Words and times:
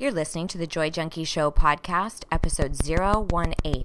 You're 0.00 0.12
listening 0.12 0.48
to 0.48 0.56
the 0.56 0.66
Joy 0.66 0.88
Junkie 0.88 1.24
Show 1.24 1.50
podcast, 1.50 2.22
episode 2.32 2.74
018. 2.88 3.84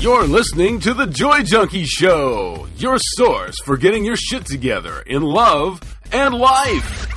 You're 0.00 0.26
listening 0.26 0.80
to 0.80 0.94
the 0.94 1.06
Joy 1.06 1.42
Junkie 1.42 1.84
Show, 1.84 2.66
your 2.78 2.96
source 2.98 3.60
for 3.60 3.76
getting 3.76 4.02
your 4.02 4.16
shit 4.16 4.46
together 4.46 5.02
in 5.02 5.20
love 5.20 5.82
and 6.12 6.34
life. 6.34 7.12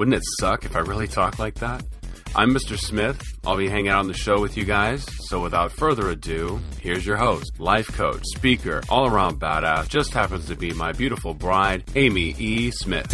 Wouldn't 0.00 0.16
it 0.16 0.24
suck 0.40 0.64
if 0.64 0.74
I 0.74 0.80
really 0.80 1.06
talked 1.06 1.38
like 1.38 1.54
that? 1.60 1.84
I'm 2.34 2.52
Mr. 2.52 2.76
Smith. 2.76 3.22
I'll 3.48 3.56
be 3.56 3.66
hanging 3.70 3.88
out 3.88 4.00
on 4.00 4.08
the 4.08 4.12
show 4.12 4.42
with 4.42 4.58
you 4.58 4.66
guys. 4.66 5.06
So 5.28 5.40
without 5.40 5.72
further 5.72 6.10
ado, 6.10 6.60
here's 6.82 7.06
your 7.06 7.16
host, 7.16 7.58
life 7.58 7.86
coach, 7.88 8.20
speaker, 8.36 8.82
all 8.90 9.06
around 9.06 9.40
badass, 9.40 9.88
just 9.88 10.12
happens 10.12 10.44
to 10.48 10.54
be 10.54 10.74
my 10.74 10.92
beautiful 10.92 11.32
bride, 11.32 11.82
Amy 11.96 12.34
E. 12.38 12.70
Smith. 12.70 13.10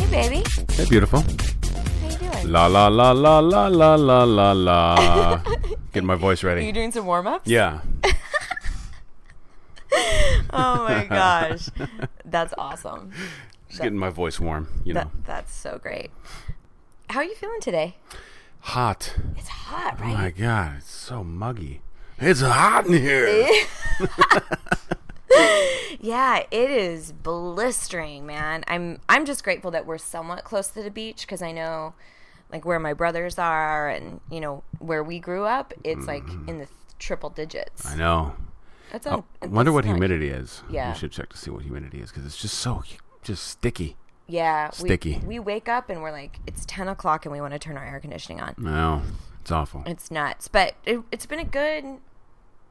Hey, 0.00 0.10
baby. 0.10 0.42
Hey, 0.72 0.86
beautiful. 0.88 1.20
How 1.20 2.08
you 2.10 2.18
doing? 2.18 2.50
La 2.50 2.66
la 2.66 2.88
la 2.88 3.12
la 3.12 3.38
la 3.38 3.68
la 3.68 3.94
la 3.94 4.24
la 4.24 4.52
la. 4.52 5.42
Getting 5.92 6.08
my 6.08 6.16
voice 6.16 6.42
ready. 6.42 6.62
Are 6.62 6.64
you 6.64 6.72
doing 6.72 6.90
some 6.90 7.06
warm 7.06 7.28
ups? 7.28 7.48
Yeah. 7.48 7.82
Oh 10.52 10.84
my 10.84 11.04
gosh. 11.08 11.68
That's 12.24 12.54
awesome. 12.56 13.12
Just 13.76 13.82
getting 13.82 13.98
my 13.98 14.10
voice 14.10 14.40
warm, 14.40 14.68
you 14.84 14.94
know. 14.94 15.10
That's 15.26 15.54
so 15.54 15.78
great. 15.82 16.10
How 17.10 17.20
are 17.20 17.24
you 17.24 17.34
feeling 17.34 17.60
today? 17.60 17.96
Hot. 18.60 19.14
It's 19.36 19.48
hot, 19.48 20.00
right? 20.00 20.14
Oh 20.14 20.16
my 20.16 20.30
god, 20.30 20.76
it's 20.78 20.90
so 20.90 21.22
muggy. 21.22 21.82
It's 22.18 22.40
hot 22.40 22.86
in 22.86 22.94
here. 22.94 23.46
Yeah, 25.98 26.44
it 26.52 26.70
is 26.70 27.10
blistering, 27.10 28.26
man. 28.26 28.62
I'm 28.68 29.00
I'm 29.08 29.24
just 29.24 29.42
grateful 29.42 29.72
that 29.72 29.86
we're 29.86 29.98
somewhat 29.98 30.44
close 30.44 30.68
to 30.68 30.82
the 30.82 30.90
beach 30.90 31.22
because 31.22 31.42
I 31.42 31.50
know 31.50 31.94
like 32.52 32.64
where 32.64 32.78
my 32.78 32.92
brothers 32.92 33.38
are 33.40 33.88
and 33.88 34.20
you 34.30 34.40
know 34.40 34.62
where 34.78 35.02
we 35.02 35.18
grew 35.18 35.44
up, 35.44 35.74
it's 35.82 36.06
like 36.06 36.22
in 36.46 36.58
the 36.58 36.66
th- 36.66 36.68
triple 37.00 37.30
digits. 37.30 37.82
Mm-hmm. 37.82 37.94
I 37.94 38.04
know. 38.04 38.36
That's 38.92 39.06
I 39.06 39.22
wonder 39.46 39.72
what 39.72 39.84
humidity 39.84 40.28
is. 40.28 40.62
Yeah. 40.70 40.92
We 40.92 40.98
should 40.98 41.10
check 41.10 41.28
to 41.30 41.36
see 41.36 41.50
what 41.50 41.62
humidity 41.62 42.00
is 42.00 42.10
because 42.10 42.24
it's 42.24 42.40
just 42.40 42.58
so 42.58 42.84
just 43.26 43.44
sticky. 43.46 43.96
Yeah, 44.28 44.70
Sticky. 44.70 45.18
We, 45.22 45.26
we 45.26 45.38
wake 45.38 45.68
up 45.68 45.88
and 45.88 46.02
we're 46.02 46.10
like, 46.10 46.40
it's 46.46 46.64
ten 46.66 46.88
o'clock 46.88 47.24
and 47.26 47.32
we 47.32 47.40
want 47.40 47.52
to 47.52 47.58
turn 47.58 47.76
our 47.76 47.84
air 47.84 48.00
conditioning 48.00 48.40
on. 48.40 48.54
No, 48.58 49.02
it's 49.40 49.52
awful. 49.52 49.84
It's 49.86 50.10
nuts, 50.10 50.48
but 50.48 50.74
it, 50.84 51.00
it's 51.12 51.26
been 51.26 51.38
a 51.38 51.44
good 51.44 51.98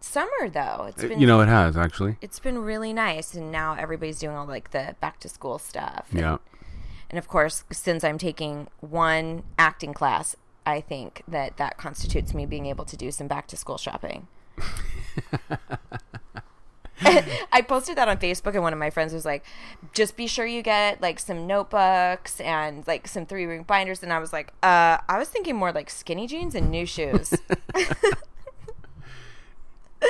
summer 0.02 0.50
though. 0.50 0.88
It's 0.90 1.02
been 1.02 1.20
you 1.20 1.28
know, 1.28 1.40
it 1.42 1.48
has 1.48 1.78
actually. 1.78 2.18
it's 2.22 2.40
been 2.40 2.58
really 2.60 2.92
nice, 2.92 3.34
and 3.34 3.52
now 3.52 3.76
everybody's 3.76 4.20
doing 4.20 4.36
all 4.36 4.46
like 4.46 4.72
the 4.72 4.96
back 5.00 5.20
to 5.22 5.30
school 5.30 5.58
stuff. 5.60 6.08
And- 6.12 6.20
Yeah. 6.20 6.38
And 7.10 7.20
of 7.20 7.28
course, 7.28 7.64
since 7.72 8.04
I'm 8.04 8.18
taking 8.18 8.68
one 8.82 9.44
acting 9.60 9.94
class, 9.94 10.36
I 10.66 10.82
think 10.82 11.22
that 11.28 11.56
that 11.58 11.78
constitutes 11.78 12.34
me 12.34 12.46
being 12.48 12.66
able 12.66 12.84
to 12.86 12.98
do 12.98 13.12
some 13.12 13.28
back 13.28 13.48
to 13.48 13.56
school 13.58 13.78
shopping. 13.78 14.28
I 17.52 17.62
posted 17.68 17.98
that 17.98 18.08
on 18.08 18.18
Facebook, 18.18 18.54
and 18.54 18.64
one 18.64 18.72
of 18.74 18.80
my 18.80 18.90
friends 18.90 19.14
was 19.14 19.26
like, 19.26 19.44
"Just 19.94 20.16
be 20.16 20.28
sure 20.28 20.46
you 20.46 20.62
get 20.62 21.02
like 21.02 21.20
some 21.20 21.46
notebooks 21.46 22.40
and 22.40 22.86
like 22.88 23.08
some 23.08 23.26
three 23.26 23.46
ring 23.46 23.64
binders." 23.64 24.02
And 24.02 24.14
I 24.14 24.20
was 24.20 24.32
like, 24.32 24.54
"Uh, 24.64 24.98
I 25.10 25.18
was 25.18 25.28
thinking 25.30 25.56
more 25.56 25.72
like 25.72 25.90
skinny 25.90 26.26
jeans 26.28 26.56
and 26.56 26.72
new 26.72 26.86
shoes." 26.86 27.34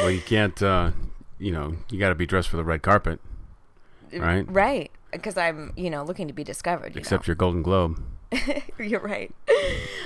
Well, 0.02 0.11
you 0.11 0.22
can't. 0.22 0.61
uh 0.61 0.91
You 1.39 1.52
know, 1.52 1.75
you 1.89 2.00
got 2.00 2.09
to 2.09 2.16
be 2.16 2.25
dressed 2.25 2.50
for 2.50 2.57
the 2.57 2.63
red 2.63 2.81
carpet, 2.81 3.19
right? 4.13 4.45
right? 4.51 4.91
Because 5.12 5.38
I'm, 5.38 5.72
you 5.78 5.90
know, 5.90 6.03
looking 6.03 6.28
to 6.28 6.34
be 6.34 6.44
discovered. 6.44 6.95
You 6.95 7.00
Except 7.00 7.24
know? 7.24 7.31
your 7.31 7.35
Golden 7.35 7.62
Globe. 7.62 8.01
You're 8.79 9.00
right. 9.00 9.34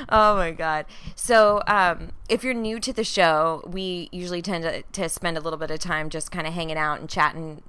Oh 0.10 0.36
my 0.36 0.52
god. 0.52 0.86
So, 1.16 1.62
um, 1.68 2.12
if 2.28 2.44
you're 2.44 2.54
new 2.54 2.80
to 2.80 2.94
the 2.94 3.04
show, 3.04 3.64
we 3.68 4.10
usually 4.12 4.42
tend 4.42 4.64
to, 4.64 4.84
to 4.84 5.10
spend 5.10 5.38
a 5.38 5.42
little 5.42 5.60
bit 5.60 5.72
of 5.72 5.80
time 5.80 6.10
just 6.10 6.32
kind 6.32 6.48
of 6.48 6.54
hanging 6.54 6.78
out 6.78 7.00
and 7.00 7.10
chatting 7.10 7.62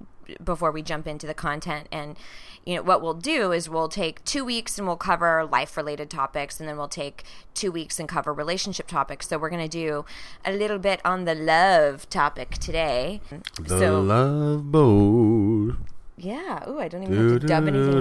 before 0.43 0.71
we 0.71 0.83
jump 0.83 1.07
into 1.07 1.27
the 1.27 1.35
content. 1.35 1.89
And 1.91 2.17
you 2.65 2.77
know 2.77 2.83
what 2.83 3.03
we'll 3.03 3.15
do 3.15 3.53
is 3.53 3.69
we'll 3.69 3.89
take 3.89 4.23
two 4.25 4.45
weeks 4.45 4.79
and 4.79 4.87
we'll 4.87 4.97
cover 4.97 5.45
life 5.45 5.77
related 5.77 6.11
topics, 6.11 6.61
and 6.61 6.69
then 6.69 6.77
we'll 6.77 6.89
take 6.89 7.25
two 7.55 7.73
weeks 7.73 7.99
and 7.99 8.09
cover 8.09 8.33
relationship 8.33 8.87
topics. 8.87 9.29
So 9.29 9.39
we're 9.39 9.51
gonna 9.51 9.69
do 9.69 10.05
a 10.45 10.53
little 10.53 10.79
bit 10.79 11.01
on 11.05 11.25
the 11.25 11.35
love 11.35 12.09
topic 12.11 12.51
today. 12.59 13.21
The 13.59 13.79
so 13.79 14.01
Love 14.01 14.71
Boat. 14.71 15.77
Yeah. 16.23 16.69
Ooh, 16.69 16.79
I 16.79 16.89
don't 16.89 17.03
even 17.03 17.17
have 17.17 17.41
to 17.41 17.47
dub 17.47 17.67
anything. 17.67 18.01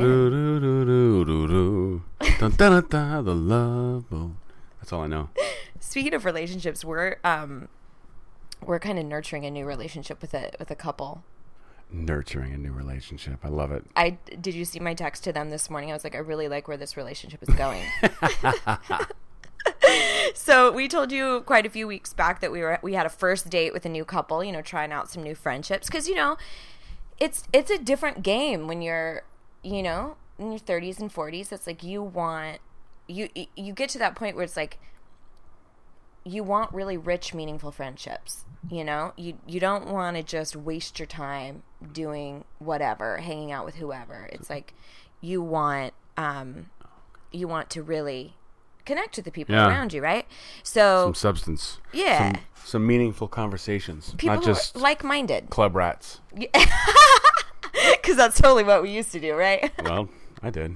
Dun, 2.40 2.52
dun, 2.52 2.86
dun, 2.90 3.26
The 3.26 3.36
Love 3.36 4.10
Boat. 4.10 4.32
That's 4.80 4.94
all 4.94 5.02
I 5.02 5.08
know. 5.08 5.30
speaking 5.80 6.14
of 6.14 6.26
relationships, 6.26 6.86
we're 6.86 7.18
um 7.24 7.68
we're 8.66 8.80
kind 8.80 9.00
of 9.00 9.06
nurturing 9.06 9.46
a 9.46 9.52
new 9.52 9.66
relationship 9.66 10.22
with 10.22 10.34
a 10.34 10.52
with 10.60 10.72
a 10.72 10.76
couple. 10.76 11.24
Nurturing 11.92 12.54
a 12.54 12.58
new 12.58 12.72
relationship. 12.72 13.40
I 13.44 13.48
love 13.48 13.72
it. 13.72 13.84
I 13.96 14.18
did 14.40 14.54
you 14.54 14.66
see 14.66 14.80
my 14.80 14.94
text 14.94 15.24
to 15.24 15.34
them 15.34 15.50
this 15.50 15.70
morning? 15.70 15.90
I 15.90 15.94
was 15.94 16.04
like, 16.04 16.16
I 16.16 16.20
really 16.20 16.48
like 16.48 16.68
where 16.68 16.78
this 16.78 16.96
relationship 16.96 17.42
is 17.42 17.54
going. 17.56 17.84
so 20.34 20.72
we 20.72 20.88
told 20.88 21.12
you 21.12 21.42
quite 21.42 21.66
a 21.66 21.70
few 21.70 21.88
weeks 21.88 22.14
back 22.14 22.42
that 22.42 22.52
we 22.52 22.62
were 22.62 22.80
we 22.82 22.94
had 22.94 23.06
a 23.06 23.10
first 23.10 23.50
date 23.50 23.74
with 23.74 23.86
a 23.86 23.90
new 23.90 24.06
couple. 24.06 24.44
You 24.44 24.52
know, 24.52 24.62
trying 24.62 24.92
out 24.92 25.10
some 25.10 25.24
new 25.24 25.36
friendships 25.36 25.88
because 25.88 26.08
you 26.08 26.16
know 26.16 26.38
it's 27.20 27.44
it's 27.54 27.72
a 27.72 27.78
different 27.78 28.24
game 28.24 28.68
when 28.68 28.82
you're 28.82 29.24
you 29.64 29.84
know 29.84 30.16
in 30.38 30.52
your 30.52 30.60
30s 30.60 31.00
and 31.00 31.14
40s. 31.14 31.52
It's 31.52 31.68
like 31.68 31.84
you 31.84 32.02
want 32.02 32.60
you 33.08 33.30
you 33.56 33.74
get 33.74 33.90
to 33.90 34.00
that 34.00 34.16
point 34.16 34.36
where 34.36 34.46
it's 34.46 34.58
like 34.58 34.80
you 36.24 36.44
want 36.44 36.72
really 36.74 36.98
rich 36.98 37.34
meaningful 37.34 37.72
friendships 37.72 38.46
you 38.70 38.84
know 38.84 39.14
you 39.16 39.38
you 39.48 39.60
don't 39.60 39.88
want 39.88 40.18
to 40.18 40.22
just 40.24 40.56
waste 40.56 41.00
your 41.00 41.06
time 41.06 41.64
doing 41.94 42.44
whatever 42.60 43.18
hanging 43.18 43.52
out 43.52 43.66
with 43.66 43.76
whoever 43.76 44.30
it's 44.32 44.50
like 44.50 44.74
you 45.22 45.42
want 45.42 45.94
um 46.18 46.70
you 47.32 47.48
want 47.48 47.70
to 47.70 47.82
really 47.82 48.36
connect 48.86 49.16
with 49.18 49.26
the 49.26 49.32
people 49.32 49.54
Yeah. 49.56 49.68
around 49.68 49.94
you 49.94 50.02
right 50.02 50.26
so 50.64 51.06
Some 51.06 51.16
substance. 51.16 51.78
Yeah. 51.94 52.34
Some, 52.34 52.42
some 52.66 52.88
meaningful 52.88 53.28
conversations. 53.28 54.14
people 54.18 54.36
not 54.36 54.44
just 54.46 54.76
like-minded 54.76 55.50
club 55.50 55.76
rats. 55.76 56.20
because 56.34 58.16
that's 58.18 58.40
totally 58.40 58.64
what 58.64 58.82
we 58.82 58.90
used 58.92 59.12
to 59.12 59.20
do 59.20 59.34
right 59.36 59.72
Well, 59.84 60.10
I 60.42 60.50
did. 60.50 60.76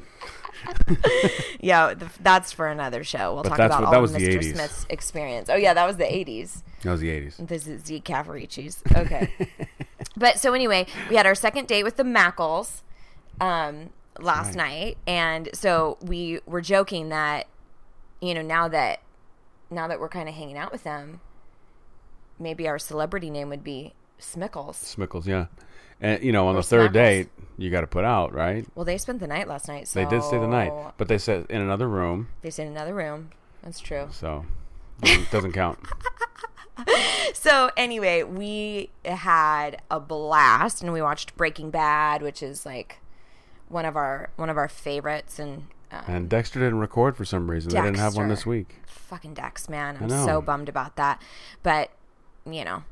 yeah 1.60 1.94
th- 1.94 2.12
that's 2.22 2.52
for 2.54 2.68
another 2.68 3.04
show 3.04 3.34
we'll 3.34 3.44
But 3.44 3.50
talk 3.50 3.60
about 3.60 3.84
what- 3.84 3.94
all 3.96 4.08
the 4.08 4.18
mr 4.20 4.40
80s. 4.40 4.54
smith's 4.54 4.86
experience 4.90 5.50
oh 5.50 5.56
yeah 5.56 5.74
that 5.74 5.86
was 5.86 5.98
the 5.98 6.06
80s 6.06 6.62
That 6.84 6.92
was 6.92 7.02
the 7.02 7.10
80s. 7.10 7.48
This 7.48 7.68
is 7.68 7.84
Z 7.86 8.02
Cavaricci's. 8.06 8.82
Okay. 8.96 9.32
but 10.18 10.38
so 10.40 10.54
anyway, 10.54 10.86
we 11.10 11.16
had 11.16 11.26
our 11.26 11.36
second 11.36 11.68
date 11.68 11.84
with 11.84 11.96
the 11.98 12.04
Mackles 12.04 12.82
um, 13.42 13.90
last 14.20 14.48
Right. 14.56 14.56
night, 14.58 14.98
and 15.08 15.50
so 15.54 15.98
we 16.02 16.40
were 16.46 16.60
joking 16.62 17.08
that 17.10 17.48
you 18.28 18.34
know 18.34 18.42
now 18.42 18.68
that 18.70 19.00
now 19.70 19.88
that 19.88 20.00
we're 20.00 20.10
kind 20.10 20.30
of 20.30 20.36
hanging 20.36 20.58
out 20.58 20.72
with 20.72 20.84
them, 20.84 21.20
maybe 22.40 22.68
our 22.68 22.80
celebrity 22.80 23.30
name 23.30 23.50
would 23.50 23.64
be 23.64 23.94
Smickles. 24.20 24.76
Smickles, 24.96 25.26
yeah. 25.26 25.46
And, 26.00 26.24
you 26.24 26.32
know, 26.32 26.48
on 26.48 26.56
Or 26.56 26.62
the 26.62 26.64
third 26.68 26.92
Smackles. 26.92 26.94
date, 26.94 27.30
you 27.58 27.70
got 27.70 27.82
to 27.82 27.88
put 27.88 28.04
out, 28.04 28.34
right? 28.34 28.66
Well, 28.76 28.86
they 28.86 28.98
spent 28.98 29.20
the 29.20 29.28
night 29.28 29.48
last 29.48 29.68
night. 29.68 29.88
So 29.88 30.00
They 30.00 30.10
did 30.10 30.22
stay 30.24 30.38
the 30.38 30.48
night. 30.48 30.72
But 30.98 31.08
they 31.08 31.18
said 31.18 31.46
in 31.50 31.62
another 31.62 31.88
room, 31.88 32.30
They 32.42 32.50
stayed 32.50 32.64
in 32.68 32.72
another 32.74 32.94
room. 32.94 33.32
That's 33.64 33.80
true. 33.80 34.08
so 34.12 34.46
it 35.02 35.30
doesn't 35.32 35.54
count. 35.54 35.80
So 37.34 37.70
anyway, 37.76 38.24
we 38.24 38.90
had 39.06 39.82
a 39.92 40.00
blast, 40.00 40.82
and 40.82 40.94
we 40.94 41.02
watched 41.02 41.36
Breaking 41.36 41.70
Bad, 41.70 42.22
which 42.22 42.42
is 42.42 42.66
like 42.66 43.00
one 43.70 43.86
of 43.86 43.96
our 43.96 44.30
one 44.38 44.50
of 44.50 44.58
our 44.58 44.68
favorites, 44.70 45.40
and. 45.40 45.66
Um, 45.94 46.04
And 46.08 46.30
Dexter 46.30 46.60
didn't 46.60 46.80
record 46.80 47.16
for 47.16 47.26
some 47.26 47.50
reason. 47.50 47.72
They 47.72 47.82
didn't 47.82 47.98
have 47.98 48.16
one 48.16 48.28
this 48.28 48.46
week. 48.46 48.82
fucking 48.86 49.34
Dex, 49.34 49.70
man. 49.70 49.98
I'm 50.02 50.10
so 50.10 50.42
bummed 50.42 50.70
about 50.70 50.96
that. 50.96 51.22
But, 51.62 51.92
you 52.50 52.66
know. 52.66 52.84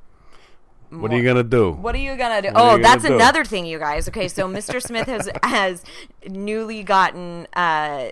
What 0.92 1.12
are 1.14 1.18
you 1.18 1.24
going 1.24 1.38
to 1.38 1.44
do? 1.44 1.72
What 1.72 1.96
are 1.96 2.00
you 2.00 2.18
gonna 2.18 2.42
do? 2.42 2.50
What 2.50 2.58
oh, 2.58 2.78
that's 2.78 3.04
gonna 3.04 3.16
do? 3.16 3.22
another 3.22 3.46
thing, 3.46 3.66
you 3.66 3.80
guys. 3.80 4.10
Okay, 4.10 4.28
so 4.28 4.46
Mr. 4.48 4.82
Smith 4.82 5.08
has 5.08 5.30
has 5.44 5.86
newly 6.28 6.84
gotten 6.84 7.48
uh, 7.54 8.10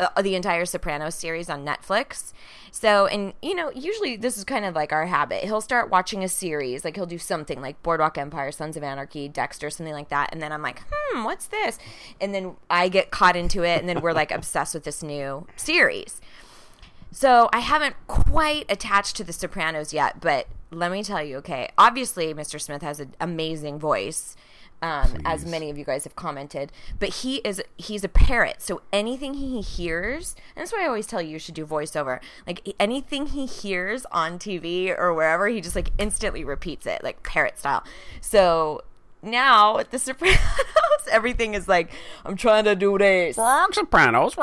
uh, 0.00 0.22
the 0.22 0.34
entire 0.34 0.64
Sopranos 0.64 1.14
series 1.14 1.48
on 1.48 1.64
Netflix. 1.64 2.32
So, 2.70 3.06
and 3.06 3.34
you 3.42 3.54
know, 3.54 3.70
usually 3.72 4.16
this 4.16 4.36
is 4.36 4.44
kind 4.44 4.64
of 4.64 4.74
like 4.74 4.92
our 4.92 5.06
habit. 5.06 5.44
He'll 5.44 5.60
start 5.60 5.90
watching 5.90 6.24
a 6.24 6.28
series, 6.28 6.84
like 6.84 6.96
he'll 6.96 7.06
do 7.06 7.18
something 7.18 7.60
like 7.60 7.82
Boardwalk 7.82 8.16
Empire, 8.18 8.50
Sons 8.50 8.76
of 8.76 8.82
Anarchy, 8.82 9.28
Dexter, 9.28 9.70
something 9.70 9.94
like 9.94 10.08
that, 10.08 10.30
and 10.32 10.42
then 10.42 10.52
I'm 10.52 10.62
like, 10.62 10.82
hmm, 10.90 11.24
what's 11.24 11.46
this? 11.46 11.78
And 12.20 12.34
then 12.34 12.56
I 12.70 12.88
get 12.88 13.10
caught 13.10 13.36
into 13.36 13.62
it, 13.62 13.80
and 13.80 13.88
then 13.88 14.00
we're 14.00 14.12
like 14.12 14.30
obsessed 14.32 14.74
with 14.74 14.84
this 14.84 15.02
new 15.02 15.46
series. 15.56 16.20
So 17.10 17.50
I 17.52 17.58
haven't 17.58 17.94
quite 18.06 18.64
attached 18.70 19.16
to 19.16 19.24
The 19.24 19.34
Sopranos 19.34 19.92
yet, 19.92 20.20
but 20.20 20.48
let 20.70 20.90
me 20.90 21.04
tell 21.04 21.22
you, 21.22 21.36
okay, 21.38 21.68
obviously 21.76 22.32
Mr. 22.32 22.58
Smith 22.58 22.80
has 22.80 23.00
an 23.00 23.14
amazing 23.20 23.78
voice. 23.78 24.34
Um, 24.82 25.18
as 25.24 25.46
many 25.46 25.70
of 25.70 25.78
you 25.78 25.84
guys 25.84 26.02
have 26.02 26.16
commented, 26.16 26.72
but 26.98 27.08
he 27.10 27.36
is 27.44 27.62
he's 27.78 28.02
a 28.02 28.08
parrot. 28.08 28.56
So 28.60 28.82
anything 28.92 29.34
he 29.34 29.60
hears, 29.60 30.34
and 30.56 30.62
that's 30.62 30.72
why 30.72 30.82
I 30.82 30.86
always 30.88 31.06
tell 31.06 31.22
you 31.22 31.28
you 31.30 31.38
should 31.38 31.54
do 31.54 31.64
voiceover. 31.64 32.18
Like 32.48 32.68
anything 32.80 33.26
he 33.26 33.46
hears 33.46 34.04
on 34.10 34.40
TV 34.40 34.88
or 34.98 35.14
wherever, 35.14 35.46
he 35.46 35.60
just 35.60 35.76
like 35.76 35.90
instantly 35.98 36.42
repeats 36.42 36.84
it, 36.84 37.04
like 37.04 37.22
parrot 37.22 37.60
style. 37.60 37.84
So 38.20 38.80
now 39.22 39.76
with 39.76 39.92
the 39.92 39.98
Sopranos, 40.00 40.40
everything 41.12 41.54
is 41.54 41.68
like, 41.68 41.92
I'm 42.26 42.36
trying 42.36 42.64
to 42.64 42.74
do 42.74 42.98
this. 42.98 43.36
Sopranos. 43.72 44.34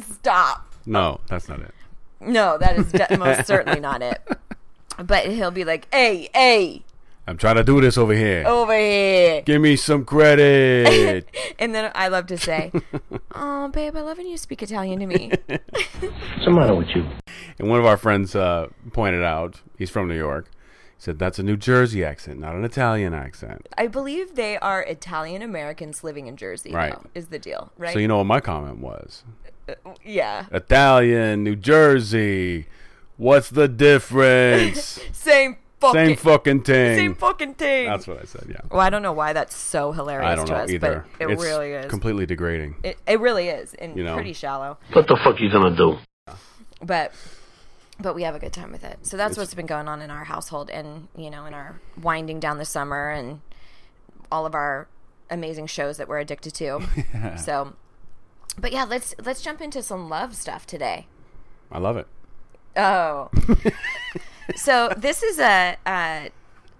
Stop. 0.00 0.74
No, 0.84 1.20
that's 1.28 1.48
not 1.48 1.60
it. 1.60 1.72
No, 2.20 2.58
that 2.58 2.76
is 2.76 2.90
de- 2.90 3.16
most 3.18 3.46
certainly 3.46 3.78
not 3.78 4.02
it. 4.02 4.20
But 4.98 5.26
he'll 5.26 5.50
be 5.50 5.64
like, 5.66 5.92
"Hey, 5.92 6.30
hey, 6.32 6.82
I'm 7.28 7.36
trying 7.36 7.56
to 7.56 7.64
do 7.64 7.80
this 7.80 7.98
over 7.98 8.14
here. 8.14 8.44
over 8.46 8.76
here," 8.76 9.42
Give 9.42 9.60
me 9.60 9.76
some 9.76 10.04
credit. 10.04 11.28
and 11.58 11.74
then 11.74 11.90
I 11.94 12.08
love 12.08 12.26
to 12.26 12.38
say, 12.38 12.70
"Oh, 13.34 13.68
babe, 13.68 13.96
I 13.96 14.00
love 14.02 14.18
when 14.18 14.28
you 14.28 14.36
speak 14.36 14.62
Italian 14.62 15.00
to 15.00 15.06
me." 15.06 15.32
What's 15.46 16.44
the 16.44 16.50
matter 16.50 16.74
with 16.74 16.88
you? 16.94 17.04
and 17.58 17.68
one 17.68 17.80
of 17.80 17.86
our 17.86 17.96
friends 17.96 18.36
uh, 18.36 18.68
pointed 18.92 19.24
out, 19.24 19.60
he's 19.76 19.90
from 19.90 20.08
New 20.08 20.16
York. 20.16 20.50
He 20.96 21.02
said 21.02 21.18
that's 21.18 21.38
a 21.38 21.42
New 21.42 21.56
Jersey 21.56 22.04
accent, 22.04 22.38
not 22.38 22.54
an 22.54 22.64
Italian 22.64 23.12
accent. 23.12 23.66
I 23.76 23.88
believe 23.88 24.34
they 24.36 24.56
are 24.58 24.82
Italian 24.82 25.42
Americans 25.42 26.04
living 26.04 26.26
in 26.28 26.36
Jersey. 26.36 26.72
Right. 26.72 26.92
though, 26.92 27.10
is 27.14 27.26
the 27.26 27.38
deal, 27.38 27.72
right? 27.76 27.92
So 27.92 27.98
you 27.98 28.08
know 28.08 28.18
what 28.18 28.26
my 28.26 28.40
comment 28.40 28.78
was? 28.78 29.24
yeah, 30.04 30.46
Italian, 30.52 31.42
New 31.42 31.56
Jersey. 31.56 32.66
What's 33.16 33.50
the 33.50 33.66
difference? 33.66 35.00
same 35.12 35.56
fucking 35.80 36.06
Same 36.06 36.16
fucking 36.16 36.62
thing. 36.62 36.96
same 36.96 37.14
fucking 37.14 37.54
thing. 37.54 37.86
That's 37.86 38.06
what 38.06 38.20
I 38.20 38.24
said. 38.24 38.46
Yeah. 38.48 38.60
well, 38.70 38.80
I 38.80 38.90
don't 38.90 39.02
know 39.02 39.12
why 39.12 39.32
that's 39.32 39.54
so 39.54 39.92
hilarious 39.92 40.28
I 40.30 40.34
don't 40.34 40.46
to 40.46 40.52
know 40.52 40.58
us, 40.60 40.70
either. 40.70 41.04
but 41.18 41.28
it 41.28 41.32
it's 41.32 41.42
really 41.42 41.72
is. 41.72 41.86
completely 41.90 42.26
degrading. 42.26 42.76
it, 42.82 42.98
it 43.06 43.20
really 43.20 43.48
is, 43.48 43.74
and 43.74 43.96
You 43.96 44.04
know? 44.04 44.14
pretty 44.14 44.32
shallow. 44.32 44.78
What 44.92 45.06
the 45.08 45.16
fuck 45.22 45.40
you 45.40 45.50
gonna 45.50 45.76
do? 45.76 45.98
but 46.82 47.12
but 47.98 48.14
we 48.14 48.24
have 48.24 48.34
a 48.34 48.38
good 48.38 48.52
time 48.52 48.72
with 48.72 48.84
it. 48.84 48.98
So 49.06 49.16
that's 49.16 49.38
what's 49.38 49.54
been 49.54 49.64
going 49.66 49.88
on 49.88 50.02
in 50.02 50.10
our 50.10 50.24
household, 50.24 50.68
and 50.70 51.08
you 51.16 51.30
know, 51.30 51.46
in 51.46 51.54
our 51.54 51.80
winding 52.02 52.40
down 52.40 52.58
the 52.58 52.64
summer, 52.66 53.10
and 53.10 53.40
all 54.30 54.44
of 54.46 54.54
our 54.54 54.86
amazing 55.30 55.66
shows 55.66 55.96
that 55.96 56.08
we're 56.08 56.18
addicted 56.18 56.54
to. 56.54 56.80
So, 57.38 57.74
but 58.58 58.72
yeah, 58.72 58.84
let's 58.84 59.14
let's 59.24 59.40
jump 59.42 59.60
into 59.60 59.82
some 59.82 60.08
love 60.08 60.34
stuff 60.36 60.66
today. 60.66 61.06
I 61.72 61.78
love 61.78 61.96
it. 61.96 62.06
Oh, 62.76 63.30
so 64.54 64.92
this 64.96 65.22
is 65.22 65.38
a, 65.38 65.76
a 65.86 66.30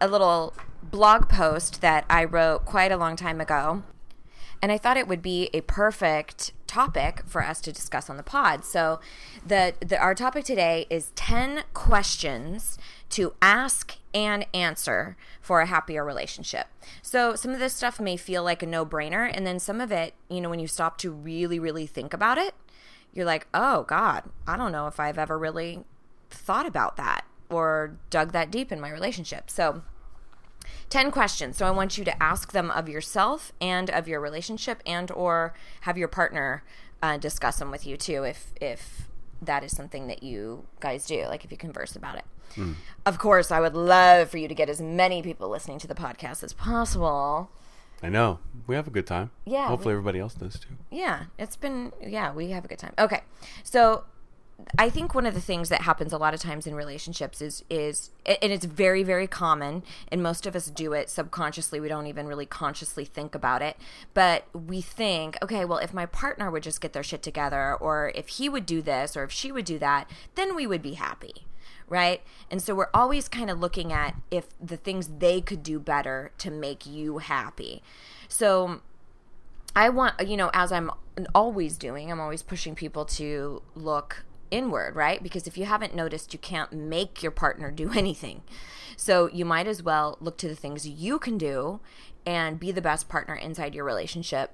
a 0.01 0.09
little 0.09 0.55
blog 0.83 1.29
post 1.29 1.81
that 1.81 2.05
I 2.09 2.25
wrote 2.25 2.65
quite 2.65 2.93
a 2.93 2.97
long 2.97 3.17
time 3.17 3.41
ago, 3.41 3.83
and 4.63 4.71
I 4.71 4.79
thought 4.79 4.97
it 4.97 5.09
would 5.09 5.23
be 5.23 5.51
a 5.53 5.61
perfect 5.63 6.53
topic 6.67 7.23
for 7.27 7.43
us 7.43 7.61
to 7.63 7.73
discuss 7.73 8.11
on 8.11 8.17
the 8.17 8.23
pod. 8.23 8.65
So, 8.65 9.01
the, 9.45 9.75
the 9.81 9.99
our 9.99 10.15
topic 10.15 10.45
today 10.45 10.87
is 10.91 11.13
ten 11.15 11.65
questions 11.75 12.79
to 13.11 13.35
ask 13.41 13.97
and 14.15 14.47
answer 14.55 15.17
for 15.41 15.61
a 15.61 15.67
happier 15.67 16.05
relationship. 16.05 16.67
So, 17.03 17.35
some 17.35 17.53
of 17.53 17.59
this 17.59 17.75
stuff 17.75 18.01
may 18.01 18.17
feel 18.17 18.43
like 18.43 18.63
a 18.63 18.67
no 18.67 18.87
brainer, 18.87 19.31
and 19.33 19.47
then 19.47 19.59
some 19.59 19.81
of 19.81 19.91
it, 19.91 20.15
you 20.29 20.41
know, 20.41 20.51
when 20.51 20.61
you 20.61 20.69
stop 20.69 20.99
to 20.99 21.11
really, 21.11 21.59
really 21.59 21.87
think 21.87 22.13
about 22.13 22.39
it, 22.39 22.55
you're 23.13 23.27
like, 23.27 23.47
oh 23.55 23.83
God, 23.85 24.25
I 24.47 24.57
don't 24.57 24.73
know 24.73 24.87
if 24.87 25.01
I've 25.01 25.19
ever 25.19 25.39
really 25.39 25.85
thought 26.31 26.67
about 26.67 26.97
that 26.97 27.25
or 27.51 27.97
dug 28.11 28.33
that 28.33 28.51
deep 28.51 28.71
in 28.73 28.81
my 28.81 28.91
relationship. 28.91 29.51
So, 29.51 29.83
10 30.91 31.11
questions. 31.11 31.57
So 31.57 31.67
I 31.67 31.71
want 31.71 31.97
you 31.99 32.05
to 32.05 32.23
ask 32.23 32.53
them 32.53 32.71
of 32.71 32.89
yourself 32.89 33.53
and 33.61 33.89
of 33.91 34.09
your 34.09 34.21
relationship 34.21 34.83
and 34.87 35.11
or 35.13 35.55
have 35.83 35.97
your 35.99 36.09
partner 36.09 36.65
uh, 37.03 37.17
discuss 37.19 37.59
them 37.59 37.71
with 37.71 37.87
you 37.87 37.97
too 37.97 38.25
if 38.25 38.53
if 38.61 39.03
that 39.43 39.63
is 39.63 39.77
something 39.77 40.07
that 40.09 40.23
you 40.23 40.67
guys 40.81 41.05
do, 41.07 41.25
like 41.27 41.45
if 41.45 41.51
you 41.51 41.57
converse 41.57 41.95
about 41.95 42.17
it. 42.17 42.25
Of 43.05 43.19
course, 43.19 43.51
I 43.51 43.61
would 43.61 43.75
love 43.75 44.31
for 44.31 44.39
you 44.39 44.49
to 44.49 44.55
get 44.55 44.71
as 44.71 44.81
many 44.81 45.21
people 45.23 45.51
listening 45.51 45.79
to 45.81 45.87
the 45.87 45.95
podcast 45.95 46.43
as 46.43 46.55
possible. 46.55 47.51
I 48.03 48.09
know. 48.09 48.39
We 48.67 48.75
have 48.77 48.87
a 48.87 48.91
good 48.91 49.07
time. 49.07 49.31
Yeah, 49.45 49.69
Hopefully 49.69 49.93
we- 49.95 49.99
everybody 49.99 50.21
else 50.21 50.35
does 50.35 50.59
too. 50.59 50.71
Yeah, 50.91 51.25
it's 51.39 51.57
been 51.57 51.93
yeah, 52.03 52.33
we 52.33 52.51
have 52.51 52.65
a 52.65 52.69
good 52.69 52.79
time. 52.79 52.95
Okay. 52.99 53.23
So 53.63 54.05
I 54.79 54.89
think 54.89 55.15
one 55.15 55.27
of 55.27 55.35
the 55.35 55.41
things 55.41 55.69
that 55.69 55.83
happens 55.83 56.13
a 56.13 56.19
lot 56.19 56.33
of 56.33 56.41
times 56.41 56.67
in 56.67 56.75
relationships 56.75 57.43
is 57.43 57.63
is 57.69 58.11
and 58.25 58.53
it's 58.53 58.65
very 58.65 59.03
very 59.03 59.27
common 59.27 59.83
and 60.09 60.23
most 60.23 60.47
of 60.47 60.57
us 60.57 60.71
do 60.71 60.93
it 60.93 61.11
subconsciously 61.11 61.79
we 61.79 61.89
don't 61.89 62.07
even 62.07 62.27
really 62.27 62.47
consciously 62.47 63.05
think 63.05 63.35
about 63.35 63.61
it 63.61 63.77
but 64.15 64.47
we 64.55 64.81
think 64.81 65.37
okay 65.43 65.65
well 65.65 65.79
if 65.79 65.93
my 65.93 66.07
partner 66.07 66.51
would 66.51 66.63
just 66.63 66.81
get 66.81 66.95
their 66.95 67.03
shit 67.03 67.23
together 67.23 67.75
or 67.75 68.13
if 68.15 68.29
he 68.29 68.49
would 68.49 68.65
do 68.65 68.81
this 68.81 69.15
or 69.17 69.25
if 69.25 69.31
she 69.31 69.53
would 69.53 69.67
do 69.67 69.79
that 69.79 70.09
then 70.37 70.57
we 70.57 70.67
would 70.67 70.83
be 70.83 70.95
happy 70.95 71.47
right? 71.89 72.23
And 72.51 72.61
so 72.61 72.75
we're 72.75 72.91
always 72.93 73.29
kind 73.29 73.51
of 73.51 73.61
looking 73.61 73.93
at 73.93 74.17
if 74.31 74.47
the 74.61 74.77
things 74.77 75.09
they 75.19 75.41
could 75.41 75.63
do 75.63 75.79
better 75.79 76.33
to 76.39 76.51
make 76.51 76.87
you 76.87 77.19
happy. 77.19 77.83
So 78.29 78.81
I 79.75 79.89
want, 79.91 80.27
you 80.27 80.37
know, 80.37 80.51
as 80.53 80.73
I'm 80.73 80.91
always 81.35 81.77
doing, 81.77 82.11
I'm 82.11 82.21
always 82.21 82.43
pushing 82.43 82.75
people 82.75 83.05
to 83.05 83.63
look 83.75 84.25
inward, 84.51 84.95
right? 84.95 85.23
Because 85.23 85.47
if 85.47 85.57
you 85.59 85.65
haven't 85.65 85.95
noticed, 85.95 86.33
you 86.33 86.39
can't 86.39 86.73
make 86.73 87.23
your 87.23 87.33
partner 87.33 87.71
do 87.71 87.93
anything. 87.97 88.43
So 88.97 89.29
you 89.29 89.45
might 89.45 89.67
as 89.67 89.83
well 89.83 90.17
look 90.21 90.39
to 90.39 90.49
the 90.49 90.57
things 90.57 90.89
you 90.89 91.19
can 91.19 91.39
do 91.39 91.81
and 92.25 92.59
be 92.59 92.73
the 92.73 92.83
best 92.83 93.09
partner 93.09 93.35
inside 93.35 93.75
your 93.75 93.85
relationship. 93.85 94.53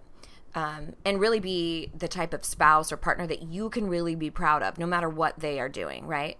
Um, 0.54 0.96
and 1.02 1.18
really 1.18 1.40
be 1.40 1.90
the 1.96 2.08
type 2.08 2.34
of 2.34 2.44
spouse 2.44 2.92
or 2.92 2.98
partner 2.98 3.26
that 3.26 3.40
you 3.40 3.70
can 3.70 3.88
really 3.88 4.14
be 4.14 4.28
proud 4.28 4.62
of, 4.62 4.76
no 4.76 4.84
matter 4.84 5.08
what 5.08 5.40
they 5.40 5.58
are 5.58 5.68
doing, 5.70 6.06
right? 6.06 6.36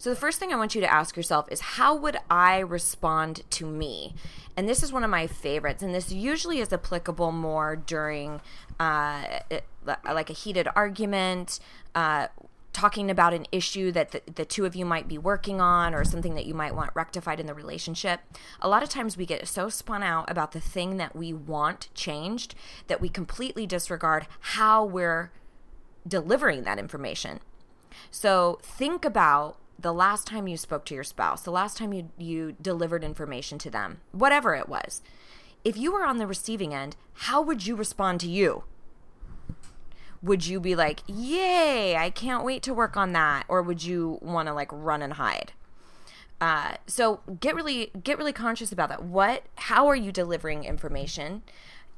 So 0.00 0.08
the 0.08 0.16
first 0.16 0.38
thing 0.38 0.50
I 0.50 0.56
want 0.56 0.74
you 0.74 0.80
to 0.80 0.90
ask 0.90 1.14
yourself 1.14 1.46
is 1.50 1.60
how 1.60 1.94
would 1.94 2.16
I 2.30 2.60
respond 2.60 3.42
to 3.50 3.66
me? 3.66 4.14
And 4.56 4.66
this 4.66 4.82
is 4.82 4.92
one 4.92 5.04
of 5.04 5.10
my 5.10 5.26
favorites, 5.26 5.82
and 5.82 5.94
this 5.94 6.10
usually 6.10 6.58
is 6.58 6.72
applicable 6.72 7.32
more 7.32 7.76
during 7.76 8.40
uh, 8.78 9.40
like 10.06 10.30
a 10.30 10.32
heated 10.32 10.68
argument, 10.74 11.60
uh, 11.94 12.28
talking 12.72 13.10
about 13.10 13.34
an 13.34 13.46
issue 13.50 13.90
that 13.92 14.12
the, 14.12 14.22
the 14.32 14.44
two 14.44 14.64
of 14.64 14.76
you 14.76 14.84
might 14.84 15.08
be 15.08 15.18
working 15.18 15.60
on 15.60 15.94
or 15.94 16.04
something 16.04 16.34
that 16.34 16.46
you 16.46 16.54
might 16.54 16.74
want 16.74 16.90
rectified 16.94 17.40
in 17.40 17.46
the 17.46 17.54
relationship. 17.54 18.20
A 18.60 18.68
lot 18.68 18.82
of 18.82 18.88
times 18.88 19.16
we 19.16 19.26
get 19.26 19.46
so 19.48 19.68
spun 19.68 20.02
out 20.02 20.30
about 20.30 20.52
the 20.52 20.60
thing 20.60 20.96
that 20.96 21.16
we 21.16 21.32
want 21.32 21.88
changed 21.94 22.54
that 22.86 23.00
we 23.00 23.08
completely 23.08 23.66
disregard 23.66 24.26
how 24.40 24.84
we're 24.84 25.32
delivering 26.06 26.64
that 26.64 26.78
information. 26.78 27.40
So 28.10 28.58
think 28.62 29.04
about 29.04 29.58
the 29.78 29.92
last 29.92 30.26
time 30.26 30.46
you 30.46 30.56
spoke 30.56 30.84
to 30.86 30.94
your 30.94 31.04
spouse, 31.04 31.42
the 31.42 31.50
last 31.50 31.76
time 31.76 31.92
you, 31.92 32.10
you 32.18 32.54
delivered 32.60 33.02
information 33.02 33.58
to 33.58 33.70
them, 33.70 34.00
whatever 34.12 34.54
it 34.54 34.68
was. 34.68 35.02
If 35.64 35.76
you 35.76 35.92
were 35.92 36.04
on 36.04 36.18
the 36.18 36.26
receiving 36.26 36.74
end, 36.74 36.96
how 37.14 37.42
would 37.42 37.66
you 37.66 37.74
respond 37.76 38.20
to 38.20 38.28
you? 38.28 38.64
Would 40.22 40.46
you 40.46 40.60
be 40.60 40.74
like, 40.74 41.00
yay, 41.06 41.96
I 41.96 42.10
can't 42.10 42.44
wait 42.44 42.62
to 42.64 42.74
work 42.74 42.96
on 42.96 43.12
that? 43.12 43.44
Or 43.48 43.62
would 43.62 43.82
you 43.82 44.18
want 44.20 44.48
to 44.48 44.54
like 44.54 44.68
run 44.72 45.02
and 45.02 45.14
hide? 45.14 45.52
Uh, 46.40 46.74
so 46.86 47.20
get 47.40 47.54
really 47.54 47.90
get 48.02 48.18
really 48.18 48.32
conscious 48.32 48.72
about 48.72 48.88
that. 48.88 49.02
What 49.04 49.44
how 49.56 49.86
are 49.88 49.96
you 49.96 50.10
delivering 50.10 50.64
information? 50.64 51.42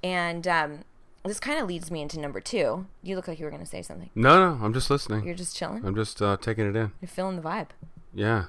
And 0.02 0.48
um, 0.48 0.80
this 1.24 1.38
kind 1.38 1.60
of 1.60 1.68
leads 1.68 1.90
me 1.90 2.02
into 2.02 2.18
number 2.18 2.40
two. 2.40 2.86
You 3.02 3.14
look 3.14 3.28
like 3.28 3.38
you 3.38 3.44
were 3.44 3.50
going 3.50 3.62
to 3.62 3.68
say 3.68 3.82
something. 3.82 4.10
No, 4.14 4.54
no, 4.54 4.64
I'm 4.64 4.74
just 4.74 4.90
listening. 4.90 5.24
You're 5.24 5.36
just 5.36 5.56
chilling. 5.56 5.84
I'm 5.84 5.94
just 5.94 6.20
uh, 6.20 6.36
taking 6.40 6.66
it 6.66 6.74
in. 6.74 6.92
You're 7.00 7.08
feeling 7.08 7.36
the 7.36 7.42
vibe. 7.42 7.68
Yeah. 8.12 8.46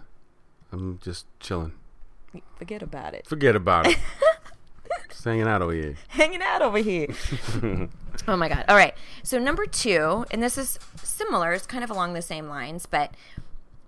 I'm 0.71 0.99
just 1.03 1.27
chilling. 1.39 1.73
Forget 2.57 2.81
about 2.81 3.13
it. 3.13 3.27
Forget 3.27 3.55
about 3.55 3.85
it. 3.87 3.97
just 5.13 5.23
hanging 5.23 5.47
out 5.47 5.61
over 5.61 5.73
here. 5.73 5.95
Hanging 6.09 6.41
out 6.41 6.61
over 6.61 6.79
here. 6.79 7.07
oh 8.27 8.35
my 8.35 8.49
god. 8.49 8.65
All 8.67 8.75
right. 8.75 8.93
So 9.23 9.39
number 9.39 9.65
2, 9.65 10.25
and 10.31 10.41
this 10.41 10.57
is 10.57 10.79
similar, 11.01 11.53
it's 11.53 11.65
kind 11.65 11.83
of 11.83 11.89
along 11.89 12.13
the 12.13 12.21
same 12.21 12.47
lines, 12.47 12.85
but 12.85 13.13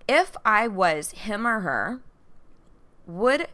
if 0.08 0.36
I 0.44 0.68
was 0.68 1.10
him 1.12 1.46
or 1.46 1.60
her, 1.60 2.00
would 3.06 3.48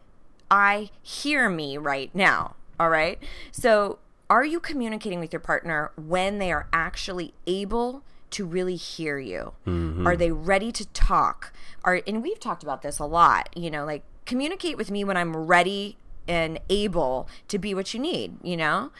I 0.50 0.90
hear 1.02 1.48
me 1.48 1.78
right 1.78 2.14
now? 2.14 2.56
All 2.78 2.90
right. 2.90 3.18
So, 3.50 3.98
are 4.28 4.44
you 4.44 4.60
communicating 4.60 5.20
with 5.20 5.32
your 5.32 5.40
partner 5.40 5.92
when 5.96 6.38
they 6.38 6.50
are 6.52 6.66
actually 6.72 7.34
able 7.46 8.02
to 8.30 8.46
really 8.46 8.76
hear 8.76 9.18
you? 9.18 9.52
Mm-hmm. 9.66 10.06
Are 10.06 10.16
they 10.16 10.30
ready 10.30 10.72
to 10.72 10.86
talk? 10.88 11.52
Are 11.84 12.00
and 12.06 12.22
we've 12.22 12.40
talked 12.40 12.62
about 12.62 12.82
this 12.82 12.98
a 12.98 13.04
lot, 13.04 13.48
you 13.54 13.70
know, 13.70 13.84
like 13.84 14.02
communicate 14.24 14.76
with 14.76 14.90
me 14.90 15.04
when 15.04 15.16
I'm 15.16 15.36
ready 15.36 15.96
and 16.28 16.58
able 16.68 17.28
to 17.48 17.58
be 17.58 17.74
what 17.74 17.92
you 17.94 18.00
need, 18.00 18.36
you 18.42 18.56
know? 18.56 18.90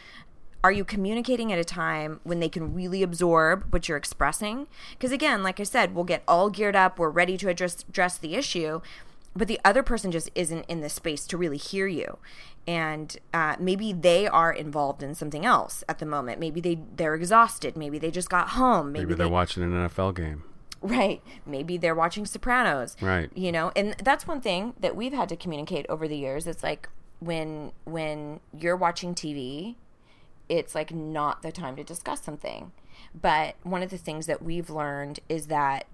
Are 0.65 0.71
you 0.73 0.85
communicating 0.85 1.53
at 1.53 1.59
a 1.59 1.65
time 1.65 2.21
when 2.23 2.39
they 2.39 2.49
can 2.49 2.73
really 2.73 3.03
absorb 3.03 3.65
what 3.73 3.89
you're 3.89 3.99
expressing? 3.99 4.69
Because 4.93 5.11
again, 5.11 5.43
like 5.43 5.59
I 5.59 5.65
said, 5.65 5.93
we'll 5.95 6.05
get 6.05 6.23
all 6.29 6.51
geared 6.51 6.77
up, 6.77 6.99
we're 7.01 7.11
ready 7.11 7.37
to 7.39 7.49
address 7.49 7.85
address 7.89 8.17
the 8.17 8.35
issue, 8.37 8.81
but 9.35 9.49
the 9.49 9.59
other 9.65 9.83
person 9.83 10.13
just 10.13 10.31
isn't 10.37 10.65
in 10.69 10.81
the 10.81 10.89
space 10.89 11.27
to 11.27 11.37
really 11.37 11.57
hear 11.57 11.87
you 11.89 12.19
and 12.65 13.17
uh, 13.35 13.57
maybe 13.59 13.93
they 13.93 14.29
are 14.29 14.53
involved 14.53 15.03
in 15.03 15.17
something 15.17 15.45
else 15.45 15.83
at 15.89 15.99
the 15.99 16.07
moment 16.07 16.39
maybe 16.39 16.61
they 16.61 16.79
they're 16.95 17.17
exhausted 17.17 17.77
maybe 17.77 17.99
they 17.99 18.09
just 18.11 18.29
got 18.31 18.51
home 18.51 18.93
maybe, 18.93 19.05
Maybe 19.07 19.15
they're 19.17 19.27
they, 19.27 19.33
watching 19.33 19.65
an 19.65 19.73
NFL 19.73 20.15
game. 20.15 20.45
right 20.81 21.21
maybe 21.45 21.77
they're 21.77 21.95
watching 21.95 22.25
sopranos 22.25 22.95
Right. 23.01 23.31
you 23.35 23.51
know 23.51 23.73
and 23.75 23.97
that's 24.05 24.29
one 24.29 24.41
thing 24.41 24.75
that 24.79 24.95
we've 24.95 25.13
had 25.13 25.29
to 25.31 25.37
communicate 25.37 25.87
over 25.89 26.07
the 26.07 26.17
years 26.17 26.47
it's 26.47 26.63
like 26.63 26.89
when 27.25 27.73
when 27.85 28.41
you're 28.59 28.77
watching 28.77 29.15
tv 29.15 29.77
it's 30.49 30.75
like 30.75 30.93
not 30.93 31.43
the 31.43 31.53
time 31.53 31.77
to 31.77 31.85
discuss 31.85 32.23
something 32.23 32.73
but 33.15 33.57
one 33.63 33.83
of 33.83 33.91
the 33.91 33.99
things 33.99 34.27
that 34.27 34.43
we've 34.43 34.71
learned 34.71 35.21
is 35.29 35.47
that 35.49 35.87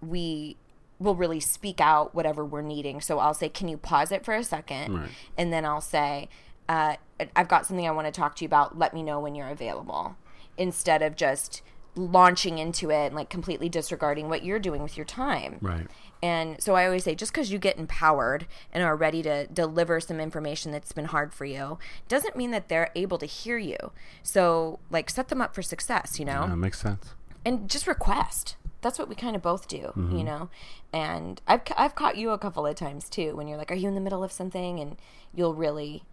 we 0.00 0.56
will 0.98 1.14
really 1.14 1.40
speak 1.40 1.80
out 1.80 2.14
whatever 2.14 2.44
we're 2.44 2.62
needing. 2.62 3.00
So 3.00 3.18
I'll 3.18 3.34
say, 3.34 3.48
"Can 3.48 3.68
you 3.68 3.76
pause 3.76 4.10
it 4.10 4.24
for 4.24 4.34
a 4.34 4.42
second? 4.42 4.98
Right. 4.98 5.10
And 5.36 5.52
then 5.52 5.64
I'll 5.64 5.80
say, 5.80 6.28
uh, 6.68 6.96
"I've 7.36 7.48
got 7.48 7.66
something 7.66 7.86
I 7.86 7.90
want 7.92 8.06
to 8.06 8.12
talk 8.12 8.36
to 8.36 8.44
you 8.44 8.46
about. 8.46 8.78
Let 8.78 8.94
me 8.94 9.02
know 9.02 9.20
when 9.20 9.34
you're 9.34 9.48
available." 9.48 10.16
Instead 10.56 11.02
of 11.02 11.14
just 11.14 11.62
launching 11.94 12.58
into 12.58 12.90
it 12.90 13.06
and 13.06 13.14
like 13.14 13.28
completely 13.28 13.68
disregarding 13.68 14.28
what 14.28 14.44
you're 14.44 14.58
doing 14.58 14.82
with 14.82 14.96
your 14.96 15.06
time. 15.06 15.58
Right. 15.60 15.86
And 16.22 16.60
so 16.62 16.74
I 16.74 16.84
always 16.84 17.04
say, 17.04 17.14
just 17.14 17.32
because 17.32 17.52
you 17.52 17.58
get 17.58 17.78
empowered 17.78 18.46
and 18.72 18.82
are 18.82 18.96
ready 18.96 19.22
to 19.22 19.46
deliver 19.46 20.00
some 20.00 20.18
information 20.20 20.72
that's 20.72 20.92
been 20.92 21.04
hard 21.06 21.32
for 21.32 21.44
you, 21.44 21.78
doesn't 22.08 22.36
mean 22.36 22.50
that 22.50 22.68
they're 22.68 22.90
able 22.96 23.18
to 23.18 23.26
hear 23.26 23.56
you. 23.58 23.76
So, 24.22 24.80
like, 24.90 25.10
set 25.10 25.28
them 25.28 25.40
up 25.40 25.54
for 25.54 25.62
success, 25.62 26.18
you 26.18 26.24
know? 26.24 26.46
That 26.48 26.56
makes 26.56 26.80
sense. 26.80 27.14
and 27.44 27.70
just 27.70 27.86
request. 27.86 28.56
That's 28.80 28.98
what 28.98 29.08
we 29.08 29.14
kind 29.14 29.34
of 29.36 29.42
both 29.42 29.68
do, 29.68 29.92
Mm-hmm. 29.96 30.16
you 30.18 30.24
know. 30.24 30.50
And 30.92 31.40
I've 31.46 31.62
I've 31.76 31.94
caught 31.94 32.16
you 32.16 32.30
a 32.30 32.38
couple 32.38 32.64
of 32.66 32.74
times 32.76 33.08
too 33.08 33.34
when 33.36 33.46
you're 33.48 33.58
like, 33.58 33.70
"Are 33.72 33.74
you 33.74 33.88
in 33.88 33.94
the 33.94 34.00
middle 34.00 34.22
of 34.24 34.30
something?" 34.32 34.78
and 34.80 34.96
you'll 35.34 35.54
really 35.54 36.04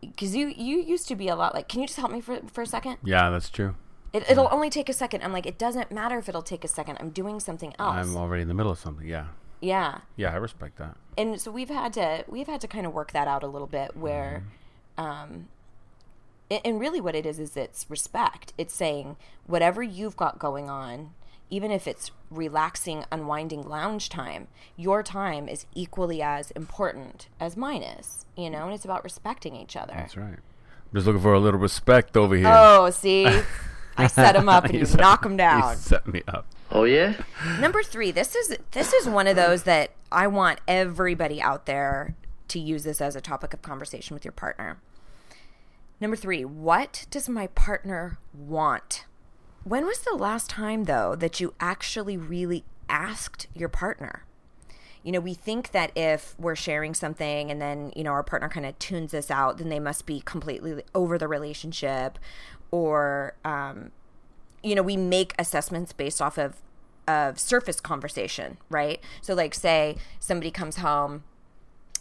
because 0.00 0.34
you 0.36 0.48
you 0.48 0.78
used 0.82 1.08
to 1.08 1.16
be 1.16 1.28
a 1.28 1.36
lot 1.36 1.54
like, 1.54 1.68
"Can 1.68 1.80
you 1.80 1.86
just 1.86 1.98
help 1.98 2.10
me 2.12 2.20
for 2.20 2.40
for 2.52 2.62
a 2.62 2.66
second? 2.66 2.98
Yeah, 3.04 3.30
that's 3.30 3.48
true. 3.48 3.74
It, 4.12 4.24
it'll 4.30 4.48
only 4.50 4.70
take 4.70 4.88
a 4.88 4.92
second. 4.92 5.22
I'm 5.22 5.32
like, 5.32 5.46
"It 5.46 5.58
doesn't 5.58 5.90
matter 5.92 6.18
if 6.18 6.28
it'll 6.28 6.42
take 6.42 6.64
a 6.64 6.68
second. 6.68 6.96
I'm 7.00 7.10
doing 7.10 7.40
something 7.40 7.74
else." 7.78 7.96
I'm 7.96 8.16
already 8.16 8.42
in 8.42 8.48
the 8.48 8.54
middle 8.54 8.72
of 8.72 8.78
something. 8.78 9.06
Yeah. 9.06 9.26
yeah, 9.60 9.98
Yeah, 10.16 10.32
I 10.32 10.36
respect 10.36 10.76
that. 10.78 10.96
and 11.18 11.40
so 11.40 11.50
we've 11.50 11.68
had 11.70 11.92
to 11.94 12.24
we've 12.28 12.46
had 12.46 12.60
to 12.60 12.68
kind 12.68 12.86
of 12.86 12.92
work 12.94 13.12
that 13.12 13.26
out 13.28 13.42
a 13.42 13.46
little 13.46 13.66
bit 13.66 13.96
where 13.96 14.44
um 14.98 15.48
a- 16.50 16.64
and 16.66 16.78
really 16.78 17.00
what 17.00 17.14
it 17.14 17.24
is 17.26 17.38
is 17.38 17.56
it's 17.56 17.86
respect 17.90 18.52
it's 18.58 18.74
saying 18.74 19.16
whatever 19.46 19.82
you've 19.82 20.16
got 20.16 20.38
going 20.38 20.68
on 20.70 21.10
even 21.48 21.70
if 21.70 21.86
it's 21.88 22.10
relaxing 22.30 23.04
unwinding 23.10 23.62
lounge 23.62 24.08
time 24.10 24.46
your 24.76 25.02
time 25.02 25.48
is 25.48 25.64
equally 25.74 26.20
as 26.20 26.50
important 26.52 27.28
as 27.40 27.56
mine 27.56 27.82
is 27.82 28.26
you 28.36 28.50
know 28.50 28.64
and 28.66 28.74
it's 28.74 28.84
about 28.84 29.02
respecting 29.04 29.56
each 29.56 29.74
other 29.76 29.94
That's 29.96 30.16
right. 30.16 30.38
I'm 30.38 30.92
just 30.94 31.06
looking 31.06 31.22
for 31.22 31.32
a 31.34 31.40
little 31.40 31.58
respect 31.60 32.16
over 32.16 32.36
here. 32.36 32.46
oh 32.52 32.90
see 32.90 33.24
i 33.98 34.06
set 34.06 34.36
him 34.36 34.48
up 34.48 34.64
and 34.64 34.72
He 34.74 34.78
you 34.80 34.86
set- 34.86 35.00
knock 35.00 35.24
him 35.24 35.36
down 35.36 35.74
He 35.74 35.80
set 35.80 36.06
me 36.06 36.22
up. 36.28 36.46
Oh, 36.70 36.82
yeah? 36.84 37.14
Number 37.60 37.82
three, 37.82 38.10
this 38.10 38.34
is 38.34 38.56
this 38.72 38.92
is 38.92 39.06
one 39.08 39.28
of 39.28 39.36
those 39.36 39.62
that 39.62 39.92
I 40.10 40.26
want 40.26 40.58
everybody 40.66 41.40
out 41.40 41.66
there 41.66 42.16
to 42.48 42.58
use 42.58 42.82
this 42.82 43.00
as 43.00 43.14
a 43.14 43.20
topic 43.20 43.54
of 43.54 43.62
conversation 43.62 44.14
with 44.14 44.24
your 44.24 44.32
partner. 44.32 44.78
Number 46.00 46.16
three, 46.16 46.44
what 46.44 47.06
does 47.10 47.28
my 47.28 47.46
partner 47.48 48.18
want? 48.34 49.04
When 49.62 49.86
was 49.86 50.00
the 50.00 50.14
last 50.16 50.50
time 50.50 50.84
though 50.84 51.14
that 51.14 51.40
you 51.40 51.54
actually 51.60 52.16
really 52.16 52.64
asked 52.88 53.46
your 53.54 53.68
partner? 53.68 54.24
You 55.06 55.12
know, 55.12 55.20
we 55.20 55.34
think 55.34 55.70
that 55.70 55.92
if 55.94 56.34
we're 56.36 56.56
sharing 56.56 56.92
something 56.92 57.50
and 57.50 57.62
then, 57.62 57.92
you 57.94 58.02
know, 58.02 58.10
our 58.10 58.24
partner 58.24 58.48
kind 58.48 58.66
of 58.66 58.76
tunes 58.80 59.14
us 59.14 59.30
out, 59.30 59.58
then 59.58 59.68
they 59.68 59.78
must 59.78 60.04
be 60.04 60.20
completely 60.20 60.82
over 60.94 61.16
the 61.16 61.28
relationship 61.28 62.18
or 62.70 63.34
um, 63.44 63.92
you 64.62 64.74
know 64.74 64.82
we 64.82 64.96
make 64.96 65.34
assessments 65.38 65.92
based 65.92 66.20
off 66.20 66.38
of 66.38 66.56
of 67.08 67.38
surface 67.38 67.80
conversation 67.80 68.58
right? 68.68 69.00
So 69.22 69.34
like 69.34 69.54
say 69.54 69.96
somebody 70.18 70.50
comes 70.50 70.76
home 70.76 71.22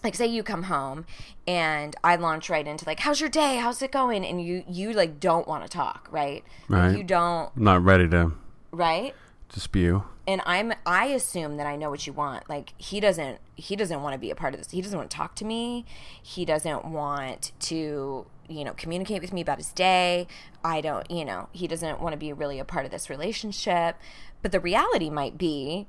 like 0.03 0.15
say 0.15 0.27
you 0.27 0.43
come 0.43 0.63
home 0.63 1.05
and 1.47 1.95
i 2.03 2.15
launch 2.15 2.49
right 2.49 2.67
into 2.67 2.85
like 2.85 2.99
how's 3.01 3.21
your 3.21 3.29
day? 3.29 3.57
How's 3.57 3.81
it 3.81 3.91
going? 3.91 4.25
And 4.25 4.43
you 4.43 4.63
you 4.67 4.93
like 4.93 5.19
don't 5.19 5.47
want 5.47 5.63
to 5.63 5.69
talk 5.69 6.07
right? 6.11 6.43
Like, 6.67 6.97
you 6.97 7.03
don't 7.03 7.51
I'm 7.55 7.63
not 7.63 7.83
ready 7.83 8.07
to 8.09 8.33
right 8.71 9.13
to 9.55 9.61
spew. 9.61 10.03
and 10.27 10.41
i'm 10.45 10.73
i 10.85 11.05
assume 11.07 11.55
that 11.55 11.65
i 11.65 11.75
know 11.77 11.89
what 11.89 12.05
you 12.05 12.13
want. 12.13 12.47
Like 12.49 12.73
he 12.77 12.99
doesn't 12.99 13.39
he 13.55 13.75
doesn't 13.77 14.01
want 14.03 14.13
to 14.13 14.19
be 14.19 14.29
a 14.29 14.35
part 14.35 14.53
of 14.53 14.59
this. 14.59 14.71
He 14.71 14.81
doesn't 14.81 14.97
want 14.97 15.09
to 15.09 15.15
talk 15.15 15.33
to 15.35 15.45
me. 15.45 15.85
He 16.21 16.43
doesn't 16.43 16.83
want 16.83 17.53
to 17.61 18.25
you 18.49 18.63
know 18.65 18.73
communicate 18.73 19.21
with 19.21 19.31
me 19.31 19.39
about 19.41 19.57
his 19.57 19.71
day. 19.71 20.27
I 20.63 20.81
don't 20.81 21.09
you 21.09 21.23
know 21.23 21.47
he 21.53 21.67
doesn't 21.67 22.01
want 22.01 22.11
to 22.13 22.17
be 22.17 22.33
really 22.33 22.59
a 22.59 22.65
part 22.65 22.85
of 22.85 22.91
this 22.91 23.09
relationship. 23.09 23.95
But 24.41 24.51
the 24.51 24.59
reality 24.59 25.09
might 25.09 25.37
be 25.37 25.87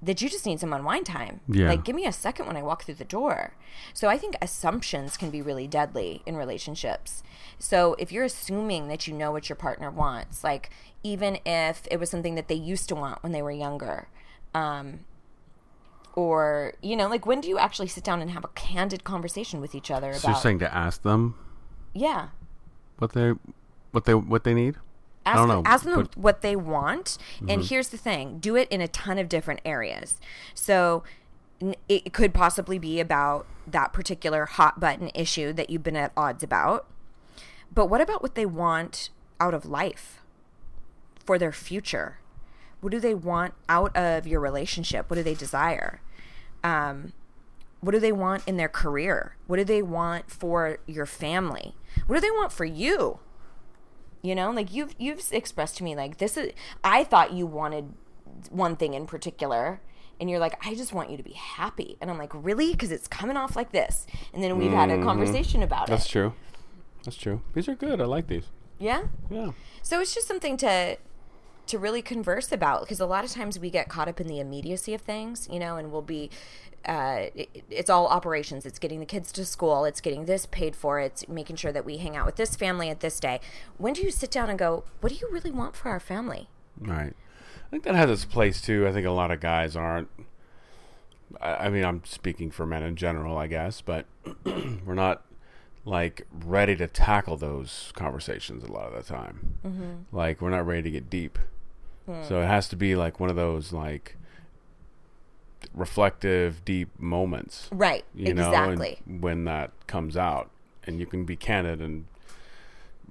that 0.00 0.22
you 0.22 0.28
just 0.28 0.46
need 0.46 0.60
some 0.60 0.72
unwind 0.72 1.06
time. 1.06 1.40
Yeah. 1.48 1.68
like 1.68 1.84
give 1.84 1.96
me 1.96 2.06
a 2.06 2.12
second 2.12 2.46
when 2.46 2.56
i 2.56 2.62
walk 2.62 2.84
through 2.84 2.94
the 2.94 3.04
door. 3.04 3.54
So 3.94 4.08
i 4.08 4.16
think 4.18 4.36
assumptions 4.40 5.16
can 5.16 5.30
be 5.30 5.42
really 5.42 5.66
deadly 5.66 6.22
in 6.26 6.36
relationships. 6.36 7.22
So 7.58 7.94
if 7.98 8.12
you're 8.12 8.24
assuming 8.24 8.88
that 8.88 9.06
you 9.08 9.14
know 9.14 9.32
what 9.32 9.48
your 9.48 9.56
partner 9.56 9.90
wants 9.90 10.44
like 10.44 10.70
even 11.02 11.38
if 11.44 11.86
it 11.90 11.98
was 11.98 12.10
something 12.10 12.34
that 12.36 12.48
they 12.48 12.54
used 12.54 12.88
to 12.88 12.94
want 12.94 13.22
when 13.22 13.32
they 13.32 13.42
were 13.42 13.50
younger 13.50 14.08
um, 14.54 15.00
or 16.14 16.74
you 16.82 16.96
know 16.96 17.08
like 17.08 17.26
when 17.26 17.40
do 17.40 17.48
you 17.48 17.58
actually 17.58 17.88
sit 17.88 18.04
down 18.04 18.20
and 18.20 18.30
have 18.30 18.44
a 18.44 18.48
candid 18.48 19.04
conversation 19.04 19.60
with 19.60 19.74
each 19.74 19.90
other 19.90 20.12
So 20.14 20.20
about 20.20 20.28
you're 20.28 20.42
saying 20.42 20.58
to 20.60 20.74
ask 20.74 21.02
them? 21.02 21.34
Yeah. 21.94 22.28
What 22.98 23.12
they 23.12 23.32
what 23.92 24.04
they 24.04 24.14
what 24.14 24.44
they 24.44 24.54
need? 24.54 24.76
Ask 25.28 25.38
them, 25.38 25.48
know, 25.48 25.62
ask 25.64 25.84
them 25.84 26.08
what 26.14 26.42
they 26.42 26.56
want 26.56 27.18
and 27.48 27.64
here's 27.64 27.88
the 27.88 27.98
thing 27.98 28.38
do 28.38 28.56
it 28.56 28.68
in 28.70 28.80
a 28.80 28.88
ton 28.88 29.18
of 29.18 29.28
different 29.28 29.60
areas. 29.64 30.20
So 30.54 31.02
it 31.88 32.12
could 32.12 32.32
possibly 32.32 32.78
be 32.78 33.00
about 33.00 33.46
that 33.66 33.92
particular 33.92 34.46
hot 34.46 34.78
button 34.78 35.10
issue 35.14 35.52
that 35.52 35.70
you've 35.70 35.82
been 35.82 35.96
at 35.96 36.12
odds 36.16 36.42
about 36.42 36.86
but 37.72 37.86
what 37.86 38.00
about 38.00 38.22
what 38.22 38.34
they 38.34 38.46
want 38.46 39.10
out 39.40 39.54
of 39.54 39.66
life 39.66 40.20
for 41.24 41.38
their 41.38 41.52
future? 41.52 42.18
What 42.80 42.90
do 42.90 43.00
they 43.00 43.14
want 43.14 43.54
out 43.68 43.96
of 43.96 44.26
your 44.26 44.40
relationship? 44.40 45.10
What 45.10 45.16
do 45.16 45.22
they 45.22 45.34
desire? 45.34 46.00
Um, 46.64 47.12
what 47.80 47.92
do 47.92 48.00
they 48.00 48.12
want 48.12 48.42
in 48.46 48.56
their 48.56 48.68
career? 48.68 49.36
What 49.46 49.56
do 49.56 49.64
they 49.64 49.82
want 49.82 50.30
for 50.30 50.78
your 50.86 51.06
family? 51.06 51.74
What 52.06 52.16
do 52.16 52.20
they 52.20 52.30
want 52.30 52.52
for 52.52 52.64
you 52.64 53.20
you 54.22 54.34
know 54.34 54.50
like 54.50 54.72
you've 54.72 54.94
you've 54.98 55.22
expressed 55.32 55.76
to 55.76 55.84
me 55.84 55.94
like 55.94 56.18
this 56.18 56.36
is 56.36 56.52
i 56.82 57.04
thought 57.04 57.32
you 57.32 57.46
wanted 57.46 57.92
one 58.50 58.76
thing 58.76 58.94
in 58.94 59.06
particular 59.06 59.80
and 60.20 60.28
you're 60.28 60.38
like 60.38 60.54
i 60.66 60.74
just 60.74 60.92
want 60.92 61.10
you 61.10 61.16
to 61.16 61.22
be 61.22 61.32
happy 61.32 61.96
and 62.00 62.10
i'm 62.10 62.18
like 62.18 62.32
really 62.34 62.72
because 62.72 62.90
it's 62.90 63.08
coming 63.08 63.36
off 63.36 63.56
like 63.56 63.72
this 63.72 64.06
and 64.32 64.42
then 64.42 64.58
we've 64.58 64.72
had 64.72 64.90
a 64.90 64.94
mm-hmm. 64.94 65.04
conversation 65.04 65.62
about 65.62 65.88
it. 65.88 65.90
That's 65.90 66.08
true. 66.08 66.34
That's 67.04 67.16
true. 67.16 67.40
These 67.54 67.68
are 67.68 67.74
good. 67.74 68.00
I 68.00 68.04
like 68.04 68.26
these. 68.26 68.44
yeah 68.78 69.04
Yeah. 69.30 69.52
so 69.82 70.00
it's 70.00 70.14
just 70.14 70.26
something 70.26 70.56
to 70.58 70.98
to 71.68 71.78
really 71.78 72.02
converse 72.02 72.52
about 72.52 72.82
because 72.82 73.00
a 73.00 73.06
lot 73.06 73.24
of 73.24 73.30
times 73.30 73.58
we 73.58 73.70
get 73.70 73.88
caught 73.88 74.08
up 74.08 74.20
in 74.20 74.26
the 74.26 74.40
immediacy 74.40 74.94
of 74.94 75.00
things, 75.00 75.48
you 75.50 75.58
know, 75.58 75.76
and 75.76 75.92
we'll 75.92 76.02
be 76.02 76.30
uh, 76.84 77.26
it, 77.34 77.64
it's 77.70 77.90
all 77.90 78.06
operations. 78.06 78.64
It's 78.64 78.78
getting 78.78 79.00
the 79.00 79.06
kids 79.06 79.32
to 79.32 79.44
school. 79.44 79.84
It's 79.84 80.00
getting 80.00 80.24
this 80.24 80.46
paid 80.46 80.74
for. 80.76 81.00
It's 81.00 81.28
making 81.28 81.56
sure 81.56 81.72
that 81.72 81.84
we 81.84 81.98
hang 81.98 82.16
out 82.16 82.26
with 82.26 82.36
this 82.36 82.56
family 82.56 82.88
at 82.88 83.00
this 83.00 83.20
day. 83.20 83.40
When 83.76 83.92
do 83.92 84.02
you 84.02 84.10
sit 84.10 84.30
down 84.30 84.48
and 84.48 84.58
go, 84.58 84.84
"What 85.00 85.12
do 85.12 85.18
you 85.18 85.28
really 85.30 85.50
want 85.50 85.76
for 85.76 85.90
our 85.90 86.00
family?" 86.00 86.48
Right. 86.80 87.14
I 87.66 87.70
think 87.70 87.84
that 87.84 87.94
has 87.94 88.10
its 88.10 88.24
place 88.24 88.60
too. 88.62 88.86
I 88.86 88.92
think 88.92 89.06
a 89.06 89.10
lot 89.10 89.30
of 89.30 89.40
guys 89.40 89.76
aren't. 89.76 90.08
I, 91.40 91.66
I 91.66 91.68
mean, 91.68 91.84
I'm 91.84 92.02
speaking 92.04 92.50
for 92.50 92.64
men 92.64 92.82
in 92.82 92.96
general, 92.96 93.36
I 93.36 93.46
guess, 93.48 93.80
but 93.80 94.06
we're 94.44 94.94
not 94.94 95.24
like 95.84 96.26
ready 96.44 96.76
to 96.76 96.86
tackle 96.86 97.36
those 97.36 97.92
conversations 97.94 98.62
a 98.64 98.72
lot 98.72 98.92
of 98.92 98.94
the 98.94 99.02
time. 99.02 99.54
Mm-hmm. 99.66 100.16
Like 100.16 100.40
we're 100.40 100.50
not 100.50 100.66
ready 100.66 100.82
to 100.82 100.90
get 100.90 101.10
deep. 101.10 101.38
Hmm. 102.08 102.22
So 102.26 102.40
it 102.40 102.46
has 102.46 102.68
to 102.70 102.76
be 102.76 102.96
like 102.96 103.20
one 103.20 103.28
of 103.28 103.36
those 103.36 103.72
like 103.72 104.16
reflective, 105.74 106.64
deep 106.64 106.88
moments. 106.98 107.68
Right. 107.70 108.04
You 108.14 108.30
exactly. 108.30 108.98
know, 109.06 109.18
when 109.20 109.44
that 109.44 109.72
comes 109.86 110.16
out, 110.16 110.50
and 110.84 110.98
you 110.98 111.04
can 111.06 111.24
be 111.24 111.36
candid 111.36 111.82
and 111.82 112.06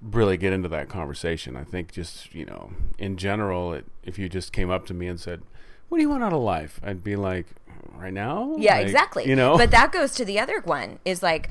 really 0.02 0.36
get 0.36 0.52
into 0.52 0.68
that 0.70 0.90
conversation. 0.90 1.56
I 1.56 1.64
think 1.64 1.92
just 1.92 2.34
you 2.34 2.46
know, 2.46 2.72
in 2.98 3.18
general, 3.18 3.74
it, 3.74 3.86
if 4.04 4.18
you 4.18 4.30
just 4.30 4.52
came 4.52 4.72
up 4.72 4.88
to 4.88 4.94
me 4.96 5.08
and 5.08 5.20
said, 5.20 5.44
"What 5.90 6.00
do 6.00 6.02
you 6.02 6.10
want 6.10 6.24
out 6.24 6.34
of 6.34 6.42
life?" 6.42 6.80
I'd 6.84 7.04
be 7.04 7.16
like, 7.16 7.46
"Right 7.94 8.14
now." 8.14 8.56
Yeah, 8.58 8.78
Like, 8.78 8.88
exactly. 8.88 9.30
You 9.30 9.36
know, 9.36 9.58
but 9.58 9.70
that 9.72 9.92
goes 9.92 10.14
to 10.16 10.26
the 10.26 10.40
other 10.40 10.62
one 10.62 10.98
is 11.06 11.22
like, 11.22 11.50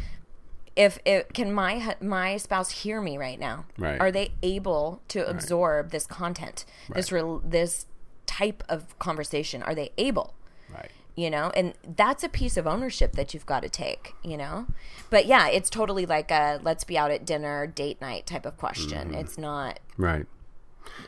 if 0.76 0.98
it 1.04 1.32
can 1.34 1.52
my 1.52 1.96
my 2.00 2.36
spouse 2.36 2.70
hear 2.70 3.00
me 3.00 3.16
right 3.18 3.40
now? 3.40 3.64
Right. 3.78 4.00
Are 4.00 4.12
they 4.12 4.32
able 4.42 5.00
to 5.08 5.26
absorb 5.28 5.90
this 5.90 6.06
content, 6.06 6.64
this 6.94 7.10
rel 7.10 7.40
this 7.44 7.86
type 8.26 8.62
of 8.68 8.98
conversation? 8.98 9.62
Are 9.62 9.74
they 9.74 9.90
able? 9.98 10.34
right. 10.74 10.90
you 11.14 11.30
know 11.30 11.50
and 11.54 11.74
that's 11.96 12.24
a 12.24 12.28
piece 12.28 12.56
of 12.56 12.66
ownership 12.66 13.12
that 13.12 13.32
you've 13.32 13.46
got 13.46 13.60
to 13.62 13.68
take 13.68 14.14
you 14.24 14.36
know 14.36 14.66
but 15.10 15.24
yeah 15.24 15.46
it's 15.46 15.70
totally 15.70 16.04
like 16.04 16.28
a 16.32 16.58
let's 16.64 16.82
be 16.82 16.98
out 16.98 17.10
at 17.12 17.24
dinner 17.24 17.68
date 17.68 18.00
night 18.00 18.26
type 18.26 18.44
of 18.44 18.56
question 18.56 19.14
it's 19.14 19.38
not 19.38 19.78
Right. 19.96 20.26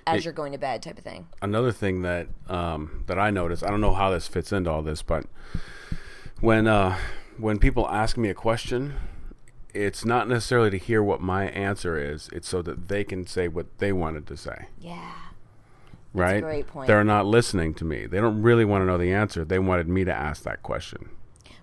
as 0.06 0.18
It- 0.18 0.24
you're 0.26 0.32
going 0.32 0.52
to 0.52 0.58
bed 0.58 0.80
type 0.84 0.96
of 0.96 1.02
thing 1.02 1.26
another 1.42 1.72
thing 1.72 2.02
that 2.02 2.28
um, 2.48 3.02
that 3.08 3.18
I 3.18 3.30
noticed, 3.30 3.64
I 3.64 3.68
don't 3.68 3.80
know 3.80 3.94
how 3.94 4.10
this 4.10 4.28
fits 4.28 4.52
into 4.52 4.70
all 4.70 4.82
this, 4.82 5.02
but 5.02 5.24
when 6.40 6.66
uh, 6.68 6.96
when 7.36 7.58
people 7.58 7.88
ask 7.88 8.16
me 8.16 8.28
a 8.30 8.34
question, 8.34 8.94
it's 9.74 10.04
not 10.04 10.28
necessarily 10.28 10.70
to 10.70 10.78
hear 10.78 11.02
what 11.02 11.20
my 11.20 11.44
answer 11.50 11.98
is. 11.98 12.28
It's 12.32 12.48
so 12.48 12.62
that 12.62 12.88
they 12.88 13.04
can 13.04 13.26
say 13.26 13.48
what 13.48 13.66
they 13.78 13.92
wanted 13.92 14.26
to 14.28 14.36
say. 14.36 14.66
yeah 14.80 15.12
Right? 16.14 16.42
great 16.42 16.66
point. 16.66 16.86
They're 16.86 17.04
not 17.04 17.26
listening 17.26 17.74
to 17.74 17.84
me. 17.84 18.06
They 18.06 18.18
don't 18.20 18.42
really 18.42 18.64
want 18.64 18.82
to 18.82 18.86
know 18.86 18.96
the 18.98 19.12
answer. 19.12 19.44
They 19.44 19.58
wanted 19.58 19.88
me 19.88 20.04
to 20.04 20.12
ask 20.12 20.42
that 20.44 20.62
question. 20.62 21.10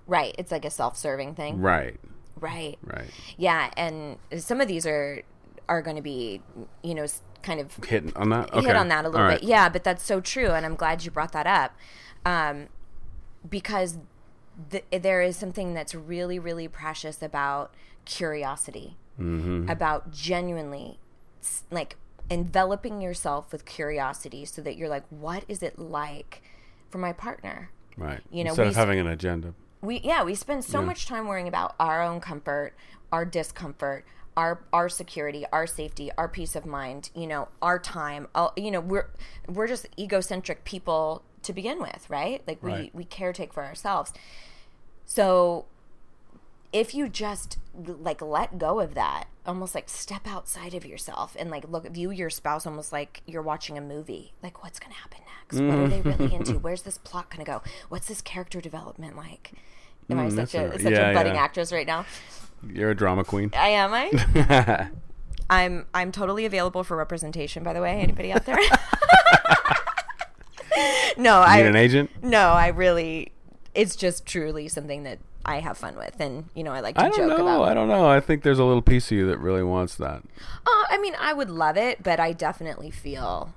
right 0.08 0.36
it's 0.38 0.52
like 0.52 0.66
a 0.66 0.70
self-serving 0.70 1.34
thing 1.36 1.60
Right. 1.60 2.00
right 2.40 2.78
Right. 2.84 3.10
yeah 3.38 3.72
and 3.76 4.18
some 4.38 4.62
of 4.62 4.68
these 4.68 4.86
are 4.86 5.24
are 5.68 5.82
going 5.82 5.96
to 5.96 6.02
be 6.04 6.42
you 6.84 6.94
know 6.94 7.08
kind 7.42 7.60
of 7.60 7.76
Hitting 7.86 8.14
on 8.16 8.30
that. 8.30 8.54
Okay. 8.54 8.68
hit 8.68 8.76
on 8.76 8.88
that 8.90 9.06
a 9.06 9.10
little 9.10 9.26
right. 9.26 9.40
bit. 9.40 9.48
Yeah, 9.48 9.68
but 9.70 9.84
that's 9.84 10.04
so 10.04 10.20
true, 10.20 10.50
and 10.52 10.66
I'm 10.66 10.76
glad 10.76 11.06
you 11.06 11.12
brought 11.12 11.32
that 11.34 11.46
up, 11.46 11.76
um, 12.26 12.68
because 13.48 14.00
th- 14.72 14.84
there 14.92 15.22
is 15.22 15.38
something 15.38 15.76
that's 15.76 15.94
really, 15.94 16.40
really 16.40 16.68
precious 16.68 17.22
about 17.22 17.72
curiosity, 18.06 18.98
Mm-hmm. 19.20 19.70
about 19.70 20.12
genuinely, 20.12 21.00
like 21.72 21.96
enveloping 22.30 23.02
yourself 23.02 23.52
with 23.52 23.64
curiosity, 23.66 24.44
so 24.46 24.62
that 24.62 24.76
you're 24.76 24.90
like, 24.90 25.06
what 25.10 25.46
is 25.48 25.64
it 25.64 25.80
like 25.80 26.42
for 26.90 26.98
my 26.98 27.14
partner? 27.14 27.70
Right. 27.98 28.20
you 28.30 28.44
know, 28.44 28.50
Instead 28.50 28.68
of 28.68 28.76
having 28.76 29.00
an 29.00 29.08
agenda. 29.08 29.54
we 29.82 30.00
yeah 30.02 30.22
we 30.24 30.36
spend 30.36 30.66
so 30.66 30.80
Yeah. 30.82 30.86
much 30.88 31.06
time 31.08 31.28
worrying 31.28 31.48
about 31.48 31.76
our 31.80 32.02
own 32.02 32.20
comfort 32.20 32.74
our 33.12 33.24
discomfort 33.24 34.04
our 34.36 34.60
our 34.74 34.90
security 34.90 35.46
our 35.54 35.66
safety 35.66 36.12
our 36.18 36.28
peace 36.28 36.56
of 36.58 36.66
mind 36.66 37.10
you 37.16 37.26
know 37.28 37.48
our 37.62 37.80
time 37.80 38.28
all, 38.36 38.52
you 38.58 38.70
know 38.72 38.82
we're 38.82 39.10
we're 39.48 39.68
just 39.68 39.86
egocentric 39.98 40.66
people 40.66 41.24
to 41.44 41.54
begin 41.54 41.80
with 41.80 42.10
right 42.10 42.42
like 42.48 42.62
we 42.62 42.72
Right. 42.72 42.96
we 42.96 43.06
caretake 43.06 43.54
for 43.54 43.64
ourselves 43.64 44.12
so 45.06 45.66
if 46.76 46.94
you 46.94 47.08
just 47.08 47.58
like 47.88 48.22
let 48.22 48.58
go 48.58 48.82
of 48.82 48.96
that 48.96 49.26
almost 49.46 49.74
like 49.76 49.88
step 49.88 50.28
outside 50.28 50.74
of 50.74 50.86
yourself 50.86 51.34
and 51.40 51.50
like 51.50 51.68
look 51.70 51.88
view 51.90 52.12
your 52.12 52.30
spouse 52.30 52.66
almost 52.68 52.92
like 52.92 53.22
you're 53.26 53.42
watching 53.42 53.78
a 53.78 53.82
movie. 53.82 54.34
Like 54.44 54.62
what's 54.62 54.78
going 54.80 54.92
to 54.92 54.98
happen 55.00 55.20
next? 55.40 55.62
What 55.62 55.80
are 55.80 55.88
they 55.88 56.02
really 56.02 56.34
into? 56.36 56.54
Where's 56.66 56.82
this 56.82 56.98
plot 56.98 57.30
going 57.30 57.46
to 57.46 57.50
go? 57.50 57.62
What's 57.88 58.08
this 58.08 58.22
character 58.22 58.60
development 58.60 59.16
like? 59.16 59.54
Am 60.10 60.20
i 60.20 60.28
Mm, 60.28 60.36
such 60.36 60.54
a 60.56 60.72
a- 60.74 60.80
such 60.80 60.92
yeah, 60.92 61.10
a 61.12 61.14
budding 61.14 61.36
yeah. 61.36 61.44
actress 61.44 61.72
right 61.72 61.88
now? 61.88 62.06
You're 62.68 62.90
a 62.92 62.96
drama 62.96 63.24
queen. 63.24 63.52
i 63.56 63.70
am 63.70 63.92
i? 63.94 64.90
I'm 65.50 65.86
i'm 65.94 66.12
totally 66.12 66.46
available 66.46 66.84
for 66.84 66.98
representation 66.98 67.64
by 67.64 67.72
the 67.74 67.82
way. 67.82 68.02
Anybody 68.02 68.32
out 68.34 68.46
there? 68.46 68.58
No 71.18 71.40
i 71.40 71.62
Need 71.62 71.68
an 71.70 71.76
agent? 71.78 72.10
no 72.22 72.50
i 72.50 72.68
really 72.68 73.32
it's 73.74 73.96
just 73.96 74.26
truly 74.26 74.68
something 74.68 75.04
that 75.04 75.20
i 75.46 75.60
have 75.60 75.78
fun 75.78 75.96
with 75.96 76.20
and 76.20 76.50
you 76.54 76.64
know 76.64 76.72
i 76.72 76.80
like 76.80 76.96
to 76.96 77.02
I 77.02 77.10
don't 77.10 77.18
joke 77.30 77.38
know. 77.38 77.46
about 77.46 77.62
I 77.70 77.74
don't 77.74 77.88
know. 77.88 78.08
I 78.08 78.20
think 78.20 78.44
there's 78.44 78.60
a 78.60 78.64
little 78.64 78.82
piece 78.82 79.12
of 79.12 79.18
you 79.18 79.28
that 79.28 79.38
really 79.38 79.64
wants 79.64 79.96
that. 79.96 80.24
Oh, 80.66 80.86
I 80.90 80.98
mean, 80.98 81.16
I 81.20 81.34
would 81.34 81.50
love 81.50 81.78
it, 81.78 82.04
but 82.04 82.20
I 82.20 82.34
definitely 82.34 82.92
feel 82.92 83.54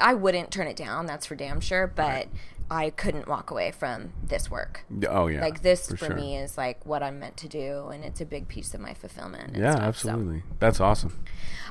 I 0.00 0.14
wouldn't 0.14 0.50
turn 0.50 0.66
it 0.66 0.76
down. 0.76 1.06
That's 1.06 1.26
for 1.26 1.34
damn 1.34 1.60
sure. 1.60 1.86
But 1.86 2.28
I 2.70 2.90
couldn't 2.90 3.26
walk 3.26 3.50
away 3.50 3.70
from 3.70 4.12
this 4.22 4.50
work. 4.50 4.84
Oh 5.08 5.26
yeah. 5.28 5.40
Like 5.40 5.62
this 5.62 5.88
for, 5.88 5.96
sure. 5.96 6.14
me 6.14 6.36
is 6.36 6.58
like 6.58 6.84
what 6.84 7.02
I'm 7.02 7.18
meant 7.18 7.36
to 7.38 7.48
do, 7.48 7.88
and 7.88 8.04
it's 8.04 8.20
a 8.20 8.26
big 8.26 8.46
piece 8.48 8.74
of 8.74 8.80
my 8.80 8.92
fulfillment. 8.92 9.56
Yeah, 9.56 9.72
stuff, 9.72 9.98
so. 9.98 10.08
absolutely. 10.10 10.42
That's 10.58 10.80
awesome. 10.80 11.18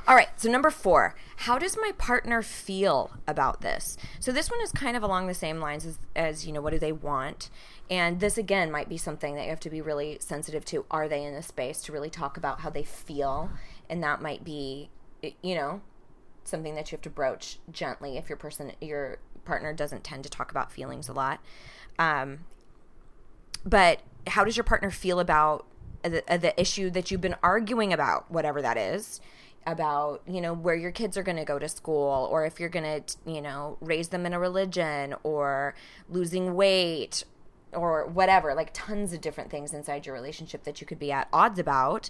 All 0.08 0.16
right, 0.16 0.28
so 0.36 0.50
number 0.50 0.70
four, 0.70 1.14
how 1.36 1.58
does 1.58 1.76
my 1.76 1.92
partner 1.98 2.42
feel 2.42 3.12
about 3.26 3.60
this? 3.60 3.96
So 4.18 4.32
this 4.32 4.50
one 4.50 4.60
is 4.62 4.72
kind 4.72 4.96
of 4.96 5.02
along 5.02 5.26
the 5.26 5.34
same 5.34 5.60
lines 5.60 5.86
as, 5.86 5.98
as 6.16 6.46
you 6.46 6.52
know, 6.52 6.60
what 6.60 6.72
do 6.72 6.78
they 6.78 6.92
want? 6.92 7.50
And 7.90 8.18
this 8.18 8.36
again 8.36 8.70
might 8.70 8.88
be 8.88 8.96
something 8.96 9.34
that 9.36 9.44
you 9.44 9.50
have 9.50 9.60
to 9.60 9.70
be 9.70 9.80
really 9.80 10.18
sensitive 10.20 10.64
to. 10.66 10.84
Are 10.90 11.08
they 11.08 11.24
in 11.24 11.34
a 11.34 11.42
space 11.42 11.82
to 11.82 11.92
really 11.92 12.10
talk 12.10 12.36
about 12.36 12.60
how 12.60 12.70
they 12.70 12.82
feel? 12.82 13.50
And 13.88 14.02
that 14.02 14.20
might 14.20 14.44
be, 14.44 14.90
you 15.42 15.54
know, 15.54 15.80
something 16.44 16.74
that 16.74 16.90
you 16.90 16.96
have 16.96 17.02
to 17.02 17.10
broach 17.10 17.58
gently 17.70 18.16
if 18.16 18.28
your 18.28 18.38
person, 18.38 18.72
your 18.80 19.18
partner 19.48 19.72
doesn't 19.72 20.04
tend 20.04 20.22
to 20.24 20.30
talk 20.30 20.50
about 20.50 20.70
feelings 20.70 21.08
a 21.08 21.12
lot. 21.12 21.40
Um, 21.98 22.40
but 23.64 24.02
how 24.28 24.44
does 24.44 24.56
your 24.56 24.64
partner 24.64 24.90
feel 24.90 25.18
about 25.18 25.66
the, 26.02 26.22
uh, 26.32 26.36
the 26.36 26.58
issue 26.60 26.90
that 26.90 27.10
you've 27.10 27.20
been 27.20 27.36
arguing 27.42 27.92
about, 27.92 28.30
whatever 28.30 28.62
that 28.62 28.76
is? 28.76 29.20
About, 29.66 30.22
you 30.26 30.40
know, 30.40 30.54
where 30.54 30.76
your 30.76 30.92
kids 30.92 31.18
are 31.18 31.22
going 31.22 31.36
to 31.36 31.44
go 31.44 31.58
to 31.58 31.68
school, 31.68 32.28
or 32.30 32.46
if 32.46 32.60
you're 32.60 32.68
going 32.68 33.02
to, 33.02 33.16
you 33.26 33.42
know, 33.42 33.76
raise 33.80 34.08
them 34.08 34.24
in 34.24 34.32
a 34.32 34.38
religion, 34.38 35.14
or 35.24 35.74
losing 36.08 36.54
weight, 36.54 37.24
or 37.72 38.06
whatever. 38.06 38.54
Like 38.54 38.70
tons 38.72 39.12
of 39.12 39.20
different 39.20 39.50
things 39.50 39.74
inside 39.74 40.06
your 40.06 40.14
relationship 40.14 40.64
that 40.64 40.80
you 40.80 40.86
could 40.86 40.98
be 40.98 41.12
at 41.12 41.28
odds 41.32 41.58
about. 41.58 42.08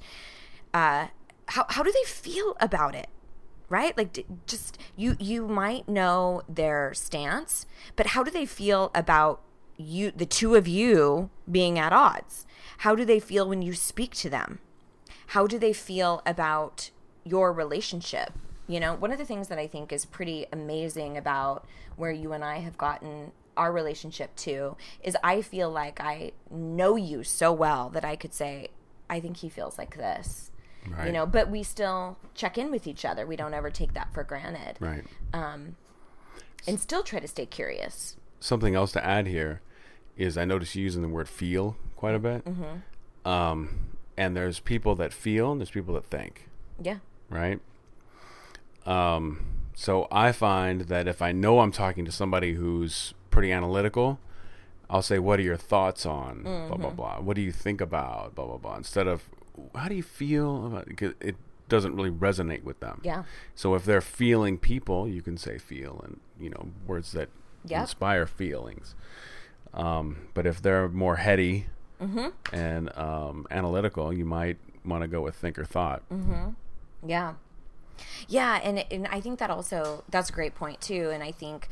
Uh, 0.73 1.09
how, 1.47 1.65
how 1.69 1.83
do 1.83 1.91
they 1.91 2.05
feel 2.05 2.57
about 2.61 2.95
it? 2.95 3.09
Right? 3.69 3.97
Like 3.97 4.27
just 4.47 4.79
you 4.97 5.17
you 5.19 5.47
might 5.47 5.89
know 5.89 6.43
their 6.49 6.95
stance 6.95 7.67
but 7.97 8.09
how 8.09 8.23
do 8.23 8.31
they 8.31 8.47
feel 8.47 8.91
about 8.95 9.41
you 9.77 10.11
the 10.11 10.27
two 10.27 10.55
of 10.55 10.67
you 10.67 11.31
being 11.51 11.79
at 11.79 11.93
odds? 11.93 12.47
How 12.79 12.95
do 12.95 13.05
they 13.05 13.21
feel 13.21 13.49
when 13.49 13.63
you 13.63 13.75
speak 13.75 14.15
to 14.17 14.31
them? 14.31 14.61
How 15.29 15.47
do 15.47 15.59
they 15.59 15.73
feel 15.73 16.23
about 16.25 16.91
your 17.25 17.53
relationship? 17.53 18.33
You 18.67 18.81
know 18.81 18.95
one 18.95 19.13
of 19.13 19.19
the 19.19 19.25
things 19.25 19.49
that 19.49 19.59
i 19.59 19.67
think 19.67 19.93
is 19.93 20.05
pretty 20.05 20.45
amazing 20.53 21.17
about 21.17 21.67
where 21.97 22.13
you 22.13 22.33
and 22.35 22.45
i 22.45 22.59
have 22.59 22.77
gotten 22.77 23.33
our 23.57 23.73
relationship 23.73 24.35
to 24.37 24.77
is 25.03 25.17
i 25.25 25.43
feel 25.43 25.71
like 25.71 26.01
i 26.01 26.33
know 26.51 26.95
you 26.95 27.25
so 27.25 27.51
well 27.51 27.89
that 27.89 28.05
i 28.05 28.15
could 28.15 28.33
say 28.35 28.69
i 29.11 29.19
think 29.21 29.39
he 29.39 29.49
feels 29.49 29.79
like 29.79 29.97
this 29.97 30.48
you 31.05 31.13
know 31.13 31.27
but 31.27 31.51
we 31.51 31.63
still 31.63 32.17
check 32.35 32.57
in 32.59 32.71
with 32.71 32.87
each 32.87 33.05
other 33.05 33.27
we 33.27 33.37
don't 33.37 33.55
ever 33.55 33.71
take 33.71 33.93
that 33.95 34.13
for 34.13 34.23
granted 34.25 34.77
Right. 34.81 35.05
and 36.67 36.79
still 36.81 37.03
try 37.03 37.21
to 37.21 37.29
stay 37.29 37.47
curious 37.47 38.17
Something 38.41 38.75
else 38.77 38.93
to 38.93 39.05
add 39.05 39.27
here 39.27 39.61
is 40.17 40.39
I 40.39 40.45
notice 40.45 40.75
you 40.77 40.83
using 40.85 41.03
the 41.03 41.09
word 41.09 41.29
feel 41.29 41.77
quite 41.97 42.15
a 42.15 42.19
bit. 42.21 42.45
Mm-hmm. 42.45 43.29
Um, 43.29 43.81
and 44.17 44.37
there's 44.37 44.61
people 44.61 44.95
that 44.97 45.13
feel 45.13 45.51
and 45.51 45.61
there's 45.61 45.71
people 45.73 45.95
that 45.95 46.05
think, 46.07 46.49
yeah 46.81 46.99
right? 47.29 47.59
Um, 48.87 49.45
so 49.75 50.07
I 50.11 50.33
find 50.33 50.83
that 50.83 51.07
if 51.09 51.21
I 51.21 51.33
know 51.33 51.61
I'm 51.61 51.73
talking 51.73 52.05
to 52.05 52.13
somebody 52.13 52.55
who's 52.55 53.15
pretty 53.31 53.53
analytical, 53.53 54.19
I'll 54.91 55.03
say, 55.03 55.19
"What 55.19 55.39
are 55.39 55.43
your 55.43 55.57
thoughts 55.57 56.07
on 56.07 56.43
blah 56.43 56.53
Mm-hmm. 56.53 56.81
blah 56.81 56.91
blah? 56.91 57.21
What 57.21 57.35
do 57.37 57.43
you 57.43 57.53
think 57.53 57.81
about 57.81 58.35
blah 58.35 58.47
blah 58.47 58.57
blah?" 58.57 58.77
Instead 58.77 59.07
of, 59.07 59.25
"How 59.75 59.89
do 59.89 59.95
you 59.95 60.03
feel?" 60.03 60.67
about 60.67 60.87
Because 60.87 61.15
it 61.21 61.37
doesn't 61.69 61.95
really 61.95 62.11
resonate 62.11 62.63
with 62.65 62.81
them. 62.81 63.01
yeah 63.05 63.25
So 63.55 63.75
if 63.75 63.85
they're 63.85 64.01
feeling 64.01 64.57
people, 64.59 65.07
you 65.09 65.21
can 65.23 65.37
say 65.37 65.59
feel 65.59 66.01
and 66.05 66.21
you 66.41 66.51
know 66.51 66.71
words 66.87 67.13
that 67.13 67.29
Yep. 67.65 67.81
inspire 67.81 68.27
feelings. 68.27 68.95
Um, 69.75 70.29
but 70.35 70.47
if 70.47 70.63
they're 70.63 70.89
more 70.89 71.17
heady 71.17 71.67
Mm-hmm. 72.01 72.29
and 72.55 72.97
um, 72.97 73.47
analytical, 73.51 74.13
you 74.13 74.25
might 74.25 74.57
want 74.85 75.03
to 75.03 75.09
go 75.09 75.21
with 75.21 75.35
think 75.35 75.59
or 75.59 75.65
thought. 75.65 76.09
Mm-hmm. 76.11 76.51
Yeah. 77.09 77.35
Yeah, 78.29 78.61
and 78.63 78.85
and 78.93 79.09
I 79.09 79.21
think 79.21 79.41
that 79.41 79.51
also 79.51 80.05
that's 80.09 80.31
a 80.31 80.33
great 80.33 80.55
point 80.55 80.81
too 80.81 81.11
and 81.13 81.23
I 81.23 81.33
think 81.33 81.69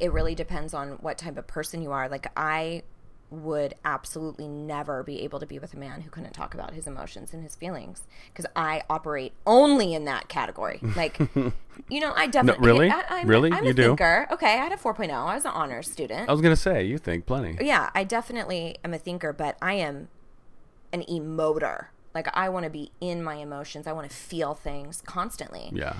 it 0.00 0.10
really 0.12 0.34
depends 0.34 0.72
on 0.74 0.92
what 1.02 1.18
type 1.18 1.36
of 1.36 1.46
person 1.46 1.82
you 1.82 1.92
are. 1.92 2.08
Like 2.08 2.26
I 2.36 2.82
would 3.30 3.74
absolutely 3.84 4.48
never 4.48 5.02
be 5.02 5.20
able 5.22 5.38
to 5.38 5.44
be 5.46 5.58
with 5.58 5.74
a 5.74 5.76
man 5.76 6.00
who 6.00 6.08
couldn't 6.10 6.32
talk 6.32 6.54
about 6.54 6.72
his 6.72 6.86
emotions 6.86 7.34
and 7.34 7.42
his 7.42 7.54
feelings 7.54 8.02
because 8.32 8.46
I 8.56 8.82
operate 8.88 9.32
only 9.46 9.92
in 9.92 10.04
that 10.06 10.28
category. 10.28 10.80
Like, 10.96 11.18
you 11.88 12.00
know, 12.00 12.12
I 12.16 12.26
definitely 12.26 12.66
really? 12.66 12.90
I, 12.90 13.04
I'm, 13.10 13.28
Really? 13.28 13.52
I'm 13.52 13.64
You 13.64 13.70
a 13.70 13.74
do? 13.74 13.82
thinker. 13.88 14.26
Okay, 14.32 14.46
I 14.54 14.56
had 14.56 14.72
a 14.72 14.76
4.0. 14.76 15.12
I 15.12 15.34
was 15.34 15.44
an 15.44 15.50
honors 15.52 15.90
student. 15.90 16.28
I 16.28 16.32
was 16.32 16.40
gonna 16.40 16.56
say 16.56 16.84
you 16.84 16.96
think 16.98 17.26
plenty. 17.26 17.64
yeah, 17.64 17.90
I 17.94 18.02
definitely 18.04 18.76
am 18.82 18.94
a 18.94 18.98
thinker, 18.98 19.32
but 19.32 19.56
I 19.60 19.74
am 19.74 20.08
an 20.92 21.02
emoter. 21.02 21.88
Like 22.14 22.34
I 22.34 22.48
want 22.48 22.64
to 22.64 22.70
be 22.70 22.90
in 23.00 23.22
my 23.22 23.34
emotions. 23.34 23.86
I 23.86 23.92
want 23.92 24.08
to 24.10 24.16
feel 24.16 24.54
things 24.54 25.02
constantly. 25.02 25.70
Yeah. 25.72 25.94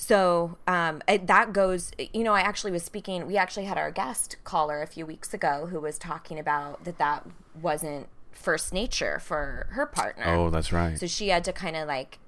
So 0.00 0.56
um, 0.68 1.02
it, 1.08 1.26
that 1.26 1.52
goes, 1.52 1.90
you 2.12 2.22
know, 2.22 2.32
I 2.32 2.40
actually 2.40 2.70
was 2.70 2.84
speaking, 2.84 3.26
we 3.26 3.36
actually 3.36 3.64
had 3.64 3.76
our 3.76 3.90
guest 3.90 4.36
caller 4.44 4.80
a 4.80 4.86
few 4.86 5.04
weeks 5.04 5.34
ago 5.34 5.66
who 5.66 5.80
was 5.80 5.98
talking 5.98 6.38
about 6.38 6.84
that 6.84 6.98
that 6.98 7.26
wasn't 7.60 8.06
first 8.30 8.72
nature 8.72 9.18
for 9.18 9.66
her 9.72 9.86
partner. 9.86 10.24
Oh, 10.24 10.50
that's 10.50 10.72
right. 10.72 10.96
So 10.96 11.08
she 11.08 11.30
had 11.30 11.42
to 11.44 11.52
kind 11.52 11.74
of 11.74 11.88
like, 11.88 12.20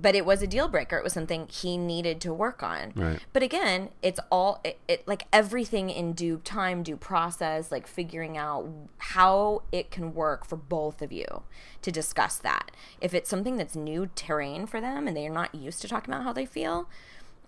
but 0.00 0.14
it 0.14 0.26
was 0.26 0.42
a 0.42 0.46
deal 0.46 0.68
breaker. 0.68 0.96
It 0.96 1.04
was 1.04 1.12
something 1.12 1.48
he 1.48 1.76
needed 1.76 2.20
to 2.22 2.32
work 2.32 2.62
on. 2.62 2.92
Right. 2.94 3.18
But 3.32 3.42
again, 3.42 3.90
it's 4.02 4.20
all, 4.30 4.60
it, 4.64 4.78
it 4.86 5.06
like 5.06 5.24
everything 5.32 5.88
in 5.90 6.12
due 6.12 6.38
time, 6.38 6.82
due 6.82 6.96
process, 6.96 7.72
like 7.72 7.86
figuring 7.86 8.36
out 8.36 8.68
how 8.98 9.62
it 9.72 9.90
can 9.90 10.14
work 10.14 10.44
for 10.44 10.56
both 10.56 11.00
of 11.00 11.12
you 11.12 11.42
to 11.82 11.90
discuss 11.90 12.36
that. 12.38 12.70
If 13.00 13.14
it's 13.14 13.30
something 13.30 13.56
that's 13.56 13.74
new 13.74 14.10
terrain 14.14 14.66
for 14.66 14.80
them 14.80 15.06
and 15.08 15.16
they're 15.16 15.30
not 15.30 15.54
used 15.54 15.80
to 15.82 15.88
talking 15.88 16.12
about 16.12 16.24
how 16.24 16.32
they 16.32 16.46
feel, 16.46 16.88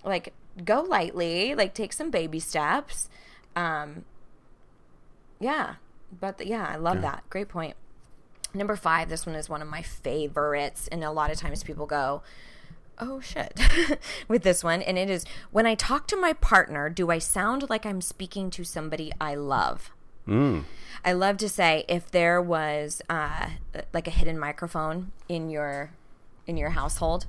like 0.03 0.33
go 0.65 0.81
lightly, 0.81 1.55
like 1.55 1.75
take 1.75 1.93
some 1.93 2.11
baby 2.11 2.41
steps. 2.41 3.09
Um, 3.55 4.05
yeah, 5.39 5.75
but 6.19 6.39
the, 6.39 6.47
yeah, 6.47 6.67
I 6.69 6.77
love 6.77 7.03
that. 7.03 7.25
Great 7.31 7.49
point. 7.49 7.75
Number 8.53 8.77
five, 8.77 9.09
this 9.09 9.27
one 9.27 9.35
is 9.37 9.49
one 9.49 9.63
of 9.63 9.69
my 9.69 9.83
favorites, 9.83 10.89
and 10.91 11.05
a 11.05 11.11
lot 11.11 11.31
of 11.31 11.39
times 11.39 11.63
people 11.63 11.87
go, 11.87 12.23
"Oh 12.99 13.21
shit," 13.21 13.59
with 14.29 14.43
this 14.43 14.65
one, 14.65 14.83
and 14.83 14.99
it 14.99 15.09
is 15.09 15.25
when 15.51 15.67
I 15.67 15.75
talk 15.75 16.07
to 16.09 16.17
my 16.17 16.33
partner, 16.33 16.89
do 16.89 17.11
I 17.11 17.19
sound 17.19 17.71
like 17.71 17.87
I'm 17.87 18.01
speaking 18.01 18.51
to 18.51 18.65
somebody 18.65 19.13
I 19.21 19.35
love? 19.35 19.91
I 21.05 21.13
love 21.13 21.39
to 21.39 21.49
say 21.49 21.85
if 21.89 22.11
there 22.11 22.41
was 22.41 23.03
uh, 23.09 23.51
like 23.93 24.07
a 24.07 24.13
hidden 24.13 24.39
microphone 24.39 25.13
in 25.29 25.51
your 25.51 25.91
in 26.47 26.57
your 26.57 26.71
household, 26.71 27.27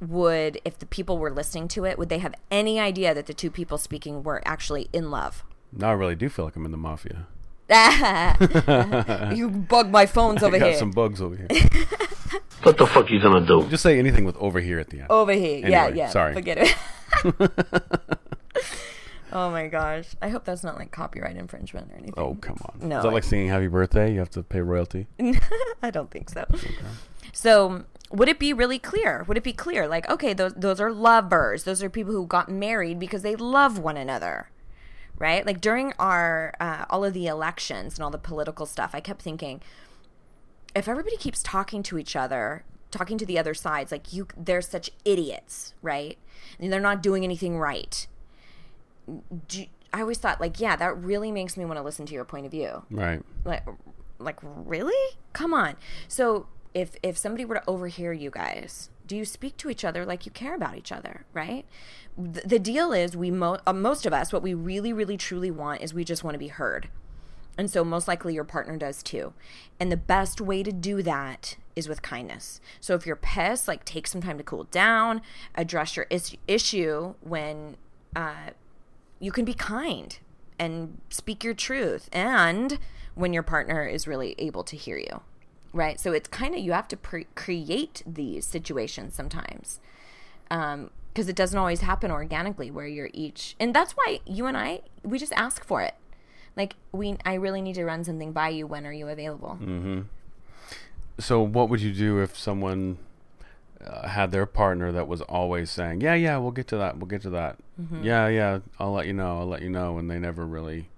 would 0.00 0.60
if 0.64 0.78
the 0.78 0.86
people 0.86 1.18
were 1.18 1.30
listening 1.30 1.68
to 1.68 1.84
it, 1.84 1.98
would 1.98 2.08
they 2.08 2.18
have 2.18 2.34
any 2.50 2.80
idea 2.80 3.14
that 3.14 3.26
the 3.26 3.34
two 3.34 3.50
people 3.50 3.78
speaking 3.78 4.22
were 4.22 4.42
actually 4.44 4.88
in 4.92 5.10
love? 5.10 5.44
Now 5.72 5.90
I 5.90 5.92
really 5.92 6.14
do 6.14 6.28
feel 6.28 6.44
like 6.44 6.56
I'm 6.56 6.64
in 6.64 6.70
the 6.70 6.76
mafia. 6.76 7.26
you 9.34 9.48
bug 9.48 9.90
my 9.90 10.06
phones 10.06 10.42
over 10.42 10.56
I 10.56 10.58
got 10.58 10.68
here. 10.70 10.78
some 10.78 10.90
bugs 10.90 11.20
over 11.20 11.36
here. 11.36 11.48
What 12.62 12.78
the 12.78 12.86
fuck 12.86 13.10
you 13.10 13.20
gonna 13.20 13.44
do? 13.44 13.66
Just 13.68 13.82
say 13.82 13.98
anything 13.98 14.24
with 14.24 14.36
over 14.36 14.60
here 14.60 14.78
at 14.78 14.88
the 14.90 15.00
end. 15.00 15.10
over 15.10 15.32
here. 15.32 15.66
yeah, 15.68 15.82
Anyway, 15.86 15.98
yeah. 15.98 16.08
sorry. 16.10 16.32
Forget 16.32 16.58
it. 16.58 16.76
oh 19.32 19.50
my 19.50 19.66
gosh. 19.66 20.14
I 20.22 20.28
hope 20.28 20.44
that's 20.44 20.62
not 20.62 20.76
like 20.78 20.92
copyright 20.92 21.36
infringement 21.36 21.90
or 21.90 21.94
anything. 21.96 22.14
Oh, 22.16 22.36
come 22.40 22.58
on. 22.62 22.88
No, 22.88 22.98
Is 22.98 23.02
that 23.02 23.08
I- 23.08 23.12
like 23.12 23.24
singing 23.24 23.48
happy 23.48 23.66
birthday? 23.66 24.12
You 24.12 24.20
have 24.20 24.30
to 24.30 24.42
pay 24.44 24.60
royalty? 24.60 25.08
I 25.82 25.90
don't 25.90 26.10
think 26.10 26.30
so. 26.30 26.44
So, 27.32 27.82
would 28.12 28.28
it 28.28 28.38
be 28.38 28.52
really 28.52 28.78
clear? 28.78 29.24
Would 29.26 29.36
it 29.36 29.42
be 29.42 29.52
clear? 29.52 29.88
Like, 29.88 30.08
okay, 30.08 30.32
those 30.32 30.54
those 30.54 30.80
are 30.80 30.92
lovers. 30.92 31.64
Those 31.64 31.82
are 31.82 31.90
people 31.90 32.12
who 32.12 32.26
got 32.26 32.48
married 32.48 32.98
because 33.00 33.22
they 33.22 33.34
love 33.36 33.76
one 33.78 33.96
another, 33.96 34.50
right? 35.22 35.46
Like 35.46 35.60
during 35.60 35.94
our 35.98 36.52
uh, 36.60 36.84
all 36.90 37.04
of 37.04 37.14
the 37.14 37.26
elections 37.28 37.94
and 37.94 38.04
all 38.04 38.10
the 38.10 38.18
political 38.18 38.66
stuff, 38.66 38.90
I 38.92 39.00
kept 39.00 39.22
thinking, 39.22 39.62
if 40.74 40.88
everybody 40.88 41.16
keeps 41.16 41.42
talking 41.42 41.82
to 41.84 41.96
each 41.96 42.14
other, 42.16 42.64
talking 42.90 43.16
to 43.18 43.24
the 43.24 43.38
other 43.38 43.54
sides, 43.54 43.92
like 43.92 44.12
you, 44.12 44.26
they're 44.36 44.60
such 44.60 44.90
idiots, 45.04 45.72
right? 45.80 46.18
And 46.58 46.72
they're 46.72 46.80
not 46.80 47.02
doing 47.02 47.24
anything 47.24 47.56
right. 47.58 48.06
Do, 49.48 49.64
I 49.92 50.00
always 50.00 50.18
thought, 50.18 50.40
like, 50.40 50.58
yeah, 50.60 50.76
that 50.76 50.96
really 50.96 51.30
makes 51.32 51.56
me 51.56 51.64
want 51.64 51.78
to 51.78 51.82
listen 51.82 52.06
to 52.06 52.14
your 52.14 52.24
point 52.24 52.46
of 52.46 52.52
view 52.52 52.84
Right. 52.90 53.22
like 53.44 53.64
like 54.18 54.38
really 54.42 55.16
come 55.32 55.52
on 55.52 55.74
so 56.06 56.46
if 56.74 56.92
if 57.02 57.18
somebody 57.18 57.44
were 57.44 57.56
to 57.56 57.62
overhear 57.68 58.12
you 58.12 58.30
guys 58.30 58.88
do 59.12 59.18
you 59.18 59.24
speak 59.26 59.58
to 59.58 59.68
each 59.68 59.84
other 59.84 60.06
like 60.06 60.24
you 60.24 60.32
care 60.32 60.54
about 60.54 60.74
each 60.74 60.90
other 60.90 61.26
right? 61.34 61.66
The, 62.16 62.40
the 62.46 62.58
deal 62.58 62.94
is 62.94 63.14
we 63.14 63.30
mo- 63.30 63.58
uh, 63.66 63.74
most 63.74 64.06
of 64.06 64.14
us 64.14 64.32
what 64.32 64.42
we 64.42 64.54
really 64.54 64.90
really 64.90 65.18
truly 65.18 65.50
want 65.50 65.82
is 65.82 65.92
we 65.92 66.02
just 66.02 66.24
want 66.24 66.32
to 66.32 66.38
be 66.38 66.48
heard. 66.48 66.88
And 67.58 67.70
so 67.70 67.84
most 67.84 68.08
likely 68.08 68.32
your 68.32 68.44
partner 68.44 68.78
does 68.78 69.02
too. 69.02 69.34
And 69.78 69.92
the 69.92 69.98
best 69.98 70.40
way 70.40 70.62
to 70.62 70.72
do 70.72 71.02
that 71.02 71.56
is 71.76 71.90
with 71.90 72.00
kindness. 72.00 72.58
So 72.80 72.94
if 72.94 73.04
you're 73.04 73.14
pissed 73.14 73.68
like 73.68 73.84
take 73.84 74.06
some 74.06 74.22
time 74.22 74.38
to 74.38 74.44
cool 74.44 74.64
down 74.64 75.20
address 75.54 75.94
your 75.94 76.06
is- 76.08 76.34
issue 76.48 77.12
when 77.20 77.76
uh, 78.16 78.52
you 79.20 79.30
can 79.30 79.44
be 79.44 79.52
kind 79.52 80.18
and 80.58 81.02
speak 81.10 81.44
your 81.44 81.52
truth 81.52 82.08
and 82.14 82.78
when 83.14 83.34
your 83.34 83.42
partner 83.42 83.86
is 83.86 84.08
really 84.08 84.34
able 84.38 84.64
to 84.64 84.74
hear 84.74 84.96
you 84.96 85.20
right 85.72 85.98
so 86.00 86.12
it's 86.12 86.28
kind 86.28 86.54
of 86.54 86.60
you 86.60 86.72
have 86.72 86.88
to 86.88 86.96
pre- 86.96 87.26
create 87.34 88.02
these 88.06 88.44
situations 88.44 89.14
sometimes 89.14 89.80
because 90.48 91.28
it 91.28 91.36
doesn't 91.36 91.58
always 91.58 91.80
happen 91.80 92.10
organically 92.10 92.70
where 92.70 92.86
you're 92.86 93.10
each 93.12 93.56
and 93.58 93.74
that's 93.74 93.92
why 93.92 94.20
you 94.26 94.46
and 94.46 94.56
i 94.56 94.80
we 95.02 95.18
just 95.18 95.32
ask 95.32 95.64
for 95.64 95.80
it 95.82 95.94
like 96.56 96.76
we 96.92 97.16
i 97.24 97.34
really 97.34 97.62
need 97.62 97.74
to 97.74 97.84
run 97.84 98.04
something 98.04 98.32
by 98.32 98.48
you 98.48 98.66
when 98.66 98.86
are 98.86 98.92
you 98.92 99.08
available 99.08 99.58
So, 101.18 101.42
what 101.42 101.68
would 101.68 101.80
you 101.82 101.92
do 101.92 102.20
if 102.20 102.38
someone 102.38 102.96
uh, 103.84 104.08
had 104.08 104.30
their 104.30 104.46
partner 104.46 104.90
that 104.92 105.06
was 105.06 105.20
always 105.20 105.70
saying, 105.70 106.00
"Yeah, 106.00 106.14
yeah, 106.14 106.38
we'll 106.38 106.52
get 106.52 106.66
to 106.68 106.76
that. 106.78 106.96
We'll 106.96 107.06
get 107.06 107.22
to 107.22 107.30
that. 107.30 107.58
Mm-hmm. 107.80 108.02
Yeah, 108.02 108.28
yeah, 108.28 108.58
I'll 108.80 108.92
let 108.92 109.06
you 109.06 109.12
know. 109.12 109.40
I'll 109.40 109.46
let 109.46 109.60
you 109.62 109.68
know," 109.68 109.98
and 109.98 110.10
they 110.10 110.18
never 110.18 110.46
really. 110.46 110.88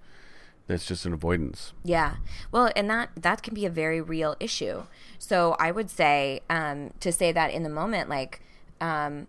That's 0.67 0.85
just 0.85 1.05
an 1.05 1.13
avoidance. 1.13 1.73
Yeah. 1.83 2.15
Well, 2.51 2.71
and 2.75 2.89
that 2.89 3.09
that 3.15 3.43
can 3.43 3.53
be 3.53 3.65
a 3.65 3.69
very 3.69 4.01
real 4.01 4.35
issue. 4.39 4.83
So 5.19 5.55
I 5.59 5.71
would 5.71 5.89
say 5.89 6.41
um, 6.49 6.91
to 7.01 7.11
say 7.11 7.31
that 7.31 7.51
in 7.51 7.63
the 7.63 7.69
moment, 7.69 8.09
like 8.09 8.41
um, 8.81 9.27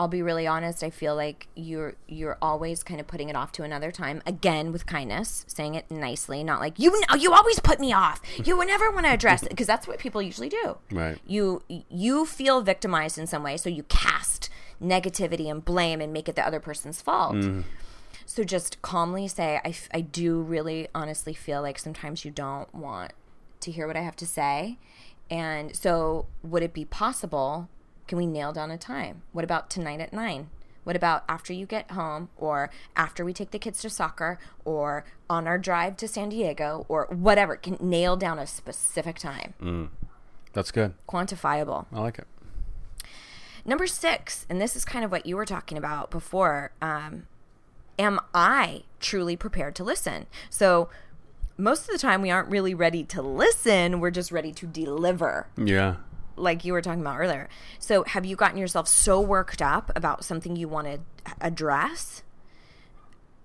I'll 0.00 0.08
be 0.08 0.22
really 0.22 0.46
honest. 0.46 0.82
I 0.82 0.88
feel 0.88 1.14
like 1.14 1.48
you're 1.54 1.94
you're 2.08 2.38
always 2.40 2.82
kind 2.82 3.00
of 3.00 3.06
putting 3.06 3.28
it 3.28 3.36
off 3.36 3.52
to 3.52 3.64
another 3.64 3.90
time. 3.90 4.22
Again, 4.24 4.72
with 4.72 4.86
kindness, 4.86 5.44
saying 5.46 5.74
it 5.74 5.90
nicely, 5.90 6.42
not 6.42 6.58
like 6.58 6.78
you 6.78 6.90
know 6.90 7.16
you 7.16 7.34
always 7.34 7.60
put 7.60 7.78
me 7.80 7.92
off. 7.92 8.20
You 8.42 8.56
would 8.56 8.68
never 8.68 8.90
want 8.90 9.04
to 9.04 9.12
address 9.12 9.42
it 9.42 9.50
because 9.50 9.66
that's 9.66 9.86
what 9.86 9.98
people 9.98 10.22
usually 10.22 10.48
do. 10.48 10.78
Right. 10.90 11.18
You 11.26 11.62
you 11.68 12.24
feel 12.24 12.62
victimized 12.62 13.18
in 13.18 13.26
some 13.26 13.42
way, 13.42 13.58
so 13.58 13.68
you 13.68 13.82
cast 13.84 14.48
negativity 14.82 15.50
and 15.50 15.62
blame 15.62 16.00
and 16.00 16.12
make 16.12 16.30
it 16.30 16.34
the 16.34 16.46
other 16.46 16.60
person's 16.60 17.02
fault. 17.02 17.36
So 18.26 18.44
just 18.44 18.80
calmly 18.82 19.26
say, 19.28 19.60
I, 19.64 19.68
f- 19.70 19.88
I 19.92 20.00
do 20.00 20.40
really 20.40 20.88
honestly 20.94 21.34
feel 21.34 21.62
like 21.62 21.78
sometimes 21.78 22.24
you 22.24 22.30
don't 22.30 22.72
want 22.74 23.12
to 23.60 23.70
hear 23.70 23.86
what 23.86 23.96
I 23.96 24.02
have 24.02 24.16
to 24.16 24.26
say. 24.26 24.78
And 25.30 25.76
so, 25.76 26.26
would 26.42 26.62
it 26.62 26.72
be 26.72 26.84
possible? 26.84 27.68
Can 28.08 28.18
we 28.18 28.26
nail 28.26 28.52
down 28.52 28.70
a 28.70 28.78
time? 28.78 29.22
What 29.32 29.44
about 29.44 29.70
tonight 29.70 30.00
at 30.00 30.12
nine? 30.12 30.50
What 30.82 30.96
about 30.96 31.24
after 31.28 31.52
you 31.52 31.66
get 31.66 31.90
home, 31.92 32.30
or 32.36 32.70
after 32.96 33.24
we 33.24 33.32
take 33.32 33.50
the 33.50 33.58
kids 33.58 33.80
to 33.82 33.90
soccer, 33.90 34.38
or 34.64 35.04
on 35.28 35.46
our 35.46 35.58
drive 35.58 35.96
to 35.98 36.08
San 36.08 36.30
Diego, 36.30 36.84
or 36.88 37.06
whatever? 37.10 37.54
Can 37.54 37.76
nail 37.80 38.16
down 38.16 38.38
a 38.38 38.46
specific 38.46 39.18
time, 39.18 39.90
That's 40.52 40.70
good. 40.72 40.94
quantifiable. 41.08 41.86
I 41.92 42.00
like 42.00 42.18
it. 42.18 42.26
Number 43.64 43.86
six, 43.86 44.46
and 44.48 44.60
this 44.60 44.74
is 44.74 44.84
kind 44.84 45.04
of 45.04 45.12
what 45.12 45.26
you 45.26 45.36
were 45.36 45.44
talking 45.44 45.76
about 45.76 46.10
before. 46.10 46.72
Um, 46.80 47.26
am 48.00 48.18
I 48.34 48.82
truly 48.98 49.36
prepared 49.36 49.74
to 49.76 49.84
listen? 49.84 50.26
So, 50.48 50.88
most 51.56 51.82
of 51.82 51.88
the 51.92 51.98
time, 51.98 52.22
we 52.22 52.30
aren't 52.30 52.48
really 52.48 52.74
ready 52.74 53.04
to 53.04 53.20
listen. 53.20 54.00
We're 54.00 54.10
just 54.10 54.32
ready 54.32 54.50
to 54.52 54.66
deliver, 54.66 55.46
Yeah. 55.56 55.96
like 56.36 56.64
you 56.64 56.72
were 56.72 56.80
talking 56.80 57.02
about 57.02 57.18
earlier. 57.18 57.48
So, 57.78 58.02
have 58.04 58.24
you 58.24 58.34
gotten 58.34 58.56
yourself 58.58 58.88
so 58.88 59.20
worked 59.20 59.60
up 59.60 59.92
about 59.94 60.24
something 60.24 60.56
you 60.56 60.68
want 60.68 60.86
to 60.86 61.00
address 61.40 62.22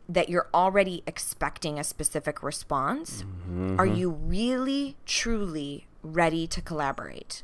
that 0.07 0.29
you're 0.29 0.47
already 0.53 1.03
expecting 1.05 1.77
a 1.77 1.83
specific 1.83 2.41
response? 2.41 3.23
Mm-hmm. 3.23 3.79
Are 3.79 3.85
you 3.85 4.09
really, 4.11 4.95
truly 5.05 5.87
ready 6.01 6.47
to 6.47 6.61
collaborate? 6.61 7.43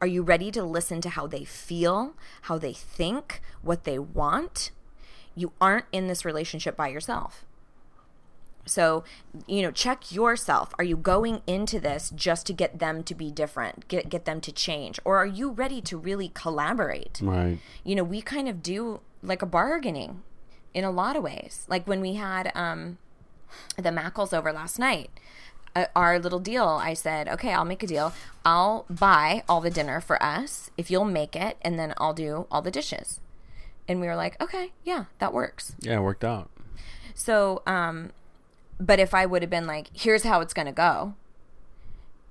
Are 0.00 0.06
you 0.06 0.22
ready 0.22 0.50
to 0.52 0.62
listen 0.62 1.00
to 1.00 1.08
how 1.08 1.26
they 1.26 1.44
feel, 1.44 2.14
how 2.42 2.58
they 2.58 2.74
think, 2.74 3.40
what 3.62 3.84
they 3.84 3.98
want? 3.98 4.70
You 5.34 5.52
aren't 5.60 5.86
in 5.92 6.06
this 6.06 6.24
relationship 6.24 6.76
by 6.76 6.88
yourself. 6.88 7.44
So, 8.66 9.04
you 9.46 9.62
know, 9.62 9.70
check 9.70 10.10
yourself. 10.10 10.74
Are 10.78 10.84
you 10.84 10.96
going 10.96 11.42
into 11.46 11.78
this 11.78 12.10
just 12.14 12.46
to 12.46 12.52
get 12.52 12.78
them 12.78 13.02
to 13.04 13.14
be 13.14 13.30
different, 13.30 13.88
get 13.88 14.08
get 14.08 14.24
them 14.24 14.40
to 14.40 14.52
change, 14.52 14.98
or 15.04 15.18
are 15.18 15.26
you 15.26 15.50
ready 15.50 15.80
to 15.82 15.98
really 15.98 16.30
collaborate? 16.34 17.20
Right. 17.22 17.58
you 17.84 17.94
know, 17.94 18.04
we 18.04 18.22
kind 18.22 18.48
of 18.48 18.62
do 18.62 19.00
like 19.22 19.42
a 19.42 19.46
bargaining 19.46 20.22
in 20.72 20.84
a 20.84 20.90
lot 20.90 21.16
of 21.16 21.22
ways. 21.22 21.66
Like 21.68 21.86
when 21.86 22.00
we 22.00 22.14
had 22.14 22.50
um, 22.54 22.98
the 23.76 23.90
Mackles 23.90 24.36
over 24.36 24.52
last 24.52 24.78
night, 24.78 25.10
uh, 25.76 25.86
our 25.94 26.18
little 26.18 26.40
deal, 26.40 26.66
I 26.66 26.94
said, 26.94 27.28
okay, 27.28 27.52
I'll 27.52 27.64
make 27.64 27.82
a 27.82 27.86
deal. 27.86 28.12
I'll 28.44 28.86
buy 28.88 29.42
all 29.48 29.60
the 29.60 29.70
dinner 29.70 30.00
for 30.00 30.22
us 30.22 30.70
if 30.76 30.90
you'll 30.90 31.04
make 31.04 31.36
it, 31.36 31.56
and 31.62 31.78
then 31.78 31.94
I'll 31.98 32.14
do 32.14 32.46
all 32.50 32.62
the 32.62 32.70
dishes. 32.70 33.20
And 33.86 34.00
we 34.00 34.06
were 34.06 34.16
like, 34.16 34.40
okay, 34.40 34.72
yeah, 34.82 35.04
that 35.18 35.32
works. 35.32 35.76
Yeah, 35.80 35.96
it 35.96 36.02
worked 36.02 36.24
out. 36.24 36.50
So, 37.14 37.62
um, 37.66 38.12
but 38.80 38.98
if 38.98 39.14
I 39.14 39.26
would 39.26 39.42
have 39.42 39.50
been 39.50 39.66
like, 39.66 39.88
here's 39.92 40.24
how 40.24 40.40
it's 40.40 40.54
going 40.54 40.66
to 40.66 40.72
go, 40.72 41.14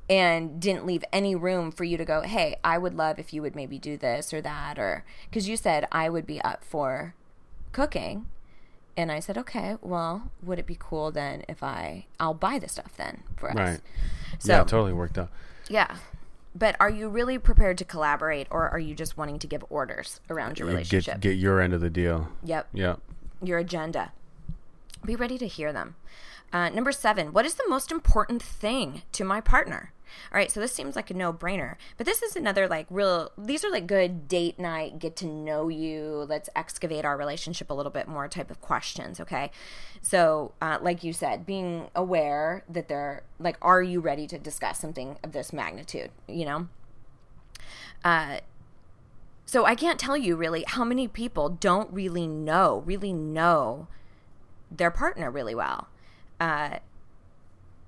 and 0.10 0.60
didn't 0.60 0.86
leave 0.86 1.04
any 1.14 1.34
room 1.36 1.72
for 1.72 1.86
you 1.86 1.98
to 1.98 2.06
go, 2.06 2.22
hey, 2.22 2.58
I 2.64 2.78
would 2.78 2.94
love 2.94 3.20
if 3.20 3.34
you 3.34 3.42
would 3.42 3.56
maybe 3.56 3.80
do 3.80 3.98
this 3.98 4.34
or 4.34 4.42
that, 4.42 4.78
or 4.78 5.06
because 5.30 5.48
you 5.48 5.56
said 5.56 5.88
I 5.92 6.10
would 6.10 6.28
be 6.28 6.42
up 6.42 6.64
for 6.64 7.16
cooking. 7.72 8.28
And 8.96 9.12
I 9.12 9.20
said, 9.20 9.38
okay, 9.40 9.78
well, 9.82 10.30
would 10.44 10.60
it 10.60 10.68
be 10.68 10.78
cool 10.78 11.10
then 11.12 11.44
if 11.48 11.64
I, 11.64 12.06
I'll 12.20 12.36
buy 12.36 12.60
the 12.60 12.68
stuff 12.68 12.96
then 12.96 13.24
for 13.38 13.50
us. 13.50 13.56
Right. 13.56 13.80
So, 14.38 14.54
yeah, 14.54 14.62
it 14.62 14.68
totally 14.68 14.94
worked 14.94 15.18
out. 15.18 15.30
yeah. 15.68 15.96
But 16.56 16.76
are 16.80 16.90
you 16.90 17.10
really 17.10 17.40
prepared 17.40 17.78
to 17.80 17.86
collaborate 17.86 18.48
or 18.52 18.70
are 18.70 18.80
you 18.80 18.94
just 18.94 19.18
wanting 19.18 19.40
to 19.40 19.48
give 19.48 19.64
orders 19.70 20.20
around 20.30 20.60
your 20.60 20.68
relationship? 20.68 21.16
Get 21.16 21.22
get 21.22 21.38
your 21.38 21.60
end 21.60 21.74
of 21.74 21.82
the 21.82 21.90
deal. 21.90 22.30
yep. 22.44 22.68
Yep. 22.74 23.00
Your 23.42 23.58
agenda. 23.60 24.12
Be 25.04 25.16
ready 25.16 25.38
to 25.38 25.48
hear 25.48 25.74
them. 25.74 25.96
Uh, 26.54 26.70
number 26.70 26.92
seven, 26.92 27.34
what 27.34 27.46
is 27.46 27.56
the 27.56 27.68
most 27.68 27.92
important 27.92 28.42
thing 28.42 29.02
to 29.12 29.24
my 29.24 29.42
partner? 29.42 29.92
All 30.32 30.38
right, 30.38 30.52
so 30.52 30.60
this 30.60 30.72
seems 30.72 30.96
like 30.96 31.10
a 31.10 31.14
no 31.14 31.32
brainer, 31.34 31.76
but 31.98 32.06
this 32.06 32.22
is 32.22 32.36
another 32.36 32.68
like 32.68 32.88
real, 32.90 33.32
these 33.38 33.64
are 33.64 33.72
like 33.72 33.88
good 33.88 34.28
date 34.28 34.60
night, 34.60 35.00
get 35.00 35.16
to 35.18 35.26
know 35.26 35.70
you, 35.70 36.26
let's 36.28 36.50
excavate 36.56 37.06
our 37.06 37.18
relationship 37.18 37.70
a 37.70 37.74
little 37.74 37.92
bit 37.92 38.08
more 38.08 38.28
type 38.28 38.50
of 38.50 38.62
questions, 38.62 39.20
okay? 39.20 39.52
So, 40.02 40.54
uh, 40.62 40.80
like 40.82 41.04
you 41.04 41.14
said, 41.14 41.46
being 41.46 41.90
aware 41.96 42.64
that 42.70 42.88
they're 42.88 43.24
like, 43.40 43.58
are 43.62 43.82
you 43.82 44.00
ready 44.00 44.28
to 44.28 44.38
discuss 44.38 44.80
something 44.80 45.18
of 45.24 45.32
this 45.32 45.54
magnitude, 45.54 46.12
you 46.28 46.46
know? 46.46 46.68
Uh, 48.04 48.40
so 49.46 49.66
I 49.66 49.76
can't 49.76 50.00
tell 50.00 50.18
you 50.18 50.36
really 50.36 50.64
how 50.68 50.84
many 50.84 51.08
people 51.08 51.50
don't 51.50 51.92
really 51.94 52.28
know, 52.28 52.82
really 52.86 53.14
know 53.14 53.88
their 54.72 54.92
partner 54.92 55.30
really 55.30 55.56
well. 55.56 55.88
Uh, 56.40 56.80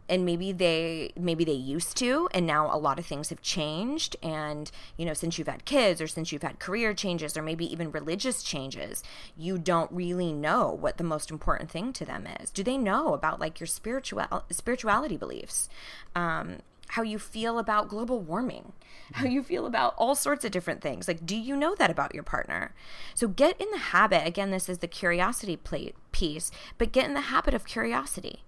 and 0.07 0.25
maybe 0.25 0.51
they 0.51 1.11
maybe 1.17 1.43
they 1.43 1.51
used 1.51 1.97
to 1.97 2.27
and 2.31 2.45
now 2.45 2.73
a 2.73 2.77
lot 2.77 2.99
of 2.99 3.05
things 3.05 3.29
have 3.29 3.41
changed 3.41 4.15
and 4.21 4.71
you 4.97 5.05
know 5.05 5.13
since 5.13 5.37
you've 5.37 5.47
had 5.47 5.65
kids 5.65 6.01
or 6.01 6.07
since 6.07 6.31
you've 6.31 6.43
had 6.43 6.59
career 6.59 6.93
changes 6.93 7.35
or 7.35 7.41
maybe 7.41 7.71
even 7.71 7.91
religious 7.91 8.43
changes 8.43 9.03
you 9.37 9.57
don't 9.57 9.91
really 9.91 10.31
know 10.31 10.69
what 10.69 10.97
the 10.97 11.03
most 11.03 11.31
important 11.31 11.69
thing 11.69 11.91
to 11.93 12.05
them 12.05 12.27
is 12.39 12.49
do 12.49 12.63
they 12.63 12.77
know 12.77 13.13
about 13.13 13.39
like 13.39 13.59
your 13.59 13.67
spiritual 13.67 14.23
spirituality 14.49 15.17
beliefs 15.17 15.69
um, 16.15 16.57
how 16.89 17.01
you 17.01 17.17
feel 17.19 17.57
about 17.57 17.89
global 17.89 18.19
warming, 18.21 18.73
how 19.13 19.25
you 19.25 19.43
feel 19.43 19.65
about 19.65 19.93
all 19.97 20.15
sorts 20.15 20.45
of 20.45 20.51
different 20.51 20.81
things. 20.81 21.07
Like, 21.07 21.25
do 21.25 21.35
you 21.35 21.55
know 21.55 21.75
that 21.75 21.89
about 21.89 22.13
your 22.13 22.23
partner? 22.23 22.73
So 23.13 23.27
get 23.27 23.59
in 23.59 23.69
the 23.71 23.77
habit. 23.77 24.25
Again, 24.25 24.51
this 24.51 24.69
is 24.69 24.79
the 24.79 24.87
curiosity 24.87 25.57
plate 25.57 25.95
piece, 26.11 26.51
but 26.77 26.91
get 26.91 27.05
in 27.05 27.13
the 27.13 27.21
habit 27.21 27.53
of 27.53 27.65
curiosity. 27.65 28.43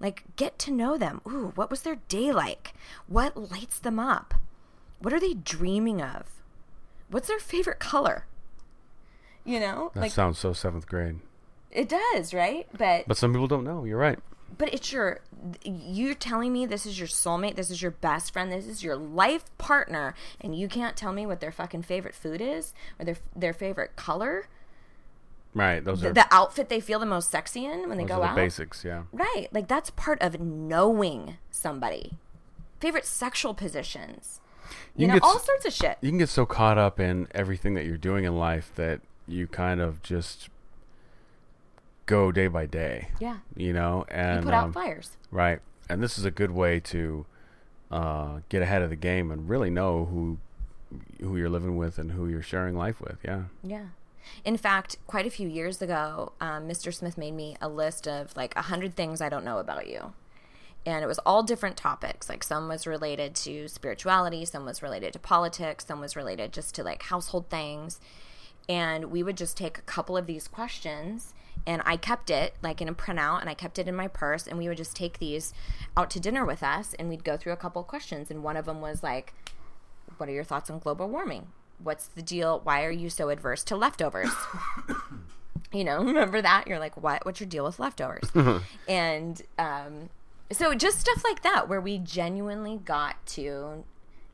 Like, 0.00 0.24
get 0.36 0.58
to 0.60 0.70
know 0.70 0.96
them. 0.98 1.20
Ooh, 1.26 1.52
what 1.54 1.70
was 1.70 1.82
their 1.82 1.96
day 2.08 2.32
like? 2.32 2.74
What 3.06 3.36
lights 3.36 3.78
them 3.78 3.98
up? 3.98 4.34
What 5.00 5.12
are 5.14 5.20
they 5.20 5.34
dreaming 5.34 6.02
of? 6.02 6.42
What's 7.08 7.28
their 7.28 7.38
favorite 7.38 7.78
color? 7.78 8.26
You 9.44 9.60
know, 9.60 9.90
That 9.94 10.00
like 10.00 10.12
sounds 10.12 10.38
so 10.38 10.52
seventh 10.52 10.86
grade. 10.86 11.20
it 11.70 11.88
does, 11.88 12.34
right? 12.34 12.66
But 12.76 13.06
But 13.06 13.16
some 13.16 13.32
people 13.32 13.46
don't 13.46 13.64
know. 13.64 13.84
You're 13.84 13.98
right. 13.98 14.18
but 14.58 14.72
it's 14.74 14.92
your 14.92 15.20
you're 15.64 16.14
telling 16.14 16.52
me 16.52 16.66
this 16.66 16.86
is 16.86 16.98
your 16.98 17.08
soulmate 17.08 17.56
this 17.56 17.70
is 17.70 17.82
your 17.82 17.90
best 17.90 18.32
friend 18.32 18.50
this 18.50 18.66
is 18.66 18.82
your 18.82 18.96
life 18.96 19.44
partner 19.58 20.14
and 20.40 20.54
you 20.56 20.66
can't 20.68 20.96
tell 20.96 21.12
me 21.12 21.26
what 21.26 21.40
their 21.40 21.50
fucking 21.52 21.82
favorite 21.82 22.14
food 22.14 22.40
is 22.40 22.72
or 22.98 23.04
their 23.04 23.16
their 23.34 23.52
favorite 23.52 23.96
color 23.96 24.48
Right. 25.56 25.82
Those 25.82 26.02
the, 26.02 26.10
are 26.10 26.12
the 26.12 26.26
outfit 26.30 26.68
they 26.68 26.80
feel 26.80 26.98
the 26.98 27.06
most 27.06 27.30
sexy 27.30 27.64
in 27.64 27.88
when 27.88 27.96
they 27.96 28.04
go 28.04 28.16
the 28.16 28.26
out 28.26 28.36
basics. 28.36 28.84
Yeah. 28.84 29.04
right 29.10 29.48
like 29.52 29.68
that's 29.68 29.88
part 29.90 30.20
of 30.20 30.38
knowing 30.38 31.38
somebody 31.50 32.18
favorite 32.78 33.06
sexual 33.06 33.54
positions 33.54 34.40
you, 34.94 35.02
You 35.02 35.06
know 35.08 35.14
get 35.14 35.22
all 35.22 35.38
sorts 35.38 35.64
of 35.64 35.72
shit 35.72 35.96
You 36.02 36.10
can 36.10 36.18
get 36.18 36.28
so 36.28 36.44
caught 36.44 36.76
up 36.76 37.00
in 37.00 37.26
everything 37.34 37.72
that 37.72 37.86
you're 37.86 37.96
doing 37.96 38.24
in 38.24 38.36
life 38.36 38.70
that 38.76 39.00
you 39.26 39.46
kind 39.46 39.80
of 39.80 40.02
just 40.02 40.50
go 42.04 42.30
day 42.30 42.48
by 42.48 42.66
day. 42.66 43.08
yeah 43.18 43.38
You 43.56 43.72
know, 43.72 44.04
and 44.10 44.40
you 44.40 44.44
put 44.44 44.54
out 44.54 44.64
um, 44.64 44.72
fires 44.74 45.16
Right. 45.30 45.60
And 45.88 46.02
this 46.02 46.18
is 46.18 46.26
a 46.26 46.30
good 46.30 46.50
way 46.50 46.80
to 46.80 47.24
uh, 47.90 48.40
get 48.50 48.60
ahead 48.60 48.82
of 48.82 48.90
the 48.90 48.96
game 48.96 49.30
and 49.30 49.48
really 49.48 49.70
know 49.70 50.04
who 50.04 50.38
who 51.20 51.36
you're 51.36 51.48
living 51.48 51.76
with 51.76 51.98
and 51.98 52.12
who 52.12 52.28
you're 52.28 52.42
sharing 52.42 52.76
life 52.76 53.00
with. 53.00 53.18
Yeah. 53.24 53.44
Yeah. 53.62 53.86
In 54.44 54.56
fact, 54.56 54.96
quite 55.06 55.26
a 55.26 55.30
few 55.30 55.48
years 55.48 55.82
ago, 55.82 56.32
um, 56.40 56.68
Mr. 56.68 56.92
Smith 56.92 57.18
made 57.18 57.34
me 57.34 57.56
a 57.60 57.68
list 57.68 58.06
of 58.06 58.36
like 58.36 58.54
a 58.56 58.62
hundred 58.62 58.94
things 58.94 59.20
I 59.20 59.28
don't 59.28 59.44
know 59.44 59.58
about 59.58 59.88
you. 59.88 60.12
And 60.84 61.02
it 61.02 61.08
was 61.08 61.18
all 61.26 61.42
different 61.42 61.76
topics. 61.76 62.28
Like 62.28 62.44
some 62.44 62.68
was 62.68 62.86
related 62.86 63.34
to 63.36 63.66
spirituality, 63.66 64.44
some 64.44 64.64
was 64.64 64.82
related 64.82 65.12
to 65.14 65.18
politics, 65.18 65.86
some 65.86 66.00
was 66.00 66.14
related 66.14 66.52
just 66.52 66.74
to 66.76 66.84
like 66.84 67.02
household 67.02 67.48
things. 67.50 68.00
And 68.68 69.06
we 69.06 69.22
would 69.22 69.36
just 69.36 69.56
take 69.56 69.78
a 69.78 69.82
couple 69.82 70.16
of 70.16 70.26
these 70.26 70.46
questions 70.46 71.34
and 71.66 71.82
I 71.84 71.96
kept 71.96 72.30
it 72.30 72.54
like 72.62 72.80
in 72.80 72.88
a 72.88 72.94
printout 72.94 73.40
and 73.40 73.50
I 73.50 73.54
kept 73.54 73.78
it 73.78 73.88
in 73.88 73.96
my 73.96 74.08
purse 74.08 74.46
and 74.46 74.58
we 74.58 74.68
would 74.68 74.76
just 74.76 74.94
take 74.94 75.18
these 75.18 75.52
out 75.96 76.10
to 76.10 76.20
dinner 76.20 76.44
with 76.44 76.62
us 76.62 76.94
and 76.98 77.08
we'd 77.08 77.24
go 77.24 77.36
through 77.36 77.52
a 77.52 77.56
couple 77.56 77.82
of 77.82 77.88
questions 77.88 78.30
and 78.30 78.42
one 78.42 78.56
of 78.56 78.66
them 78.66 78.80
was 78.80 79.02
like 79.02 79.32
what 80.16 80.28
are 80.28 80.32
your 80.32 80.44
thoughts 80.44 80.70
on 80.70 80.78
global 80.78 81.08
warming? 81.08 81.48
What's 81.82 82.06
the 82.08 82.22
deal? 82.22 82.60
Why 82.64 82.84
are 82.84 82.90
you 82.90 83.10
so 83.10 83.28
adverse 83.28 83.62
to 83.64 83.76
leftovers? 83.76 84.30
you 85.72 85.84
know, 85.84 85.98
remember 86.04 86.40
that? 86.42 86.66
You're 86.66 86.78
like, 86.78 86.96
what? 87.00 87.24
What's 87.24 87.40
your 87.40 87.48
deal 87.48 87.64
with 87.64 87.78
leftovers? 87.78 88.30
and 88.88 89.42
um, 89.58 90.10
so 90.52 90.74
just 90.74 91.00
stuff 91.00 91.22
like 91.24 91.42
that, 91.42 91.68
where 91.68 91.80
we 91.80 91.98
genuinely 91.98 92.80
got 92.84 93.24
to 93.26 93.84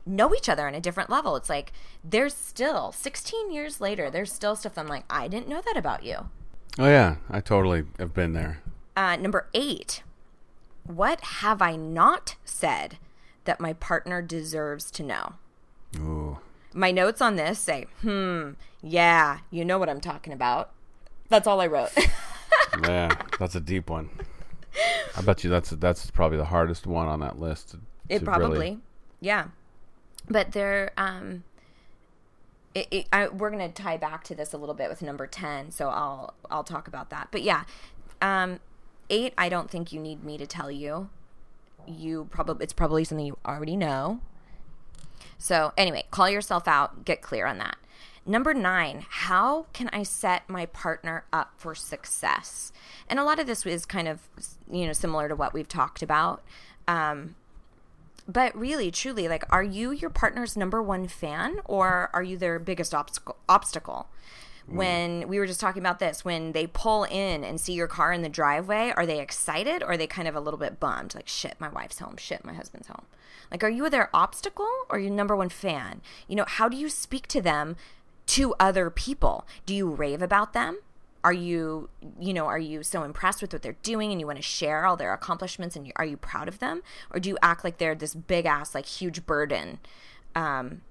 know 0.05 0.33
each 0.35 0.49
other 0.49 0.67
on 0.67 0.75
a 0.75 0.81
different 0.81 1.09
level. 1.09 1.35
It's 1.35 1.49
like 1.49 1.71
there's 2.03 2.33
still 2.33 2.91
16 2.91 3.51
years 3.51 3.79
later, 3.79 4.09
there's 4.09 4.31
still 4.31 4.55
stuff 4.55 4.77
I'm 4.77 4.87
like, 4.87 5.05
I 5.09 5.27
didn't 5.27 5.47
know 5.47 5.61
that 5.65 5.77
about 5.77 6.03
you. 6.03 6.29
Oh 6.79 6.87
yeah, 6.87 7.15
I 7.29 7.39
totally 7.39 7.83
have 7.99 8.13
been 8.13 8.33
there. 8.33 8.61
Uh, 8.95 9.15
number 9.15 9.47
eight, 9.53 10.03
what 10.85 11.21
have 11.21 11.61
I 11.61 11.75
not 11.75 12.35
said 12.43 12.97
that 13.45 13.59
my 13.59 13.73
partner 13.73 14.21
deserves 14.21 14.91
to 14.91 15.03
know? 15.03 15.33
Ooh. 15.97 16.39
My 16.73 16.91
notes 16.91 17.21
on 17.21 17.35
this 17.35 17.59
say, 17.59 17.85
hmm, 18.01 18.51
yeah, 18.81 19.39
you 19.51 19.63
know 19.65 19.77
what 19.79 19.89
I'm 19.89 20.01
talking 20.01 20.33
about. 20.33 20.71
That's 21.29 21.47
all 21.47 21.61
I 21.61 21.67
wrote. 21.67 21.91
Yeah, 22.87 23.15
that's 23.39 23.53
a 23.53 23.59
deep 23.59 23.87
one. 23.89 24.09
I 25.15 25.21
bet 25.21 25.43
you 25.43 25.49
that's 25.51 25.69
that's 25.71 26.09
probably 26.09 26.37
the 26.39 26.45
hardest 26.45 26.87
one 26.87 27.07
on 27.07 27.19
that 27.19 27.39
list. 27.39 27.69
to- 27.71 27.79
it 28.09 28.19
to 28.19 28.25
probably, 28.25 28.49
really- 28.49 28.79
yeah. 29.21 29.47
But 30.27 30.53
there, 30.53 30.91
um, 30.97 31.43
it, 32.73 32.87
it, 32.89 33.07
I, 33.13 33.27
we're 33.27 33.51
gonna 33.51 33.69
tie 33.71 33.97
back 33.97 34.23
to 34.25 34.35
this 34.35 34.53
a 34.53 34.57
little 34.57 34.73
bit 34.73 34.89
with 34.89 35.03
number 35.03 35.27
ten, 35.27 35.69
so 35.69 35.89
I'll 35.89 36.33
I'll 36.49 36.63
talk 36.63 36.87
about 36.87 37.11
that. 37.11 37.27
But 37.31 37.43
yeah, 37.43 37.65
um, 38.23 38.59
eight. 39.11 39.33
I 39.37 39.49
don't 39.49 39.69
think 39.69 39.91
you 39.93 39.99
need 39.99 40.23
me 40.23 40.37
to 40.39 40.47
tell 40.47 40.71
you. 40.71 41.09
You 41.85 42.27
probably 42.31 42.63
it's 42.63 42.73
probably 42.73 43.03
something 43.03 43.25
you 43.27 43.37
already 43.45 43.75
know. 43.75 44.19
So 45.43 45.73
anyway, 45.75 46.05
call 46.09 46.29
yourself 46.29 46.69
out. 46.69 47.03
Get 47.03 47.21
clear 47.21 47.45
on 47.45 47.57
that. 47.57 47.75
Number 48.25 48.53
nine, 48.53 49.05
how 49.09 49.65
can 49.73 49.89
I 49.91 50.03
set 50.03 50.47
my 50.47 50.65
partner 50.65 51.25
up 51.33 51.51
for 51.57 51.75
success? 51.75 52.71
And 53.09 53.19
a 53.19 53.25
lot 53.25 53.41
of 53.41 53.45
this 53.45 53.65
is 53.65 53.85
kind 53.85 54.07
of, 54.07 54.21
you 54.71 54.87
know, 54.87 54.93
similar 54.93 55.27
to 55.27 55.35
what 55.35 55.53
we've 55.53 55.67
talked 55.67 56.01
about. 56.01 56.41
Um, 56.87 57.35
but 58.25 58.55
really, 58.57 58.89
truly, 58.89 59.27
like, 59.27 59.43
are 59.49 59.61
you 59.61 59.91
your 59.91 60.09
partner's 60.09 60.55
number 60.55 60.81
one 60.81 61.09
fan 61.09 61.57
or 61.65 62.09
are 62.13 62.23
you 62.23 62.37
their 62.37 62.57
biggest 62.57 62.95
obstacle? 62.95 63.35
obstacle? 63.49 64.07
When 64.67 65.27
we 65.27 65.39
were 65.39 65.45
just 65.45 65.59
talking 65.59 65.81
about 65.81 65.99
this, 65.99 66.23
when 66.23 66.53
they 66.53 66.67
pull 66.67 67.03
in 67.03 67.43
and 67.43 67.59
see 67.59 67.73
your 67.73 67.87
car 67.87 68.13
in 68.13 68.21
the 68.21 68.29
driveway, 68.29 68.93
are 68.95 69.05
they 69.05 69.19
excited 69.19 69.83
or 69.83 69.91
are 69.91 69.97
they 69.97 70.07
kind 70.07 70.27
of 70.27 70.35
a 70.35 70.39
little 70.39 70.59
bit 70.59 70.79
bummed? 70.79 71.15
Like, 71.15 71.27
shit, 71.27 71.55
my 71.59 71.69
wife's 71.69 71.99
home. 71.99 72.15
Shit, 72.17 72.45
my 72.45 72.53
husband's 72.53 72.87
home. 72.87 73.05
Like, 73.51 73.63
are 73.63 73.69
you 73.69 73.89
their 73.89 74.09
obstacle 74.13 74.69
or 74.89 74.99
your 74.99 75.11
number 75.11 75.35
one 75.35 75.49
fan? 75.49 76.01
You 76.27 76.35
know, 76.35 76.45
how 76.47 76.69
do 76.69 76.77
you 76.77 76.89
speak 76.89 77.27
to 77.27 77.41
them 77.41 77.75
to 78.27 78.55
other 78.59 78.89
people? 78.89 79.45
Do 79.65 79.75
you 79.75 79.89
rave 79.89 80.21
about 80.21 80.53
them? 80.53 80.79
Are 81.23 81.33
you, 81.33 81.89
you 82.19 82.33
know, 82.33 82.47
are 82.47 82.59
you 82.59 82.83
so 82.83 83.03
impressed 83.03 83.41
with 83.41 83.53
what 83.53 83.61
they're 83.61 83.77
doing 83.83 84.11
and 84.11 84.19
you 84.19 84.27
want 84.27 84.37
to 84.37 84.43
share 84.43 84.85
all 84.85 84.97
their 84.97 85.13
accomplishments 85.13 85.75
and 85.75 85.87
you, 85.87 85.93
are 85.95 86.05
you 86.05 86.17
proud 86.17 86.47
of 86.47 86.59
them? 86.59 86.83
Or 87.11 87.19
do 87.19 87.29
you 87.29 87.37
act 87.41 87.63
like 87.63 87.77
they're 87.77 87.95
this 87.95 88.13
big 88.13 88.45
ass, 88.45 88.75
like 88.75 88.85
huge 88.85 89.25
burden? 89.25 89.79
Um, 90.35 90.81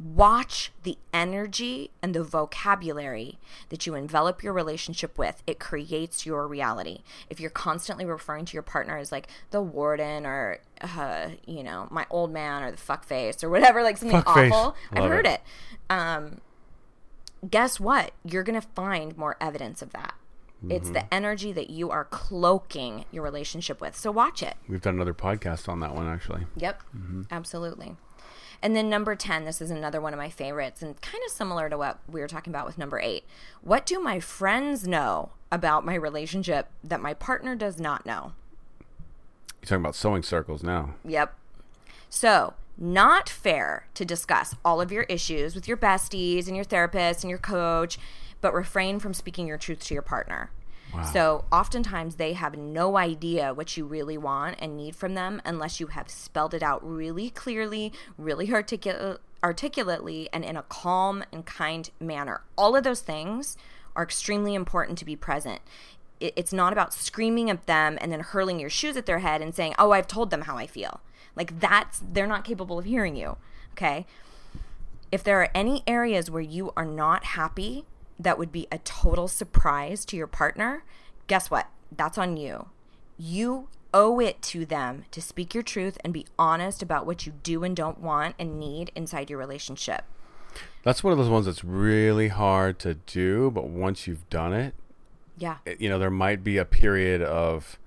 watch 0.00 0.72
the 0.82 0.96
energy 1.12 1.90
and 2.02 2.14
the 2.14 2.22
vocabulary 2.22 3.38
that 3.68 3.86
you 3.86 3.94
envelop 3.94 4.42
your 4.42 4.52
relationship 4.52 5.18
with. 5.18 5.42
It 5.46 5.58
creates 5.58 6.24
your 6.24 6.46
reality. 6.46 7.02
If 7.28 7.40
you're 7.40 7.50
constantly 7.50 8.04
referring 8.04 8.44
to 8.46 8.54
your 8.54 8.62
partner 8.62 8.96
as 8.96 9.10
like 9.10 9.28
the 9.50 9.60
warden 9.60 10.26
or, 10.26 10.58
uh, 10.80 11.30
you 11.46 11.62
know, 11.62 11.88
my 11.90 12.06
old 12.10 12.32
man 12.32 12.62
or 12.62 12.70
the 12.70 12.76
fuck 12.76 13.04
face 13.04 13.42
or 13.42 13.50
whatever, 13.50 13.82
like 13.82 13.96
something 13.96 14.20
Fuckface. 14.22 14.50
awful, 14.52 14.76
I've 14.92 15.10
heard 15.10 15.26
it. 15.26 15.40
it. 15.90 15.92
Um, 15.92 16.40
guess 17.48 17.80
what? 17.80 18.12
You're 18.24 18.44
going 18.44 18.60
to 18.60 18.66
find 18.74 19.16
more 19.16 19.36
evidence 19.40 19.82
of 19.82 19.92
that. 19.92 20.14
It's 20.68 20.90
the 20.90 21.14
energy 21.14 21.52
that 21.52 21.70
you 21.70 21.90
are 21.90 22.04
cloaking 22.04 23.04
your 23.12 23.22
relationship 23.22 23.80
with. 23.80 23.96
So 23.96 24.10
watch 24.10 24.42
it. 24.42 24.56
We've 24.68 24.82
done 24.82 24.96
another 24.96 25.14
podcast 25.14 25.68
on 25.68 25.78
that 25.80 25.94
one 25.94 26.08
actually. 26.08 26.46
Yep, 26.56 26.82
absolutely. 27.30 27.94
And 28.62 28.74
then 28.74 28.90
number 28.90 29.14
10, 29.14 29.44
this 29.44 29.60
is 29.60 29.70
another 29.70 30.00
one 30.00 30.12
of 30.12 30.18
my 30.18 30.30
favorites 30.30 30.82
and 30.82 31.00
kind 31.00 31.22
of 31.24 31.32
similar 31.32 31.68
to 31.70 31.78
what 31.78 32.00
we 32.08 32.20
were 32.20 32.28
talking 32.28 32.52
about 32.52 32.66
with 32.66 32.78
number 32.78 32.98
8. 32.98 33.24
What 33.62 33.86
do 33.86 34.00
my 34.00 34.18
friends 34.20 34.86
know 34.86 35.30
about 35.52 35.84
my 35.86 35.94
relationship 35.94 36.68
that 36.82 37.00
my 37.00 37.14
partner 37.14 37.54
does 37.54 37.78
not 37.78 38.04
know? 38.04 38.32
You're 39.60 39.68
talking 39.68 39.82
about 39.82 39.94
sewing 39.94 40.22
circles 40.22 40.62
now. 40.62 40.94
Yep. 41.04 41.34
So, 42.10 42.54
not 42.76 43.28
fair 43.28 43.86
to 43.94 44.04
discuss 44.04 44.54
all 44.64 44.80
of 44.80 44.92
your 44.92 45.02
issues 45.04 45.54
with 45.54 45.66
your 45.66 45.76
besties 45.76 46.46
and 46.46 46.54
your 46.54 46.64
therapist 46.64 47.24
and 47.24 47.30
your 47.30 47.38
coach, 47.38 47.98
but 48.40 48.54
refrain 48.54 49.00
from 49.00 49.14
speaking 49.14 49.46
your 49.46 49.58
truth 49.58 49.80
to 49.86 49.94
your 49.94 50.02
partner. 50.02 50.50
So, 51.12 51.44
oftentimes 51.52 52.16
they 52.16 52.32
have 52.32 52.56
no 52.56 52.96
idea 52.96 53.54
what 53.54 53.76
you 53.76 53.84
really 53.84 54.18
want 54.18 54.56
and 54.58 54.76
need 54.76 54.96
from 54.96 55.14
them 55.14 55.40
unless 55.44 55.80
you 55.80 55.88
have 55.88 56.10
spelled 56.10 56.54
it 56.54 56.62
out 56.62 56.80
really 56.86 57.30
clearly, 57.30 57.92
really 58.16 58.48
articul- 58.48 59.18
articulately, 59.44 60.28
and 60.32 60.44
in 60.44 60.56
a 60.56 60.62
calm 60.62 61.24
and 61.32 61.46
kind 61.46 61.90
manner. 62.00 62.42
All 62.56 62.74
of 62.74 62.84
those 62.84 63.00
things 63.00 63.56
are 63.94 64.02
extremely 64.02 64.54
important 64.54 64.98
to 64.98 65.04
be 65.04 65.14
present. 65.14 65.60
It- 66.20 66.32
It's 66.36 66.52
not 66.52 66.72
about 66.72 66.92
screaming 66.92 67.48
at 67.50 67.66
them 67.66 67.96
and 68.00 68.10
then 68.10 68.20
hurling 68.20 68.58
your 68.58 68.70
shoes 68.70 68.96
at 68.96 69.06
their 69.06 69.20
head 69.20 69.40
and 69.40 69.54
saying, 69.54 69.74
Oh, 69.78 69.92
I've 69.92 70.08
told 70.08 70.30
them 70.30 70.42
how 70.42 70.56
I 70.56 70.66
feel. 70.66 71.00
Like, 71.36 71.60
that's, 71.60 72.02
they're 72.12 72.26
not 72.26 72.44
capable 72.44 72.78
of 72.78 72.84
hearing 72.86 73.14
you. 73.14 73.36
Okay 73.72 74.06
if 75.10 75.24
there 75.24 75.40
are 75.40 75.48
any 75.54 75.82
areas 75.86 76.30
where 76.30 76.42
you 76.42 76.70
are 76.76 76.84
not 76.84 77.24
happy 77.24 77.82
that 78.18 78.38
would 78.38 78.52
be 78.52 78.66
a 78.72 78.78
total 78.78 79.28
surprise 79.28 80.04
to 80.06 80.16
your 80.16 80.26
partner, 80.26 80.84
guess 81.26 81.50
what? 81.50 81.68
That's 81.94 82.18
on 82.18 82.36
you. 82.36 82.68
You 83.16 83.68
owe 83.94 84.20
it 84.20 84.42
to 84.42 84.66
them 84.66 85.04
to 85.10 85.22
speak 85.22 85.54
your 85.54 85.62
truth 85.62 85.96
and 86.04 86.12
be 86.12 86.26
honest 86.38 86.82
about 86.82 87.06
what 87.06 87.26
you 87.26 87.32
do 87.42 87.64
and 87.64 87.74
don't 87.76 88.00
want 88.00 88.34
and 88.38 88.58
need 88.60 88.90
inside 88.94 89.30
your 89.30 89.38
relationship. 89.38 90.04
That's 90.82 91.02
one 91.04 91.12
of 91.12 91.18
those 91.18 91.28
ones 91.28 91.46
that's 91.46 91.64
really 91.64 92.28
hard 92.28 92.78
to 92.80 92.94
do, 92.94 93.50
but 93.50 93.68
once 93.68 94.06
you've 94.06 94.28
done 94.30 94.52
it, 94.52 94.74
Yeah. 95.36 95.58
it- 95.64 95.80
you 95.80 95.88
know, 95.88 95.98
there 95.98 96.10
might 96.10 96.42
be 96.44 96.56
a 96.58 96.64
period 96.64 97.22
of 97.22 97.78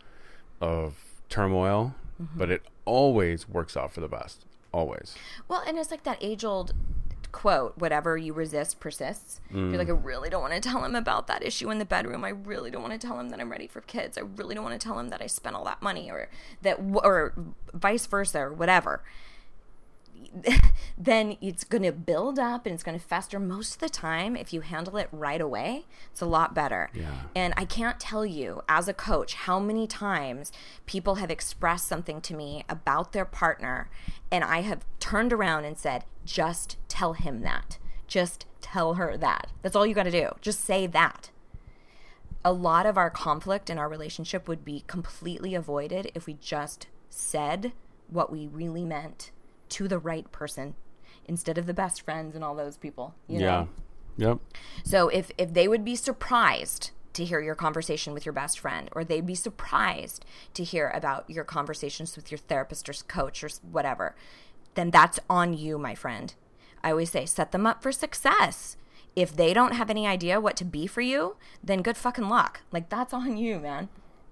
of 0.62 1.22
turmoil, 1.28 1.96
Mm-hmm. 2.22 2.38
but 2.38 2.52
it 2.52 2.62
always 2.86 3.50
works 3.50 3.76
out 3.76 3.92
for 3.92 4.00
the 4.00 4.08
best. 4.08 4.46
Always. 4.72 5.16
Well, 5.48 5.64
and 5.66 5.78
it's 5.80 5.90
like 5.90 6.04
that 6.04 6.20
age 6.22 6.46
old 6.46 6.74
quote 7.32 7.78
whatever 7.78 8.18
you 8.18 8.34
resist 8.34 8.80
persists. 8.80 9.40
If 9.50 9.56
You're 9.56 9.66
mm. 9.66 9.78
like, 9.78 9.88
I 9.88 9.92
really 9.92 10.30
don't 10.30 10.42
want 10.42 10.54
to 10.54 10.60
tell 10.60 10.84
him 10.84 10.96
about 10.96 11.28
that 11.28 11.44
issue 11.44 11.70
in 11.72 11.80
the 11.80 11.86
bedroom. 11.86 12.24
I 12.24 12.30
really 12.30 12.72
don't 12.72 12.82
want 12.82 13.00
to 13.00 13.08
tell 13.08 13.20
him 13.20 13.30
that 13.30 13.40
I'm 13.40 13.52
ready 13.52 13.68
for 13.68 13.82
kids. 13.82 14.18
I 14.18 14.22
really 14.22 14.56
don't 14.56 14.64
want 14.64 14.80
to 14.80 14.86
tell 14.86 15.00
him 15.00 15.10
that 15.10 15.22
I 15.22 15.28
spent 15.28 15.56
all 15.56 15.64
that 15.66 15.82
money 15.82 16.10
or 16.10 16.30
that, 16.62 16.80
or 16.80 17.34
vice 17.74 18.06
versa, 18.06 18.40
or 18.40 18.54
whatever. 18.54 19.04
then 20.98 21.38
it's 21.42 21.64
going 21.64 21.84
to 21.84 21.92
build 21.92 22.40
up 22.40 22.66
and 22.66 22.74
it's 22.74 22.84
going 22.84 22.98
to 22.98 23.04
fester 23.04 23.40
most 23.40 23.76
of 23.76 23.80
the 23.80 23.90
time 23.90 24.36
if 24.36 24.54
you 24.54 24.62
handle 24.62 24.98
it 24.98 25.10
right 25.12 25.42
away. 25.42 25.86
It's 26.12 26.22
a 26.22 26.26
lot 26.26 26.54
better. 26.54 26.90
Yeah. 26.94 27.12
and 27.36 27.54
i 27.58 27.66
can't 27.66 28.00
tell 28.00 28.26
you 28.26 28.62
as 28.68 28.88
a 28.88 28.94
coach 28.94 29.34
how 29.34 29.60
many 29.60 29.88
times 29.88 30.52
people 30.86 31.16
have 31.16 31.32
expressed 31.32 31.88
something 31.88 32.22
to 32.22 32.34
me 32.34 32.64
about 32.68 33.14
their 33.14 33.26
partner 33.26 33.90
and 34.32 34.44
i 34.44 34.62
have 34.62 34.86
turned 35.00 35.32
around 35.34 35.66
and 35.66 35.78
said 35.78 36.04
just 36.26 36.78
tell 36.88 37.14
him 37.14 37.42
that. 37.42 37.78
Just 38.08 38.46
tell 38.62 38.96
her 38.96 39.18
that. 39.18 39.48
That's 39.62 39.76
all 39.76 39.86
you 39.86 39.96
got 39.96 40.04
to 40.04 40.12
do. 40.12 40.30
Just 40.42 40.64
say 40.64 40.88
that. 40.88 41.32
A 42.44 42.52
lot 42.52 42.86
of 42.86 42.98
our 42.98 43.10
conflict 43.10 43.70
in 43.70 43.78
our 43.78 43.88
relationship 43.88 44.48
would 44.48 44.66
be 44.66 44.84
completely 44.88 45.54
avoided 45.56 46.12
if 46.16 46.26
we 46.26 46.34
just 46.34 46.88
said 47.10 47.74
what 48.08 48.32
we 48.32 48.48
really 48.48 48.84
meant 48.84 49.32
to 49.72 49.88
the 49.88 50.00
right 50.00 50.32
person 50.32 50.76
instead 51.26 51.58
of 51.58 51.66
the 51.66 51.74
best 51.74 52.02
friends 52.02 52.36
and 52.36 52.44
all 52.44 52.56
those 52.56 52.78
people. 52.78 53.16
You 53.28 53.40
yeah. 53.40 53.46
Know? 53.46 53.70
Yep. 54.18 54.40
So 54.84 55.08
if 55.10 55.32
if 55.38 55.54
they 55.54 55.68
would 55.68 55.86
be 55.86 55.96
surprised 55.96 56.92
to 57.14 57.26
hear 57.26 57.42
your 57.42 57.56
conversation 57.56 58.14
with 58.14 58.26
your 58.26 58.34
best 58.34 58.60
friend, 58.60 58.90
or 58.94 59.04
they'd 59.04 59.26
be 59.26 59.36
surprised 59.36 60.26
to 60.54 60.64
hear 60.64 60.90
about 60.90 61.30
your 61.30 61.44
conversations 61.44 62.16
with 62.16 62.32
your 62.32 62.38
therapist 62.38 62.88
or 62.88 62.94
coach 63.08 63.44
or 63.44 63.50
whatever, 63.70 64.16
then 64.76 64.92
that's 64.92 65.20
on 65.30 65.54
you, 65.54 65.78
my 65.78 65.96
friend. 65.96 66.34
I 66.84 66.92
always 66.92 67.12
say 67.12 67.26
set 67.26 67.52
them 67.52 67.66
up 67.66 67.84
for 67.84 67.92
success. 67.92 68.78
If 69.16 69.36
they 69.36 69.54
don't 69.54 69.74
have 69.74 69.90
any 69.90 70.08
idea 70.08 70.40
what 70.40 70.56
to 70.58 70.66
be 70.66 70.88
for 70.88 71.02
you, 71.02 71.36
then 71.62 71.82
good 71.82 71.98
fucking 71.98 72.30
luck. 72.30 72.62
Like 72.72 72.90
that's 72.90 73.14
on 73.14 73.38
you, 73.38 73.60
man. 73.60 73.90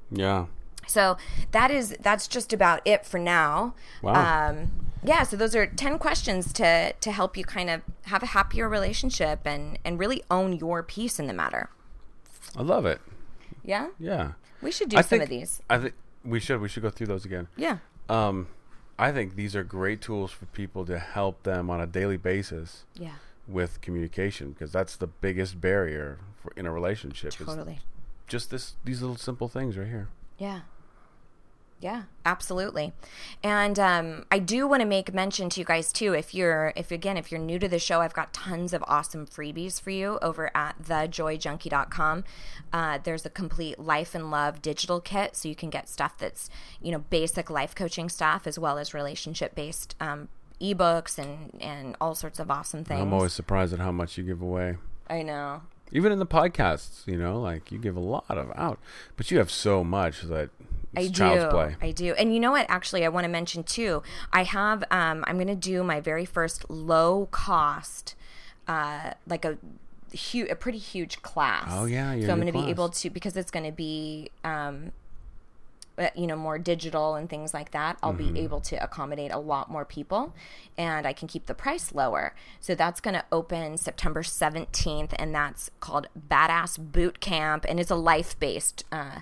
Yeah. 0.10 0.46
So 0.88 1.18
that 1.52 1.70
is 1.70 1.96
that's 2.00 2.28
just 2.28 2.54
about 2.54 2.82
it 2.86 3.06
for 3.06 3.20
now. 3.20 3.76
Wow. 4.02 4.50
Um, 4.50 4.89
yeah, 5.04 5.24
so 5.24 5.36
those 5.38 5.56
are 5.56 5.68
ten 5.68 5.98
questions 6.00 6.52
to 6.54 6.94
to 6.94 7.12
help 7.12 7.38
you 7.38 7.44
kind 7.46 7.70
of 7.70 7.82
have 8.04 8.24
a 8.24 8.28
happier 8.28 8.68
relationship 8.70 9.42
and 9.46 9.80
and 9.86 10.00
really 10.00 10.24
own 10.30 10.54
your 10.54 10.84
piece 10.84 11.20
in 11.20 11.28
the 11.28 11.34
matter. 11.34 11.70
I 12.56 12.62
love 12.64 12.86
it. 12.86 13.00
Yeah, 13.64 13.90
Yeah. 14.00 14.34
we 14.62 14.72
should 14.72 14.90
do 14.90 14.98
I 14.98 15.02
some 15.02 15.10
think, 15.10 15.24
of 15.24 15.30
these. 15.30 15.62
I 15.70 15.78
think 15.78 15.94
we 16.24 16.40
should. 16.40 16.60
We 16.62 16.68
should 16.70 16.84
go 16.84 16.90
through 16.90 17.08
those 17.08 17.26
again. 17.26 17.48
Yeah, 17.56 17.78
Um, 18.10 18.48
I 18.98 19.12
think 19.12 19.36
these 19.36 19.56
are 19.56 19.64
great 19.64 20.02
tools 20.02 20.32
for 20.32 20.46
people 20.48 20.86
to 20.88 20.98
help 21.00 21.44
them 21.44 21.70
on 21.70 21.80
a 21.80 21.86
daily 21.88 22.18
basis 22.18 22.86
yeah, 22.96 23.16
with 23.48 23.80
communication 23.82 24.52
because 24.52 24.72
that's 24.72 24.96
the 24.96 25.08
biggest 25.08 25.62
barrier 25.62 26.18
for, 26.42 26.52
in 26.58 26.66
a 26.66 26.72
relationship. 26.72 27.34
totally. 27.34 27.80
Just 28.28 28.50
this, 28.52 28.76
these 28.84 29.02
little 29.02 29.16
simple 29.18 29.48
things 29.48 29.78
right 29.78 29.88
here. 29.88 30.08
Yeah. 30.38 30.62
Yeah, 31.82 32.04
absolutely. 32.26 32.92
And 33.42 33.80
um, 33.80 34.26
I 34.30 34.40
do 34.40 34.68
want 34.68 34.82
to 34.82 34.86
make 34.86 35.14
mention 35.14 35.50
to 35.50 35.62
you 35.62 35.66
guys 35.66 35.94
too. 35.94 36.14
If 36.14 36.34
you're, 36.34 36.74
if 36.76 36.92
again, 36.92 37.16
if 37.16 37.32
you're 37.32 37.40
new 37.40 37.58
to 37.58 37.70
the 37.70 37.80
show, 37.80 38.02
I've 38.02 38.14
got 38.14 38.34
tons 38.34 38.74
of 38.74 38.84
awesome 38.86 39.26
freebies 39.26 39.80
for 39.80 39.90
you 39.90 40.20
over 40.22 40.52
at 40.56 40.82
thejoyjunkie.com. 40.84 42.26
Uh, 42.74 43.00
there's 43.02 43.26
a 43.26 43.30
complete 43.30 43.80
life 43.80 44.14
and 44.14 44.30
love 44.30 44.62
digital 44.62 45.00
kit, 45.00 45.38
so 45.38 45.48
you 45.48 45.56
can 45.56 45.70
get 45.70 45.88
stuff 45.88 46.18
that's 46.18 46.50
you 46.82 46.92
know 46.92 47.00
basic 47.10 47.50
life 47.50 47.74
coaching 47.74 48.10
stuff 48.10 48.46
as 48.46 48.60
well 48.60 48.78
as 48.78 48.94
relationship 48.94 49.56
based 49.56 49.96
um, 50.02 50.28
ebooks 50.60 51.18
and 51.18 51.58
and 51.62 51.96
all 52.02 52.14
sorts 52.14 52.40
of 52.40 52.52
awesome 52.52 52.84
things. 52.84 53.00
I'm 53.00 53.14
always 53.14 53.34
surprised 53.34 53.74
at 53.74 53.80
how 53.80 53.94
much 53.94 54.18
you 54.18 54.26
give 54.26 54.42
away. 54.42 54.76
I 55.10 55.22
know. 55.22 55.62
Even 55.94 56.12
in 56.12 56.20
the 56.20 56.28
podcasts, 56.28 57.08
you 57.08 57.18
know, 57.18 57.40
like 57.40 57.72
you 57.72 57.80
give 57.80 57.96
a 57.96 58.02
lot 58.02 58.26
of 58.30 58.52
out, 58.56 58.80
but 59.16 59.32
you 59.32 59.38
have 59.38 59.50
so 59.50 59.84
much 59.84 60.22
that 60.24 60.50
it's 60.96 61.10
I 61.10 61.12
child's 61.12 61.44
do. 61.46 61.50
play. 61.50 61.76
I 61.82 61.92
do. 61.92 62.14
And 62.14 62.34
you 62.34 62.40
know 62.40 62.52
what? 62.52 62.66
Actually, 62.70 63.06
I 63.06 63.10
want 63.10 63.26
to 63.26 63.30
mention 63.30 63.64
too. 63.64 64.02
I 64.34 64.44
have. 64.44 64.84
Um, 64.92 65.24
I'm 65.28 65.36
going 65.38 65.48
to 65.48 65.56
do 65.56 65.84
my 65.84 66.00
very 66.00 66.26
first 66.26 66.70
low 66.70 67.28
cost, 67.32 68.16
uh, 68.68 69.12
like 69.28 69.46
a 69.46 69.58
huge, 70.12 70.50
a 70.50 70.56
pretty 70.56 70.80
huge 70.80 71.22
class. 71.22 71.68
Oh, 71.70 71.86
yeah, 71.86 72.12
So 72.22 72.32
I'm 72.32 72.42
going 72.42 72.52
to 72.52 72.60
be 72.60 72.70
able 72.70 72.90
to 72.90 73.10
because 73.10 73.38
it's 73.38 73.52
going 73.52 73.66
to 73.66 73.72
be. 73.72 74.32
Um, 74.44 74.92
uh, 75.98 76.10
you 76.16 76.28
know 76.28 76.36
more 76.38 76.58
digital 76.58 77.16
and 77.16 77.30
things 77.30 77.54
like 77.54 77.72
that 77.72 77.98
i'll 78.02 78.14
Mm-hmm. 78.14 78.34
be 78.36 78.40
able 78.40 78.62
to 78.62 78.82
accommodate 78.82 79.34
a 79.34 79.38
lot 79.38 79.70
more 79.70 79.84
people 79.84 80.34
and 80.78 81.06
i 81.06 81.12
can 81.12 81.28
keep 81.28 81.46
the 81.46 81.54
price 81.54 81.94
lower 81.94 82.34
so 82.62 82.74
that's 82.74 83.02
going 83.02 83.16
to 83.16 83.26
open 83.34 83.76
september 83.76 84.24
17th 84.24 85.12
and 85.20 85.36
that's 85.36 85.70
called 85.82 86.08
badass 86.32 86.80
boot 86.80 87.20
camp 87.20 87.66
and 87.68 87.82
it's 87.82 87.92
a 87.92 87.96
life-based 87.96 88.86
uh, 88.94 89.20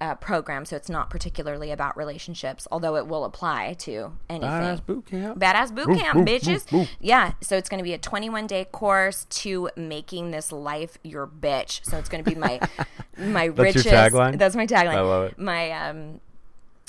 uh, 0.00 0.14
program 0.16 0.64
so 0.64 0.74
it's 0.76 0.88
not 0.88 1.08
particularly 1.08 1.70
about 1.70 1.96
relationships 1.96 2.66
although 2.72 2.96
it 2.96 3.06
will 3.06 3.24
apply 3.24 3.74
to 3.74 4.12
anything 4.28 4.74
Badass 4.74 4.86
boot 4.86 5.06
camp. 5.06 5.38
Badass 5.38 5.74
boot 5.74 5.98
camp, 5.98 6.26
bitches. 6.26 6.88
Yeah, 7.00 7.32
so 7.40 7.56
it's 7.56 7.68
going 7.68 7.78
to 7.78 7.84
be 7.84 7.92
a 7.92 7.98
21 7.98 8.46
day 8.46 8.64
course 8.66 9.26
to 9.30 9.70
making 9.76 10.30
this 10.30 10.52
life 10.52 10.98
your 11.02 11.26
bitch. 11.26 11.84
So 11.84 11.98
it's 11.98 12.08
going 12.08 12.24
to 12.24 12.30
be 12.30 12.36
my 12.36 12.60
my 13.18 13.48
That's 13.48 13.56
your 13.56 13.64
richest. 13.64 13.88
tagline? 13.88 14.38
That's 14.38 14.56
my 14.56 14.66
tagline. 14.66 14.96
I 14.96 15.00
love 15.00 15.32
it. 15.32 15.38
My 15.38 15.70
um, 15.72 16.20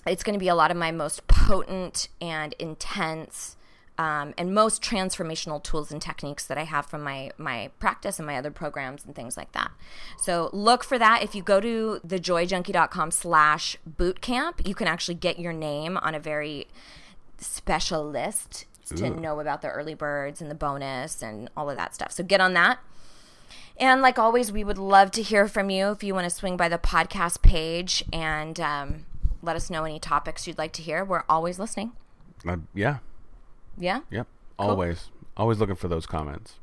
it's 0.06 0.24
going 0.24 0.34
to 0.34 0.40
be 0.40 0.48
a 0.48 0.56
lot 0.56 0.72
of 0.72 0.78
my 0.78 0.92
most 0.92 1.28
potent 1.28 2.10
and 2.22 2.54
intense. 2.60 3.58
Um, 3.98 4.34
and 4.38 4.54
most 4.54 4.82
transformational 4.82 5.64
tools 5.64 5.90
and 5.90 6.02
techniques 6.02 6.46
that 6.48 6.58
I 6.58 6.64
have 6.64 6.86
from 6.86 7.02
my 7.02 7.32
my 7.38 7.70
practice 7.80 8.20
and 8.20 8.28
my 8.28 8.36
other 8.38 8.52
programs 8.52 9.06
and 9.06 9.16
things 9.16 9.38
like 9.38 9.54
that. 9.54 9.72
So 10.18 10.50
look 10.52 10.84
for 10.84 11.00
that. 11.00 11.24
If 11.24 11.34
you 11.34 11.42
go 11.42 11.62
to 11.62 12.02
thejoyjunkie.com 12.06 13.12
slash 13.12 13.78
bootcamp, 13.90 14.68
you 14.68 14.76
can 14.76 14.88
actually 14.88 15.16
get 15.16 15.40
your 15.40 15.54
name 15.54 15.96
on 15.96 16.14
a 16.14 16.20
very 16.20 16.68
special 17.38 18.06
list 18.06 18.66
to 18.88 19.10
know 19.10 19.40
about 19.40 19.62
the 19.62 19.70
early 19.70 19.94
birds 19.94 20.42
and 20.42 20.52
the 20.52 20.56
bonus 20.56 21.22
and 21.24 21.50
all 21.58 21.70
of 21.70 21.78
that 21.78 21.96
stuff. 21.96 22.12
So 22.12 22.24
get 22.24 22.42
on 22.42 22.54
that. 22.54 22.80
And 23.78 24.02
like 24.02 24.18
always, 24.18 24.52
we 24.52 24.64
would 24.64 24.78
love 24.78 25.12
to 25.12 25.22
hear 25.22 25.48
from 25.48 25.70
you 25.70 25.92
if 25.92 26.04
you 26.04 26.14
want 26.14 26.26
to 26.26 26.30
swing 26.30 26.56
by 26.56 26.70
the 26.70 26.78
podcast 26.78 27.42
page 27.42 28.04
and 28.14 28.60
um, 28.60 29.06
let 29.42 29.56
us 29.56 29.70
know 29.70 29.84
any 29.84 30.00
topics 30.00 30.48
you'd 30.48 30.58
like 30.58 30.72
to 30.74 30.82
hear. 30.82 31.04
We're 31.04 31.24
always 31.28 31.60
listening. 31.60 31.92
Uh, 32.48 32.58
yeah. 32.74 32.98
Yeah. 33.78 34.02
Yep. 34.10 34.28
Always. 34.58 35.10
Always 35.38 35.60
looking 35.60 35.76
for 35.76 35.88
those 35.88 36.06
comments. 36.06 36.56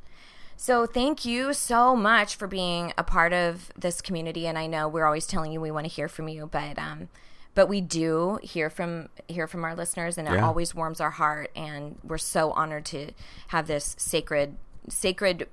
So 0.55 0.85
thank 0.85 1.25
you 1.25 1.53
so 1.53 1.95
much 1.95 2.35
for 2.35 2.47
being 2.47 2.93
a 2.97 3.03
part 3.03 3.33
of 3.33 3.71
this 3.77 4.01
community. 4.01 4.47
And 4.47 4.57
I 4.57 4.67
know 4.67 4.87
we're 4.87 5.05
always 5.05 5.27
telling 5.27 5.51
you 5.51 5.59
we 5.59 5.71
want 5.71 5.85
to 5.85 5.91
hear 5.91 6.07
from 6.07 6.27
you, 6.27 6.47
but 6.51 6.77
um, 6.79 7.09
but 7.55 7.67
we 7.67 7.81
do 7.81 8.39
hear 8.41 8.69
from 8.69 9.09
hear 9.27 9.45
from 9.47 9.63
our 9.63 9.75
listeners, 9.75 10.17
and 10.17 10.27
it 10.27 10.33
Yeah. 10.35 10.45
always 10.45 10.73
warms 10.73 10.99
our 11.01 11.11
heart. 11.11 11.51
And 11.55 11.99
we're 12.03 12.17
so 12.17 12.51
honored 12.51 12.85
to 12.87 13.11
have 13.49 13.67
this 13.67 13.95
sacred 13.99 14.57
sacred 14.89 15.47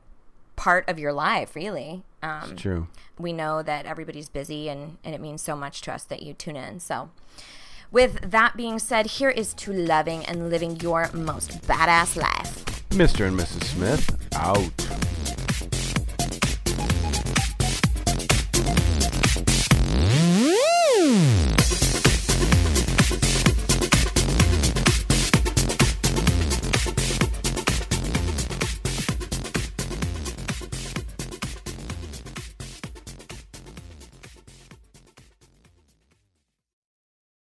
part 0.56 0.88
of 0.88 0.98
your 0.98 1.12
life. 1.12 1.54
Really, 1.56 2.04
um, 2.22 2.56
True. 2.56 2.86
we 3.18 3.32
know 3.32 3.62
that 3.62 3.86
everybody's 3.86 4.28
busy, 4.28 4.68
and 4.68 4.98
and 5.04 5.14
it 5.14 5.20
means 5.20 5.42
so 5.42 5.56
much 5.56 5.80
to 5.82 5.92
us 5.92 6.04
that 6.04 6.22
you 6.22 6.32
tune 6.34 6.56
in. 6.56 6.80
So. 6.80 7.10
With 7.92 8.30
that 8.30 8.56
being 8.56 8.78
said, 8.78 9.06
here 9.06 9.30
is 9.30 9.52
to 9.54 9.72
loving 9.72 10.24
and 10.26 10.48
living 10.48 10.78
your 10.80 11.10
most 11.12 11.60
badass 11.62 12.16
life. 12.16 12.64
Mr. 12.90 13.26
and 13.26 13.38
Mrs. 13.38 13.64
Smith 13.64 14.28
out. 14.36 15.19